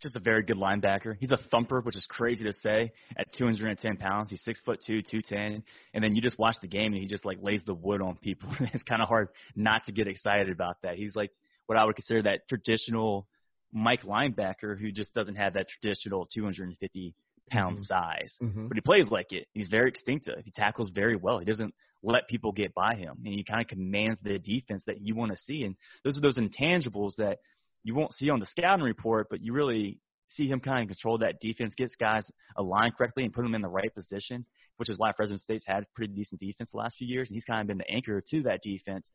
Just 0.00 0.16
a 0.16 0.20
very 0.20 0.42
good 0.42 0.56
linebacker. 0.56 1.14
He's 1.20 1.30
a 1.30 1.36
thumper, 1.50 1.82
which 1.82 1.96
is 1.96 2.06
crazy 2.08 2.44
to 2.44 2.52
say. 2.54 2.92
At 3.18 3.34
210 3.34 3.98
pounds, 3.98 4.30
he's 4.30 4.42
six 4.42 4.58
foot 4.62 4.80
two, 4.86 5.02
210, 5.02 5.62
and 5.92 6.02
then 6.02 6.14
you 6.14 6.22
just 6.22 6.38
watch 6.38 6.56
the 6.62 6.68
game 6.68 6.94
and 6.94 7.02
he 7.02 7.06
just 7.06 7.26
like 7.26 7.38
lays 7.42 7.60
the 7.66 7.74
wood 7.74 8.00
on 8.00 8.16
people. 8.16 8.48
it's 8.60 8.82
kind 8.82 9.02
of 9.02 9.08
hard 9.08 9.28
not 9.54 9.84
to 9.84 9.92
get 9.92 10.08
excited 10.08 10.50
about 10.50 10.76
that. 10.82 10.96
He's 10.96 11.14
like 11.14 11.30
what 11.66 11.76
I 11.76 11.84
would 11.84 11.96
consider 11.96 12.22
that 12.22 12.48
traditional 12.48 13.28
Mike 13.72 14.02
linebacker 14.02 14.78
who 14.78 14.90
just 14.90 15.12
doesn't 15.14 15.36
have 15.36 15.54
that 15.54 15.68
traditional 15.68 16.26
250 16.32 17.14
pound 17.50 17.76
mm-hmm. 17.76 17.84
size, 17.84 18.36
mm-hmm. 18.42 18.68
but 18.68 18.76
he 18.76 18.80
plays 18.80 19.08
like 19.10 19.32
it. 19.32 19.46
He's 19.52 19.68
very 19.68 19.90
instinctive. 19.90 20.42
He 20.44 20.50
tackles 20.50 20.90
very 20.90 21.16
well. 21.16 21.38
He 21.38 21.44
doesn't 21.44 21.74
let 22.02 22.28
people 22.28 22.52
get 22.52 22.74
by 22.74 22.94
him, 22.94 23.16
and 23.24 23.34
he 23.34 23.44
kind 23.44 23.60
of 23.60 23.66
commands 23.66 24.18
the 24.22 24.38
defense 24.38 24.82
that 24.86 25.00
you 25.00 25.14
want 25.14 25.32
to 25.32 25.38
see. 25.38 25.62
And 25.64 25.76
those 26.04 26.16
are 26.16 26.20
those 26.20 26.36
intangibles 26.36 27.16
that 27.18 27.38
you 27.82 27.94
won't 27.94 28.12
see 28.12 28.30
on 28.30 28.40
the 28.40 28.46
scouting 28.46 28.84
report, 28.84 29.28
but 29.30 29.42
you 29.42 29.52
really 29.52 29.98
see 30.28 30.46
him 30.46 30.60
kind 30.60 30.82
of 30.82 30.88
control 30.88 31.18
that 31.18 31.40
defense, 31.40 31.74
gets 31.76 31.96
guys 31.96 32.24
aligned 32.56 32.96
correctly, 32.96 33.24
and 33.24 33.32
put 33.32 33.42
them 33.42 33.54
in 33.54 33.62
the 33.62 33.68
right 33.68 33.94
position, 33.94 34.46
which 34.76 34.88
is 34.88 34.96
why 34.96 35.12
Fresno 35.12 35.36
State's 35.36 35.64
had 35.66 35.84
pretty 35.94 36.14
decent 36.14 36.40
defense 36.40 36.70
the 36.70 36.78
last 36.78 36.96
few 36.96 37.06
years, 37.06 37.28
and 37.28 37.34
he's 37.34 37.44
kind 37.44 37.60
of 37.60 37.66
been 37.66 37.78
the 37.78 37.90
anchor 37.90 38.22
to 38.30 38.42
that 38.44 38.62
defense. 38.62 39.10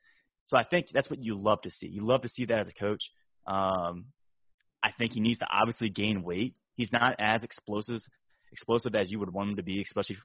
So 0.45 0.57
I 0.57 0.63
think 0.63 0.87
that's 0.93 1.09
what 1.09 1.23
you 1.23 1.35
love 1.37 1.61
to 1.61 1.71
see. 1.71 1.87
You 1.87 2.05
love 2.05 2.21
to 2.21 2.29
see 2.29 2.45
that 2.45 2.59
as 2.59 2.67
a 2.67 2.73
coach. 2.73 3.11
Um, 3.47 4.05
I 4.83 4.91
think 4.97 5.13
he 5.13 5.19
needs 5.19 5.39
to 5.39 5.47
obviously 5.51 5.89
gain 5.89 6.21
weight. 6.21 6.53
He's 6.75 6.91
not 6.91 7.15
as 7.17 7.43
explosive 7.43 8.01
explosive 8.55 8.95
as 8.95 9.11
you 9.11 9.19
would 9.19 9.33
want 9.33 9.51
him 9.51 9.55
to 9.57 9.63
be, 9.63 9.81
especially 9.81 10.17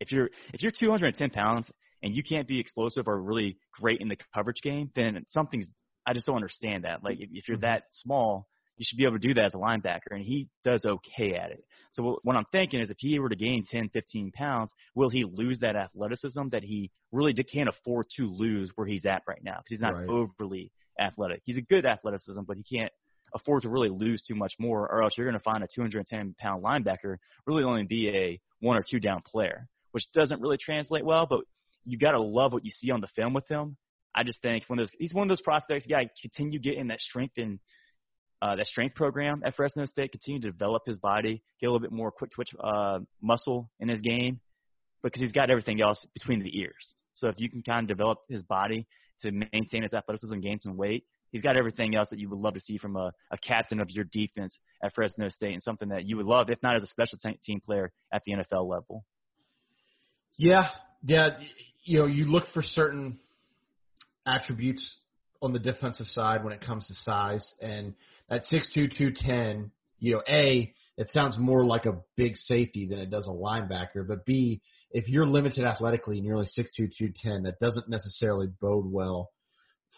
if 0.00 0.12
you're 0.12 0.28
if 0.52 0.62
you're 0.62 0.72
210 0.72 1.30
pounds 1.30 1.70
and 2.02 2.14
you 2.14 2.22
can't 2.22 2.46
be 2.46 2.60
explosive 2.60 3.08
or 3.08 3.20
really 3.20 3.56
great 3.72 4.00
in 4.00 4.08
the 4.08 4.16
coverage 4.34 4.60
game, 4.62 4.90
then 4.94 5.24
something's 5.28 5.66
I 6.06 6.12
just 6.12 6.26
don't 6.26 6.36
understand 6.36 6.84
that. 6.84 7.02
Like 7.02 7.18
if, 7.20 7.30
if 7.32 7.48
you're 7.48 7.56
mm-hmm. 7.56 7.66
that 7.66 7.84
small, 7.90 8.46
you 8.76 8.84
should 8.86 8.98
be 8.98 9.04
able 9.04 9.18
to 9.18 9.26
do 9.26 9.34
that 9.34 9.46
as 9.46 9.54
a 9.54 9.58
linebacker, 9.58 10.10
and 10.10 10.22
he 10.22 10.48
does 10.62 10.84
okay 10.84 11.34
at 11.34 11.50
it. 11.50 11.64
So 11.92 12.18
what 12.22 12.36
I'm 12.36 12.44
thinking 12.52 12.80
is, 12.80 12.90
if 12.90 12.98
he 12.98 13.18
were 13.18 13.30
to 13.30 13.36
gain 13.36 13.64
10, 13.68 13.88
15 13.88 14.32
pounds, 14.32 14.70
will 14.94 15.08
he 15.08 15.24
lose 15.24 15.60
that 15.60 15.76
athleticism 15.76 16.48
that 16.52 16.62
he 16.62 16.90
really 17.10 17.32
can't 17.32 17.70
afford 17.70 18.06
to 18.16 18.24
lose 18.30 18.70
where 18.74 18.86
he's 18.86 19.06
at 19.06 19.22
right 19.26 19.42
now 19.42 19.56
because 19.58 19.70
he's 19.70 19.80
not 19.80 19.94
right. 19.94 20.08
overly 20.08 20.70
athletic. 21.00 21.40
He's 21.44 21.58
a 21.58 21.62
good 21.62 21.86
athleticism, 21.86 22.42
but 22.46 22.56
he 22.56 22.76
can't 22.78 22.92
afford 23.36 23.62
to 23.62 23.68
really 23.68 23.88
lose 23.88 24.22
too 24.22 24.34
much 24.34 24.54
more, 24.58 24.90
or 24.90 25.02
else 25.02 25.14
you're 25.16 25.26
going 25.26 25.38
to 25.38 25.42
find 25.42 25.62
a 25.62 25.68
210 25.72 26.34
pound 26.38 26.64
linebacker 26.64 27.16
really 27.46 27.62
only 27.62 27.84
be 27.84 28.08
a 28.08 28.40
one 28.60 28.76
or 28.76 28.84
two 28.88 28.98
down 28.98 29.22
player, 29.24 29.68
which 29.92 30.04
doesn't 30.12 30.40
really 30.40 30.58
translate 30.58 31.04
well. 31.04 31.26
But 31.28 31.40
you 31.84 31.98
got 31.98 32.12
to 32.12 32.20
love 32.20 32.52
what 32.52 32.64
you 32.64 32.70
see 32.70 32.90
on 32.90 33.00
the 33.00 33.08
film 33.14 33.32
with 33.32 33.46
him. 33.48 33.76
I 34.14 34.24
just 34.24 34.40
think 34.40 34.64
of 34.68 34.76
those 34.78 34.90
he's 34.98 35.14
one 35.14 35.24
of 35.24 35.28
those 35.28 35.42
prospects. 35.42 35.86
Got 35.86 36.00
to 36.00 36.08
continue 36.20 36.58
getting 36.58 36.88
that 36.88 37.00
strength 37.00 37.34
and 37.36 37.58
uh, 38.42 38.56
that 38.56 38.66
strength 38.66 38.94
program 38.94 39.42
at 39.44 39.54
Fresno 39.54 39.84
State. 39.86 40.12
Continue 40.12 40.40
to 40.40 40.50
develop 40.50 40.82
his 40.86 40.98
body, 40.98 41.42
get 41.60 41.66
a 41.66 41.70
little 41.70 41.80
bit 41.80 41.92
more 41.92 42.10
quick 42.10 42.30
twitch 42.34 42.50
uh, 42.62 43.00
muscle 43.22 43.70
in 43.78 43.88
his 43.88 44.00
game, 44.00 44.40
because 45.02 45.20
he's 45.20 45.32
got 45.32 45.50
everything 45.50 45.80
else 45.80 46.04
between 46.14 46.42
the 46.42 46.58
ears. 46.58 46.94
So 47.12 47.28
if 47.28 47.36
you 47.38 47.50
can 47.50 47.62
kind 47.62 47.84
of 47.90 47.96
develop 47.96 48.18
his 48.28 48.42
body 48.42 48.86
to 49.22 49.30
maintain 49.30 49.82
his 49.82 49.94
athleticism, 49.94 50.38
gain 50.40 50.60
some 50.60 50.76
weight, 50.76 51.04
he's 51.36 51.42
got 51.42 51.56
everything 51.56 51.94
else 51.94 52.08
that 52.08 52.18
you 52.18 52.30
would 52.30 52.38
love 52.38 52.54
to 52.54 52.60
see 52.60 52.78
from 52.78 52.96
a, 52.96 53.12
a 53.30 53.36
captain 53.36 53.78
of 53.78 53.90
your 53.90 54.06
defense 54.06 54.58
at 54.82 54.94
Fresno 54.94 55.28
State 55.28 55.52
and 55.52 55.62
something 55.62 55.90
that 55.90 56.06
you 56.06 56.16
would 56.16 56.24
love, 56.24 56.48
if 56.48 56.62
not 56.62 56.76
as 56.76 56.82
a 56.82 56.86
special 56.86 57.18
team 57.44 57.60
player 57.60 57.92
at 58.10 58.22
the 58.24 58.32
NFL 58.32 58.66
level. 58.66 59.04
Yeah, 60.38 60.68
yeah. 61.04 61.36
You 61.84 61.98
know, 61.98 62.06
you 62.06 62.24
look 62.24 62.44
for 62.54 62.62
certain 62.62 63.18
attributes 64.26 64.96
on 65.42 65.52
the 65.52 65.58
defensive 65.58 66.06
side 66.06 66.42
when 66.42 66.54
it 66.54 66.62
comes 66.62 66.86
to 66.86 66.94
size, 66.94 67.42
and 67.60 67.92
at 68.30 68.44
six 68.44 68.72
two 68.72 68.88
two 68.88 69.12
ten, 69.12 69.70
you 69.98 70.14
know, 70.14 70.22
a 70.26 70.72
it 70.96 71.10
sounds 71.10 71.36
more 71.38 71.64
like 71.64 71.84
a 71.84 71.98
big 72.16 72.36
safety 72.36 72.86
than 72.86 72.98
it 72.98 73.10
does 73.10 73.28
a 73.28 73.30
linebacker, 73.30 74.08
but 74.08 74.24
b 74.24 74.62
if 74.90 75.08
you're 75.08 75.26
limited 75.26 75.64
athletically 75.64 76.16
and 76.16 76.24
you're 76.24 76.36
only 76.36 76.46
six 76.46 76.70
two 76.74 76.88
two 76.98 77.12
ten, 77.14 77.42
that 77.42 77.58
doesn't 77.58 77.88
necessarily 77.88 78.46
bode 78.60 78.90
well 78.90 79.30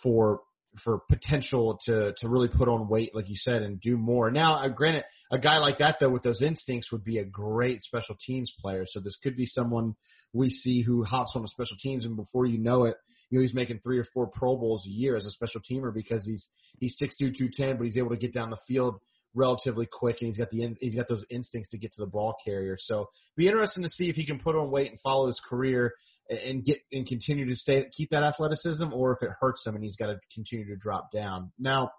for 0.03 0.40
for 0.83 1.01
potential 1.09 1.79
to 1.85 2.12
to 2.19 2.29
really 2.29 2.49
put 2.49 2.69
on 2.69 2.88
weight, 2.88 3.14
like 3.14 3.29
you 3.29 3.37
said, 3.37 3.62
and 3.62 3.81
do 3.81 3.97
more. 3.97 4.31
Now, 4.31 4.57
uh, 4.57 4.69
granted, 4.69 5.05
a 5.33 5.38
guy 5.38 5.59
like 5.59 5.79
that 5.79 5.97
though 6.01 6.11
with 6.11 6.23
those 6.23 6.43
instincts 6.43 6.91
would 6.93 7.05
be 7.05 7.19
a 7.19 7.25
great 7.25 7.83
special 7.83 8.17
teams 8.25 8.53
player. 8.61 8.85
So 8.87 9.01
this 9.01 9.17
could 9.23 9.37
be 9.37 9.47
someone 9.47 9.95
we 10.33 10.51
see 10.51 10.83
who 10.83 11.05
hops 11.05 11.33
on 11.35 11.43
the 11.43 11.49
special 11.49 11.77
teams, 11.81 12.05
and 12.05 12.17
before 12.17 12.47
you 12.47 12.59
know 12.59 12.85
it, 12.85 12.97
you 13.31 13.38
know 13.38 13.43
he's 13.43 13.55
making 13.55 13.81
three 13.81 13.99
or 13.99 14.07
four 14.12 14.27
Pro 14.27 14.57
Bowls 14.57 14.87
a 14.87 14.91
year 14.91 15.17
as 15.17 15.25
a 15.25 15.31
special 15.31 15.61
teamer 15.61 15.93
because 15.93 16.25
he's 16.27 16.49
he's 16.79 16.97
six 16.99 17.17
two 17.17 17.33
two 17.33 17.49
ten, 17.53 17.77
but 17.77 17.85
he's 17.85 17.99
able 17.99 18.11
to 18.11 18.17
get 18.17 18.35
down 18.35 18.51
the 18.51 18.59
field 18.67 18.97
relatively 19.35 19.87
quick, 19.91 20.17
and 20.21 20.29
he's 20.29 20.38
got 20.38 20.51
the 20.51 20.77
he's 20.81 20.95
got 20.95 21.09
those 21.09 21.25
instincts 21.31 21.71
to 21.71 21.79
get 21.79 21.93
to 21.93 22.01
the 22.01 22.11
ball 22.11 22.35
carrier. 22.45 22.77
So 22.79 23.09
be 23.37 23.47
interesting 23.47 23.85
to 23.85 23.91
see 23.91 24.09
if 24.09 24.17
he 24.17 24.27
can 24.27 24.38
put 24.38 24.57
on 24.57 24.71
weight 24.71 24.91
and 24.91 25.01
follow 25.01 25.27
his 25.27 25.41
career 25.49 25.95
and 26.29 26.64
get 26.64 26.79
and 26.93 27.07
continue 27.07 27.47
to 27.49 27.57
stay 27.57 27.87
keep 27.97 28.11
that 28.11 28.23
athleticism, 28.23 28.93
or 28.93 29.12
if 29.12 29.23
it 29.23 29.31
hurts 29.41 29.67
him 29.67 29.75
and 29.75 29.85
he's 29.85 29.97
got 29.97 30.07
to 30.07 30.19
continue 30.35 30.67
to 30.67 30.77
drop 30.77 31.11
down. 31.12 31.53
Now, 31.59 31.91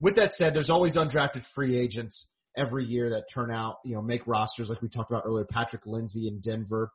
with 0.00 0.16
that 0.16 0.32
said, 0.32 0.54
there's 0.54 0.70
always 0.70 0.96
undrafted 0.96 1.42
free 1.54 1.78
agents 1.78 2.28
every 2.56 2.84
year 2.84 3.10
that 3.10 3.24
turn 3.32 3.50
out, 3.50 3.76
you 3.84 3.94
know, 3.94 4.02
make 4.02 4.26
rosters 4.26 4.68
like 4.68 4.80
we 4.80 4.88
talked 4.88 5.10
about 5.10 5.24
earlier. 5.26 5.46
Patrick 5.50 5.82
Lindsay 5.86 6.28
in 6.28 6.40
Denver, 6.40 6.90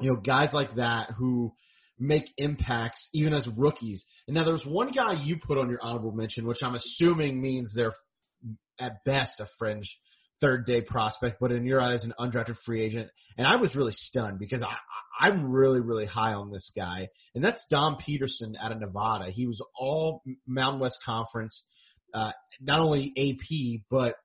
you 0.00 0.10
know, 0.10 0.16
guys 0.16 0.50
like 0.52 0.74
that 0.76 1.10
who 1.16 1.52
make 1.98 2.24
impacts 2.36 3.08
even 3.12 3.32
as 3.32 3.46
rookies. 3.56 4.04
And 4.26 4.34
now 4.34 4.44
there's 4.44 4.64
one 4.66 4.90
guy 4.90 5.12
you 5.22 5.36
put 5.36 5.58
on 5.58 5.68
your 5.68 5.78
honorable 5.82 6.12
mention, 6.12 6.46
which 6.46 6.62
I'm 6.62 6.74
assuming 6.74 7.40
means 7.40 7.72
they're 7.74 7.92
at 8.80 9.04
best 9.04 9.38
a 9.38 9.46
fringe 9.58 9.96
third 10.42 10.66
day 10.66 10.82
prospect, 10.82 11.38
but 11.40 11.52
in 11.52 11.64
your 11.64 11.80
eyes, 11.80 12.04
an 12.04 12.12
undrafted 12.18 12.56
free 12.66 12.84
agent. 12.84 13.08
And 13.38 13.46
I 13.46 13.56
was 13.56 13.74
really 13.74 13.92
stunned 13.94 14.38
because 14.38 14.62
I, 14.62 14.74
I'm 15.24 15.50
really, 15.50 15.80
really 15.80 16.04
high 16.04 16.34
on 16.34 16.50
this 16.50 16.70
guy, 16.76 17.08
and 17.34 17.42
that's 17.42 17.64
Dom 17.70 17.96
Peterson 17.96 18.56
out 18.60 18.72
of 18.72 18.80
Nevada. 18.80 19.30
He 19.30 19.46
was 19.46 19.62
all 19.78 20.22
Mountain 20.46 20.80
West 20.80 20.98
Conference, 21.06 21.64
uh, 22.12 22.32
not 22.60 22.80
only 22.80 23.12
AP 23.16 23.82
but 23.88 24.16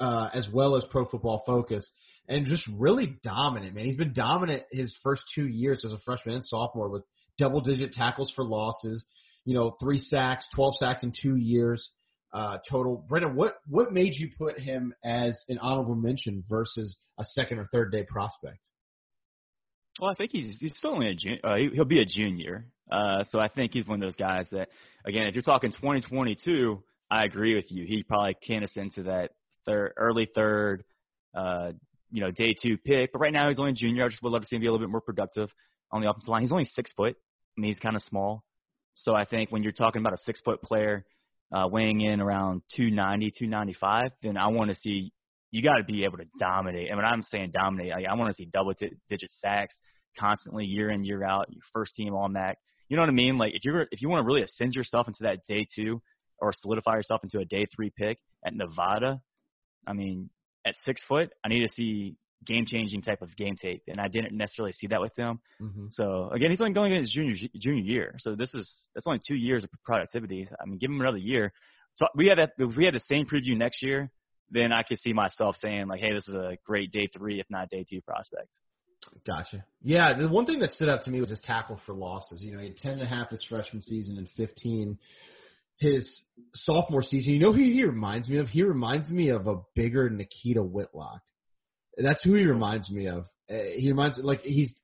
uh, 0.00 0.30
as 0.32 0.48
well 0.52 0.76
as 0.76 0.84
Pro 0.90 1.04
Football 1.04 1.42
Focus, 1.46 1.88
and 2.28 2.46
just 2.46 2.68
really 2.76 3.18
dominant. 3.22 3.74
Man, 3.74 3.84
he's 3.84 3.96
been 3.96 4.14
dominant 4.14 4.64
his 4.72 4.96
first 5.02 5.22
two 5.34 5.46
years 5.46 5.84
as 5.84 5.92
a 5.92 5.98
freshman 6.04 6.36
and 6.36 6.44
sophomore 6.44 6.88
with 6.88 7.02
double-digit 7.38 7.92
tackles 7.92 8.32
for 8.34 8.44
losses. 8.44 9.04
You 9.44 9.54
know, 9.54 9.76
three 9.78 9.98
sacks, 9.98 10.46
twelve 10.54 10.74
sacks 10.78 11.02
in 11.02 11.12
two 11.20 11.36
years 11.36 11.90
uh, 12.34 12.58
total. 12.68 13.04
Brandon, 13.08 13.36
what 13.36 13.58
what 13.68 13.92
made 13.92 14.14
you 14.14 14.28
put 14.36 14.58
him 14.58 14.92
as 15.04 15.42
an 15.48 15.58
honorable 15.58 15.94
mention 15.94 16.42
versus 16.48 16.96
a 17.18 17.24
second 17.24 17.58
or 17.58 17.66
third 17.72 17.92
day 17.92 18.02
prospect? 18.02 18.58
Well, 20.00 20.10
I 20.10 20.14
think 20.14 20.32
he's 20.32 20.58
he's 20.60 20.76
still 20.76 20.90
only 20.90 21.10
a 21.10 21.14
junior. 21.14 21.38
Uh, 21.44 21.56
he, 21.56 21.70
he'll 21.72 21.84
be 21.84 22.00
a 22.00 22.04
junior. 22.04 22.66
Uh, 22.90 23.22
so 23.30 23.38
I 23.38 23.48
think 23.48 23.72
he's 23.72 23.86
one 23.86 24.02
of 24.02 24.06
those 24.06 24.16
guys 24.16 24.46
that, 24.50 24.68
again, 25.06 25.26
if 25.26 25.34
you're 25.34 25.42
talking 25.42 25.70
2022, 25.70 26.82
I 27.10 27.24
agree 27.24 27.54
with 27.54 27.70
you. 27.70 27.86
He 27.86 28.02
probably 28.02 28.36
can 28.46 28.62
ascend 28.62 28.92
to 28.96 29.04
that 29.04 29.30
third, 29.64 29.94
early 29.96 30.28
third, 30.34 30.84
uh, 31.34 31.72
you 32.10 32.20
know, 32.20 32.30
day 32.30 32.54
two 32.60 32.76
pick. 32.76 33.12
But 33.12 33.20
right 33.20 33.32
now 33.32 33.48
he's 33.48 33.58
only 33.58 33.72
a 33.72 33.74
junior. 33.74 34.04
I 34.04 34.08
just 34.08 34.22
would 34.22 34.30
love 34.30 34.42
to 34.42 34.48
see 34.48 34.56
him 34.56 34.60
be 34.60 34.66
a 34.66 34.72
little 34.72 34.84
bit 34.84 34.90
more 34.90 35.00
productive 35.00 35.50
on 35.92 36.02
the 36.02 36.10
offensive 36.10 36.28
line. 36.28 36.42
He's 36.42 36.52
only 36.52 36.64
six 36.64 36.92
foot. 36.92 37.16
I 37.56 37.60
mean, 37.60 37.72
he's 37.72 37.80
kind 37.80 37.96
of 37.96 38.02
small. 38.02 38.42
So 38.94 39.14
I 39.14 39.24
think 39.24 39.50
when 39.50 39.62
you're 39.62 39.72
talking 39.72 40.00
about 40.00 40.12
a 40.12 40.18
six 40.18 40.40
foot 40.40 40.60
player 40.60 41.04
uh, 41.54 41.68
weighing 41.68 42.00
in 42.00 42.20
around 42.20 42.62
290, 42.74 43.30
295, 43.38 44.10
then 44.22 44.36
I 44.36 44.48
want 44.48 44.70
to 44.70 44.74
see 44.74 45.12
you 45.50 45.62
got 45.62 45.76
to 45.76 45.84
be 45.84 46.04
able 46.04 46.18
to 46.18 46.26
dominate. 46.38 46.88
And 46.88 46.96
when 46.96 47.06
I'm 47.06 47.22
saying 47.22 47.52
dominate, 47.52 47.92
I, 47.92 48.10
I 48.10 48.14
want 48.14 48.28
to 48.30 48.34
see 48.34 48.50
double 48.52 48.72
digit 49.08 49.30
sacks 49.30 49.74
constantly, 50.18 50.64
year 50.64 50.90
in 50.90 51.04
year 51.04 51.22
out. 51.24 51.46
Your 51.48 51.62
first 51.72 51.94
team 51.94 52.12
all 52.12 52.28
MAC. 52.28 52.58
You 52.88 52.96
know 52.96 53.02
what 53.02 53.08
I 53.08 53.12
mean? 53.12 53.38
Like 53.38 53.52
if 53.54 53.64
you're 53.64 53.82
if 53.92 54.02
you 54.02 54.08
want 54.08 54.22
to 54.22 54.26
really 54.26 54.42
ascend 54.42 54.74
yourself 54.74 55.06
into 55.06 55.22
that 55.22 55.46
day 55.48 55.64
two 55.74 56.02
or 56.38 56.52
solidify 56.52 56.96
yourself 56.96 57.20
into 57.22 57.38
a 57.38 57.44
day 57.44 57.66
three 57.74 57.92
pick 57.96 58.18
at 58.44 58.54
Nevada, 58.54 59.20
I 59.86 59.92
mean 59.92 60.30
at 60.66 60.74
six 60.82 61.02
foot, 61.06 61.30
I 61.44 61.48
need 61.48 61.66
to 61.66 61.72
see 61.72 62.16
game 62.46 62.64
changing 62.66 63.02
type 63.02 63.22
of 63.22 63.34
game 63.36 63.56
tape, 63.56 63.82
and 63.88 64.00
I 64.00 64.08
didn't 64.08 64.36
necessarily 64.36 64.72
see 64.72 64.86
that 64.88 65.00
with 65.00 65.16
him. 65.16 65.40
Mm-hmm. 65.60 65.86
So 65.90 66.30
again, 66.30 66.50
he's 66.50 66.60
only 66.60 66.72
going 66.72 66.92
in 66.92 67.00
his 67.00 67.10
junior 67.10 67.34
junior 67.58 67.82
year, 67.82 68.14
so 68.18 68.34
this 68.34 68.54
is 68.54 68.88
that's 68.94 69.06
only 69.06 69.20
two 69.26 69.36
years 69.36 69.64
of 69.64 69.70
productivity. 69.84 70.48
I 70.60 70.66
mean, 70.66 70.78
give 70.78 70.90
him 70.90 71.00
another 71.00 71.18
year. 71.18 71.52
So 71.96 72.06
we 72.16 72.26
had 72.26 72.38
that, 72.38 72.52
if 72.58 72.76
we 72.76 72.84
had 72.84 72.94
the 72.94 73.00
same 73.00 73.26
preview 73.26 73.56
next 73.56 73.82
year, 73.82 74.10
then 74.50 74.72
I 74.72 74.82
could 74.82 74.98
see 74.98 75.12
myself 75.12 75.56
saying 75.56 75.86
like, 75.86 76.00
hey, 76.00 76.12
this 76.12 76.26
is 76.28 76.34
a 76.34 76.56
great 76.66 76.90
day 76.90 77.08
three, 77.16 77.40
if 77.40 77.46
not 77.50 77.70
day 77.70 77.84
two 77.88 78.00
prospect. 78.00 78.48
Gotcha. 79.26 79.64
Yeah, 79.82 80.16
the 80.18 80.28
one 80.28 80.46
thing 80.46 80.60
that 80.60 80.70
stood 80.70 80.88
out 80.88 81.04
to 81.04 81.10
me 81.10 81.20
was 81.20 81.30
his 81.30 81.40
tackle 81.42 81.78
for 81.84 81.94
losses. 81.94 82.42
You 82.42 82.52
know, 82.52 82.60
he 82.60 82.68
had 82.68 82.76
ten 82.76 82.92
and 82.92 83.02
a 83.02 83.06
half 83.06 83.30
his 83.30 83.44
freshman 83.48 83.82
season 83.82 84.16
and 84.18 84.28
fifteen 84.36 84.98
his 85.78 86.22
sophomore 86.54 87.02
season. 87.02 87.32
You 87.32 87.40
know 87.40 87.52
who 87.52 87.60
he 87.60 87.84
reminds 87.84 88.28
me 88.28 88.38
of? 88.38 88.48
He 88.48 88.62
reminds 88.62 89.10
me 89.10 89.30
of 89.30 89.46
a 89.46 89.56
bigger 89.74 90.08
Nikita 90.08 90.62
Whitlock. 90.62 91.20
That's 91.96 92.22
who 92.22 92.34
he 92.34 92.46
reminds 92.46 92.90
me 92.90 93.08
of. 93.08 93.26
Uh, 93.50 93.56
he 93.76 93.88
reminds 93.88 94.18
like 94.18 94.40
he's 94.42 94.74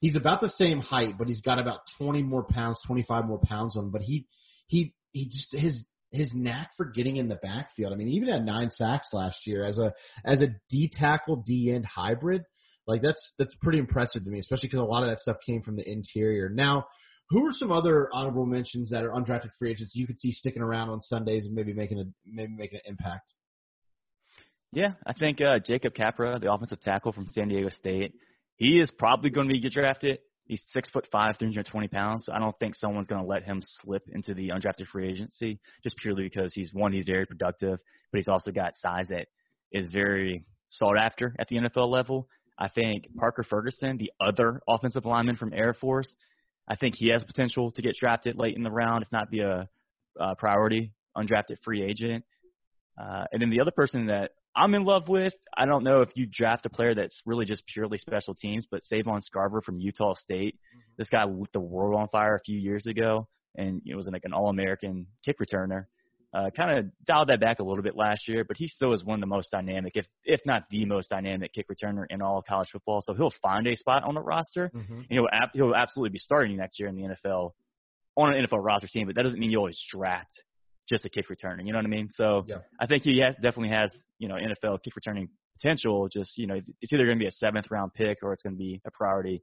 he's 0.00 0.16
about 0.16 0.40
the 0.40 0.50
same 0.50 0.80
height, 0.80 1.14
but 1.18 1.28
he's 1.28 1.40
got 1.40 1.58
about 1.58 1.80
twenty 1.96 2.22
more 2.22 2.44
pounds, 2.44 2.78
twenty 2.86 3.02
five 3.02 3.26
more 3.26 3.40
pounds 3.40 3.76
on. 3.76 3.84
Him, 3.84 3.90
but 3.90 4.02
he 4.02 4.26
he 4.66 4.94
he 5.12 5.26
just 5.26 5.48
his 5.52 5.84
his 6.10 6.30
knack 6.32 6.70
for 6.76 6.86
getting 6.86 7.16
in 7.16 7.28
the 7.28 7.36
backfield. 7.36 7.92
I 7.92 7.96
mean, 7.96 8.08
he 8.08 8.14
even 8.14 8.28
had 8.28 8.44
nine 8.44 8.70
sacks 8.70 9.08
last 9.12 9.46
year 9.46 9.64
as 9.64 9.78
a 9.78 9.92
as 10.24 10.40
a 10.40 10.48
D 10.70 10.90
tackle 10.92 11.42
D 11.46 11.72
end 11.72 11.86
hybrid. 11.86 12.42
Like 12.86 13.02
that's 13.02 13.34
that's 13.38 13.54
pretty 13.62 13.78
impressive 13.78 14.24
to 14.24 14.30
me, 14.30 14.38
especially 14.38 14.68
because 14.68 14.80
a 14.80 14.84
lot 14.84 15.02
of 15.02 15.10
that 15.10 15.20
stuff 15.20 15.36
came 15.44 15.62
from 15.62 15.76
the 15.76 15.88
interior. 15.88 16.48
Now, 16.48 16.86
who 17.28 17.46
are 17.46 17.52
some 17.52 17.70
other 17.70 18.08
honorable 18.12 18.46
mentions 18.46 18.90
that 18.90 19.04
are 19.04 19.10
undrafted 19.10 19.50
free 19.58 19.70
agents 19.70 19.94
you 19.94 20.06
could 20.06 20.18
see 20.18 20.32
sticking 20.32 20.62
around 20.62 20.88
on 20.88 21.00
Sundays 21.00 21.46
and 21.46 21.54
maybe 21.54 21.74
making 21.74 22.00
a 22.00 22.04
maybe 22.24 22.52
making 22.56 22.80
an 22.84 22.90
impact? 22.92 23.24
Yeah, 24.72 24.92
I 25.06 25.12
think 25.14 25.40
uh, 25.40 25.58
Jacob 25.60 25.94
Capra, 25.94 26.38
the 26.38 26.52
offensive 26.52 26.80
tackle 26.80 27.12
from 27.12 27.28
San 27.30 27.48
Diego 27.48 27.70
State, 27.70 28.12
he 28.56 28.80
is 28.80 28.90
probably 28.90 29.30
going 29.30 29.48
to 29.48 29.52
be 29.52 29.70
drafted. 29.70 30.18
He's 30.44 30.62
six 30.68 30.90
foot 30.90 31.06
five, 31.10 31.36
320 31.38 31.88
pounds. 31.88 32.26
So 32.26 32.32
I 32.32 32.38
don't 32.38 32.58
think 32.58 32.74
someone's 32.74 33.06
going 33.06 33.22
to 33.22 33.28
let 33.28 33.44
him 33.44 33.60
slip 33.62 34.02
into 34.12 34.34
the 34.34 34.48
undrafted 34.48 34.86
free 34.86 35.08
agency 35.08 35.58
just 35.82 35.96
purely 35.96 36.24
because 36.24 36.52
he's 36.54 36.72
one, 36.72 36.92
he's 36.92 37.04
very 37.04 37.26
productive, 37.26 37.78
but 38.10 38.18
he's 38.18 38.28
also 38.28 38.50
got 38.50 38.74
size 38.74 39.06
that 39.08 39.28
is 39.72 39.88
very 39.92 40.44
sought 40.68 40.98
after 40.98 41.34
at 41.38 41.48
the 41.48 41.56
NFL 41.56 41.90
level. 41.90 42.28
I 42.58 42.68
think 42.68 43.04
Parker 43.16 43.44
Ferguson, 43.44 43.98
the 43.98 44.10
other 44.20 44.60
offensive 44.68 45.04
lineman 45.04 45.36
from 45.36 45.52
Air 45.52 45.74
Force, 45.74 46.12
I 46.66 46.76
think 46.76 46.96
he 46.96 47.08
has 47.10 47.22
potential 47.24 47.70
to 47.72 47.82
get 47.82 47.94
drafted 47.94 48.36
late 48.36 48.56
in 48.56 48.62
the 48.62 48.70
round, 48.70 49.02
if 49.02 49.12
not 49.12 49.30
be 49.30 49.40
a, 49.40 49.68
a 50.18 50.34
priority 50.34 50.92
undrafted 51.16 51.56
free 51.62 51.82
agent. 51.82 52.24
Uh, 53.00 53.24
and 53.32 53.40
then 53.40 53.50
the 53.50 53.60
other 53.60 53.70
person 53.70 54.06
that 54.06 54.32
I'm 54.56 54.74
in 54.74 54.84
love 54.84 55.08
with, 55.08 55.34
I 55.56 55.66
don't 55.66 55.84
know 55.84 56.00
if 56.00 56.10
you 56.14 56.26
draft 56.26 56.66
a 56.66 56.70
player 56.70 56.94
that's 56.94 57.22
really 57.24 57.44
just 57.44 57.64
purely 57.66 57.98
special 57.98 58.34
teams, 58.34 58.66
but 58.70 58.82
Savon 58.82 59.20
Scarver 59.20 59.62
from 59.62 59.78
Utah 59.78 60.14
State. 60.14 60.54
Mm-hmm. 60.56 60.80
This 60.96 61.08
guy 61.08 61.24
lit 61.24 61.52
the 61.52 61.60
world 61.60 61.94
on 61.94 62.08
fire 62.08 62.34
a 62.34 62.40
few 62.40 62.58
years 62.58 62.86
ago, 62.86 63.28
and 63.56 63.82
it 63.86 63.94
was 63.94 64.06
like 64.06 64.24
an 64.24 64.32
All-American 64.32 65.06
kick 65.24 65.36
returner. 65.38 65.86
Uh, 66.34 66.50
kind 66.54 66.78
of 66.78 66.84
dialed 67.06 67.28
that 67.30 67.40
back 67.40 67.58
a 67.58 67.62
little 67.62 67.82
bit 67.82 67.96
last 67.96 68.28
year, 68.28 68.44
but 68.44 68.56
he 68.58 68.68
still 68.68 68.92
is 68.92 69.02
one 69.02 69.14
of 69.14 69.20
the 69.20 69.26
most 69.26 69.50
dynamic, 69.50 69.92
if 69.94 70.04
if 70.24 70.40
not 70.44 70.64
the 70.70 70.84
most 70.84 71.08
dynamic 71.08 71.54
kick 71.54 71.66
returner 71.68 72.04
in 72.10 72.20
all 72.20 72.38
of 72.38 72.44
college 72.44 72.68
football. 72.70 73.00
So 73.00 73.14
he'll 73.14 73.32
find 73.40 73.66
a 73.66 73.74
spot 73.74 74.04
on 74.04 74.14
the 74.14 74.20
roster, 74.20 74.70
mm-hmm. 74.74 74.92
and 74.92 75.06
he'll 75.08 75.28
ab- 75.32 75.50
he'll 75.54 75.74
absolutely 75.74 76.10
be 76.10 76.18
starting 76.18 76.58
next 76.58 76.78
year 76.78 76.90
in 76.90 76.96
the 76.96 77.16
NFL 77.24 77.52
on 78.14 78.34
an 78.34 78.44
NFL 78.44 78.62
roster 78.62 78.88
team. 78.88 79.06
But 79.06 79.16
that 79.16 79.22
doesn't 79.22 79.38
mean 79.38 79.50
you 79.50 79.56
always 79.56 79.82
draft 79.90 80.42
just 80.86 81.06
a 81.06 81.08
kick 81.08 81.28
returner. 81.28 81.64
You 81.64 81.72
know 81.72 81.78
what 81.78 81.86
I 81.86 81.88
mean? 81.88 82.08
So 82.10 82.44
yeah. 82.46 82.58
I 82.78 82.86
think 82.86 83.04
he 83.04 83.20
has, 83.20 83.34
definitely 83.36 83.70
has 83.70 83.90
you 84.18 84.28
know 84.28 84.34
NFL 84.34 84.82
kick 84.82 84.96
returning 84.96 85.28
potential. 85.60 86.08
Just 86.08 86.36
you 86.36 86.46
know, 86.46 86.60
it's 86.80 86.92
either 86.92 87.04
going 87.04 87.18
to 87.18 87.22
be 87.22 87.28
a 87.28 87.32
seventh 87.32 87.70
round 87.70 87.94
pick 87.94 88.18
or 88.22 88.32
it's 88.32 88.42
going 88.42 88.54
to 88.54 88.58
be 88.58 88.80
a 88.86 88.90
priority 88.90 89.42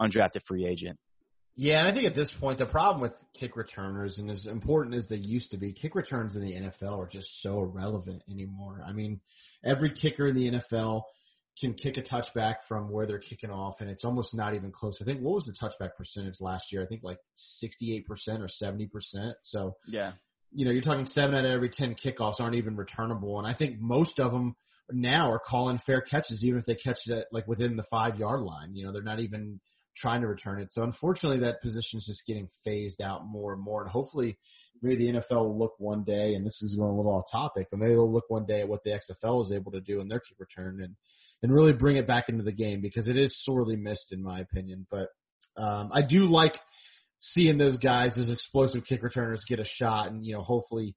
undrafted 0.00 0.42
free 0.46 0.66
agent. 0.66 0.98
Yeah, 1.58 1.78
and 1.78 1.88
I 1.88 1.92
think 1.92 2.06
at 2.06 2.14
this 2.14 2.30
point 2.38 2.58
the 2.58 2.66
problem 2.66 3.00
with 3.00 3.12
kick 3.38 3.56
returners, 3.56 4.18
and 4.18 4.30
as 4.30 4.46
important 4.46 4.94
as 4.94 5.08
they 5.08 5.16
used 5.16 5.50
to 5.52 5.56
be, 5.56 5.72
kick 5.72 5.94
returns 5.94 6.36
in 6.36 6.42
the 6.42 6.52
NFL 6.52 6.98
are 6.98 7.08
just 7.08 7.28
so 7.42 7.60
irrelevant 7.60 8.22
anymore. 8.30 8.82
I 8.86 8.92
mean, 8.92 9.20
every 9.64 9.90
kicker 9.90 10.28
in 10.28 10.34
the 10.34 10.60
NFL 10.60 11.02
can 11.58 11.72
kick 11.72 11.96
a 11.96 12.02
touchback 12.02 12.56
from 12.68 12.90
where 12.90 13.06
they're 13.06 13.18
kicking 13.18 13.50
off, 13.50 13.76
and 13.80 13.88
it's 13.88 14.04
almost 14.04 14.34
not 14.34 14.54
even 14.54 14.70
close. 14.70 14.98
I 15.00 15.04
think 15.04 15.22
what 15.22 15.36
was 15.36 15.46
the 15.46 15.52
touchback 15.52 15.96
percentage 15.96 16.40
last 16.40 16.70
year? 16.70 16.82
I 16.82 16.86
think 16.86 17.02
like 17.02 17.18
68% 17.64 18.04
or 18.40 18.48
70%. 18.62 19.32
So 19.42 19.76
yeah, 19.88 20.12
you 20.56 20.64
know, 20.64 20.70
you're 20.70 20.82
talking 20.82 21.04
seven 21.04 21.34
out 21.34 21.44
of 21.44 21.50
every 21.50 21.68
10 21.68 21.96
kickoffs 22.02 22.40
aren't 22.40 22.56
even 22.56 22.76
returnable, 22.76 23.38
and 23.38 23.46
I 23.46 23.52
think 23.52 23.78
most 23.78 24.18
of 24.18 24.32
them 24.32 24.56
now 24.90 25.30
are 25.30 25.38
calling 25.38 25.78
fair 25.84 26.00
catches, 26.00 26.42
even 26.42 26.58
if 26.58 26.64
they 26.64 26.76
catch 26.76 26.98
it 27.06 27.12
at, 27.12 27.26
like 27.30 27.46
within 27.46 27.76
the 27.76 27.84
five 27.90 28.18
yard 28.18 28.40
line. 28.40 28.74
You 28.74 28.86
know, 28.86 28.92
they're 28.92 29.02
not 29.02 29.20
even 29.20 29.60
trying 29.96 30.22
to 30.22 30.28
return 30.28 30.60
it. 30.60 30.72
So 30.72 30.82
unfortunately, 30.82 31.40
that 31.40 31.60
position 31.60 31.98
is 31.98 32.06
just 32.06 32.26
getting 32.26 32.48
phased 32.64 33.02
out 33.02 33.26
more 33.26 33.52
and 33.52 33.62
more. 33.62 33.82
And 33.82 33.90
hopefully, 33.90 34.38
maybe 34.80 35.12
the 35.12 35.18
NFL 35.18 35.44
will 35.44 35.58
look 35.58 35.74
one 35.78 36.04
day, 36.04 36.34
and 36.34 36.46
this 36.46 36.62
is 36.62 36.74
going 36.74 36.90
a 36.90 36.96
little 36.96 37.12
off 37.12 37.30
topic, 37.30 37.66
but 37.70 37.78
maybe 37.78 37.92
they'll 37.92 38.10
look 38.10 38.28
one 38.28 38.46
day 38.46 38.62
at 38.62 38.68
what 38.68 38.82
the 38.82 38.90
XFL 38.90 39.44
is 39.44 39.52
able 39.52 39.72
to 39.72 39.80
do 39.82 40.00
in 40.00 40.08
their 40.08 40.20
kick 40.20 40.38
return 40.38 40.80
and 40.82 40.96
and 41.42 41.52
really 41.52 41.74
bring 41.74 41.98
it 41.98 42.06
back 42.06 42.30
into 42.30 42.42
the 42.42 42.50
game 42.50 42.80
because 42.80 43.08
it 43.08 43.16
is 43.18 43.44
sorely 43.44 43.76
missed 43.76 44.10
in 44.10 44.22
my 44.22 44.40
opinion. 44.40 44.86
But 44.90 45.10
um, 45.58 45.90
I 45.92 46.00
do 46.00 46.26
like 46.26 46.54
seeing 47.18 47.58
those 47.58 47.78
guys, 47.78 48.14
those 48.16 48.30
explosive 48.30 48.84
kick 48.84 49.02
returners, 49.02 49.44
get 49.48 49.60
a 49.60 49.64
shot, 49.64 50.10
and 50.10 50.24
you 50.24 50.34
know, 50.34 50.42
hopefully. 50.42 50.94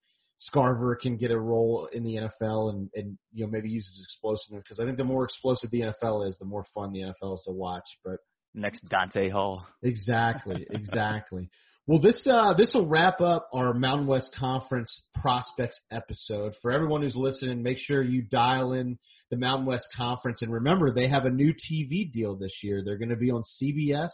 Scarver 0.55 0.97
can 0.97 1.17
get 1.17 1.32
a 1.32 1.38
role 1.38 1.89
in 1.91 2.01
the 2.01 2.15
NFL 2.15 2.70
and, 2.70 2.89
and 2.95 3.17
you 3.34 3.43
know 3.43 3.51
maybe 3.51 3.70
use 3.70 3.86
his 3.86 4.05
explosiveness 4.05 4.63
because 4.63 4.80
I 4.80 4.86
think 4.86 4.97
the 4.97 5.03
more 5.03 5.26
explosive 5.26 5.70
the 5.70 5.82
NFL 5.82 6.30
is, 6.30 6.38
the 6.39 6.45
more 6.45 6.65
fun 6.74 6.93
the 6.93 7.01
NFL 7.01 7.34
is 7.34 7.43
to 7.45 7.51
watch. 7.51 7.84
But 8.05 8.20
next 8.53 8.88
Dante 8.89 9.30
Hall. 9.30 9.65
Exactly, 9.84 10.65
exactly. 10.72 11.49
well, 11.88 11.99
this 11.99 12.26
uh, 12.26 12.53
this 12.53 12.74
will 12.74 12.88
wrap 12.88 13.22
up 13.22 13.49
our 13.53 13.74
Mountain 13.74 14.07
West 14.07 14.34
Conference 14.38 15.03
prospects 15.15 15.80
episode. 15.91 16.55
For 16.61 16.72
everyone 16.72 17.01
who's 17.01 17.15
listening, 17.15 17.61
make 17.61 17.78
sure 17.78 18.01
you 18.01 18.22
dial 18.22 18.74
in 18.74 18.97
the 19.32 19.38
Mountain 19.38 19.65
West 19.65 19.89
Conference, 19.95 20.41
and 20.41 20.51
remember 20.51 20.93
they 20.93 21.07
have 21.07 21.26
a 21.26 21.30
new 21.30 21.53
TV 21.53 22.11
deal 22.11 22.36
this 22.36 22.59
year. 22.63 22.82
They're 22.84 22.97
going 22.97 23.09
to 23.09 23.15
be 23.15 23.32
on 23.32 23.43
CBS 23.61 24.09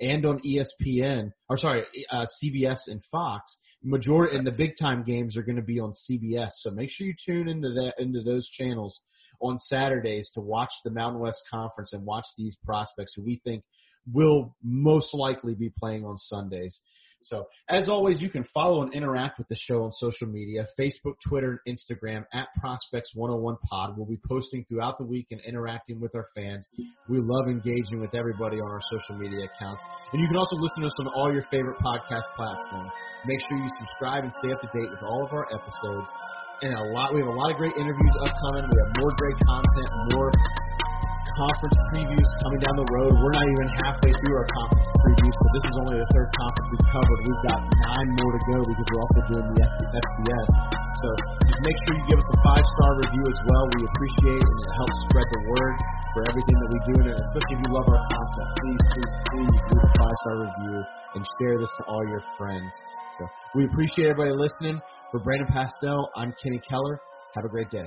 and 0.00 0.24
on 0.24 0.40
ESPN, 0.40 1.32
or 1.48 1.56
sorry, 1.56 1.84
uh, 2.10 2.26
CBS 2.42 2.78
and 2.86 3.02
Fox. 3.10 3.58
Majority 3.82 4.36
and 4.36 4.46
the 4.46 4.54
big 4.56 4.72
time 4.80 5.04
games 5.04 5.36
are 5.36 5.42
going 5.42 5.56
to 5.56 5.62
be 5.62 5.78
on 5.78 5.92
CBS. 5.92 6.50
So 6.56 6.70
make 6.70 6.90
sure 6.90 7.06
you 7.06 7.14
tune 7.24 7.48
into 7.48 7.68
that 7.70 7.94
into 7.98 8.22
those 8.22 8.48
channels 8.48 9.00
on 9.40 9.58
Saturdays 9.58 10.30
to 10.34 10.40
watch 10.40 10.70
the 10.84 10.90
Mountain 10.90 11.20
West 11.20 11.42
Conference 11.48 11.92
and 11.92 12.04
watch 12.04 12.26
these 12.36 12.56
prospects 12.64 13.12
who 13.14 13.22
we 13.22 13.40
think 13.44 13.62
will 14.12 14.56
most 14.64 15.14
likely 15.14 15.54
be 15.54 15.70
playing 15.78 16.04
on 16.04 16.16
Sundays. 16.16 16.80
So, 17.22 17.46
as 17.68 17.88
always, 17.88 18.20
you 18.20 18.30
can 18.30 18.44
follow 18.54 18.82
and 18.82 18.94
interact 18.94 19.38
with 19.38 19.48
the 19.48 19.56
show 19.56 19.82
on 19.82 19.92
social 19.92 20.28
media 20.28 20.66
Facebook, 20.78 21.14
Twitter, 21.26 21.60
and 21.64 21.76
Instagram 21.76 22.24
at 22.32 22.48
Prospects 22.60 23.10
101 23.14 23.56
Pod. 23.68 23.96
We'll 23.96 24.06
be 24.06 24.20
posting 24.28 24.64
throughout 24.68 24.98
the 24.98 25.04
week 25.04 25.26
and 25.30 25.40
interacting 25.46 26.00
with 26.00 26.14
our 26.14 26.24
fans. 26.34 26.66
We 27.08 27.18
love 27.18 27.48
engaging 27.48 28.00
with 28.00 28.14
everybody 28.14 28.58
on 28.58 28.70
our 28.70 28.80
social 28.90 29.18
media 29.20 29.46
accounts. 29.46 29.82
And 30.12 30.22
you 30.22 30.28
can 30.28 30.36
also 30.36 30.56
listen 30.56 30.80
to 30.80 30.86
us 30.86 30.94
on 31.00 31.08
all 31.08 31.32
your 31.32 31.44
favorite 31.50 31.78
podcast 31.78 32.26
platforms. 32.36 32.92
Make 33.26 33.40
sure 33.48 33.58
you 33.58 33.68
subscribe 33.80 34.24
and 34.24 34.32
stay 34.38 34.52
up 34.52 34.60
to 34.62 34.70
date 34.72 34.90
with 34.90 35.02
all 35.02 35.26
of 35.26 35.32
our 35.32 35.46
episodes. 35.50 36.08
And 36.62 36.74
a 36.74 36.86
lot, 36.94 37.14
we 37.14 37.20
have 37.20 37.28
a 37.28 37.38
lot 37.38 37.50
of 37.50 37.56
great 37.56 37.74
interviews 37.74 38.14
upcoming. 38.22 38.66
We 38.66 38.78
have 38.82 38.92
more 38.98 39.12
great 39.18 39.38
content, 39.46 39.88
more 40.14 40.30
conference 41.38 41.78
previews 41.94 42.28
coming 42.42 42.60
down 42.66 42.74
the 42.74 42.88
road. 42.90 43.14
We're 43.14 43.36
not 43.38 43.46
even 43.46 43.66
halfway 43.86 44.10
through 44.10 44.34
our 44.34 44.48
conference 44.50 44.90
previews, 45.06 45.36
but 45.38 45.50
this 45.54 45.64
is 45.70 45.74
only 45.86 45.96
the 46.02 46.08
third 46.10 46.28
conference 46.34 46.66
we've 46.74 46.88
covered. 46.90 47.18
We've 47.22 47.44
got 47.46 47.58
nine 47.62 48.08
more 48.18 48.32
to 48.34 48.42
go 48.50 48.58
because 48.66 48.86
we're 48.90 49.02
also 49.06 49.20
doing 49.30 49.46
the 49.54 49.62
FCS. 49.62 50.48
So 50.98 51.08
just 51.46 51.62
make 51.62 51.78
sure 51.86 51.92
you 51.94 52.06
give 52.10 52.18
us 52.18 52.30
a 52.34 52.38
five 52.42 52.64
star 52.66 52.90
review 53.06 53.24
as 53.30 53.38
well. 53.46 53.64
We 53.70 53.80
appreciate 53.86 54.42
it 54.42 54.50
and 54.50 54.60
it 54.66 54.72
helps 54.82 54.96
spread 55.06 55.28
the 55.30 55.42
word 55.46 55.74
for 56.10 56.20
everything 56.26 56.56
that 56.58 56.70
we 56.74 56.78
do, 56.90 56.94
and 57.06 57.08
especially 57.14 57.54
if 57.54 57.60
you 57.62 57.70
love 57.70 57.86
our 57.86 58.02
content, 58.02 58.48
please, 58.58 58.82
please, 58.82 59.12
please 59.30 59.62
leave 59.62 59.84
a 59.86 59.90
five 59.94 60.16
star 60.26 60.36
review 60.42 60.76
and 61.14 61.22
share 61.38 61.54
this 61.62 61.70
to 61.78 61.82
all 61.86 62.02
your 62.10 62.22
friends. 62.34 62.72
So 63.14 63.22
we 63.54 63.70
appreciate 63.70 64.10
everybody 64.10 64.34
listening. 64.34 64.82
For 65.14 65.22
Brandon 65.22 65.48
Pastel, 65.54 66.10
I'm 66.18 66.34
Kenny 66.42 66.60
Keller. 66.66 66.98
Have 67.38 67.46
a 67.46 67.48
great 67.48 67.70
day. 67.70 67.86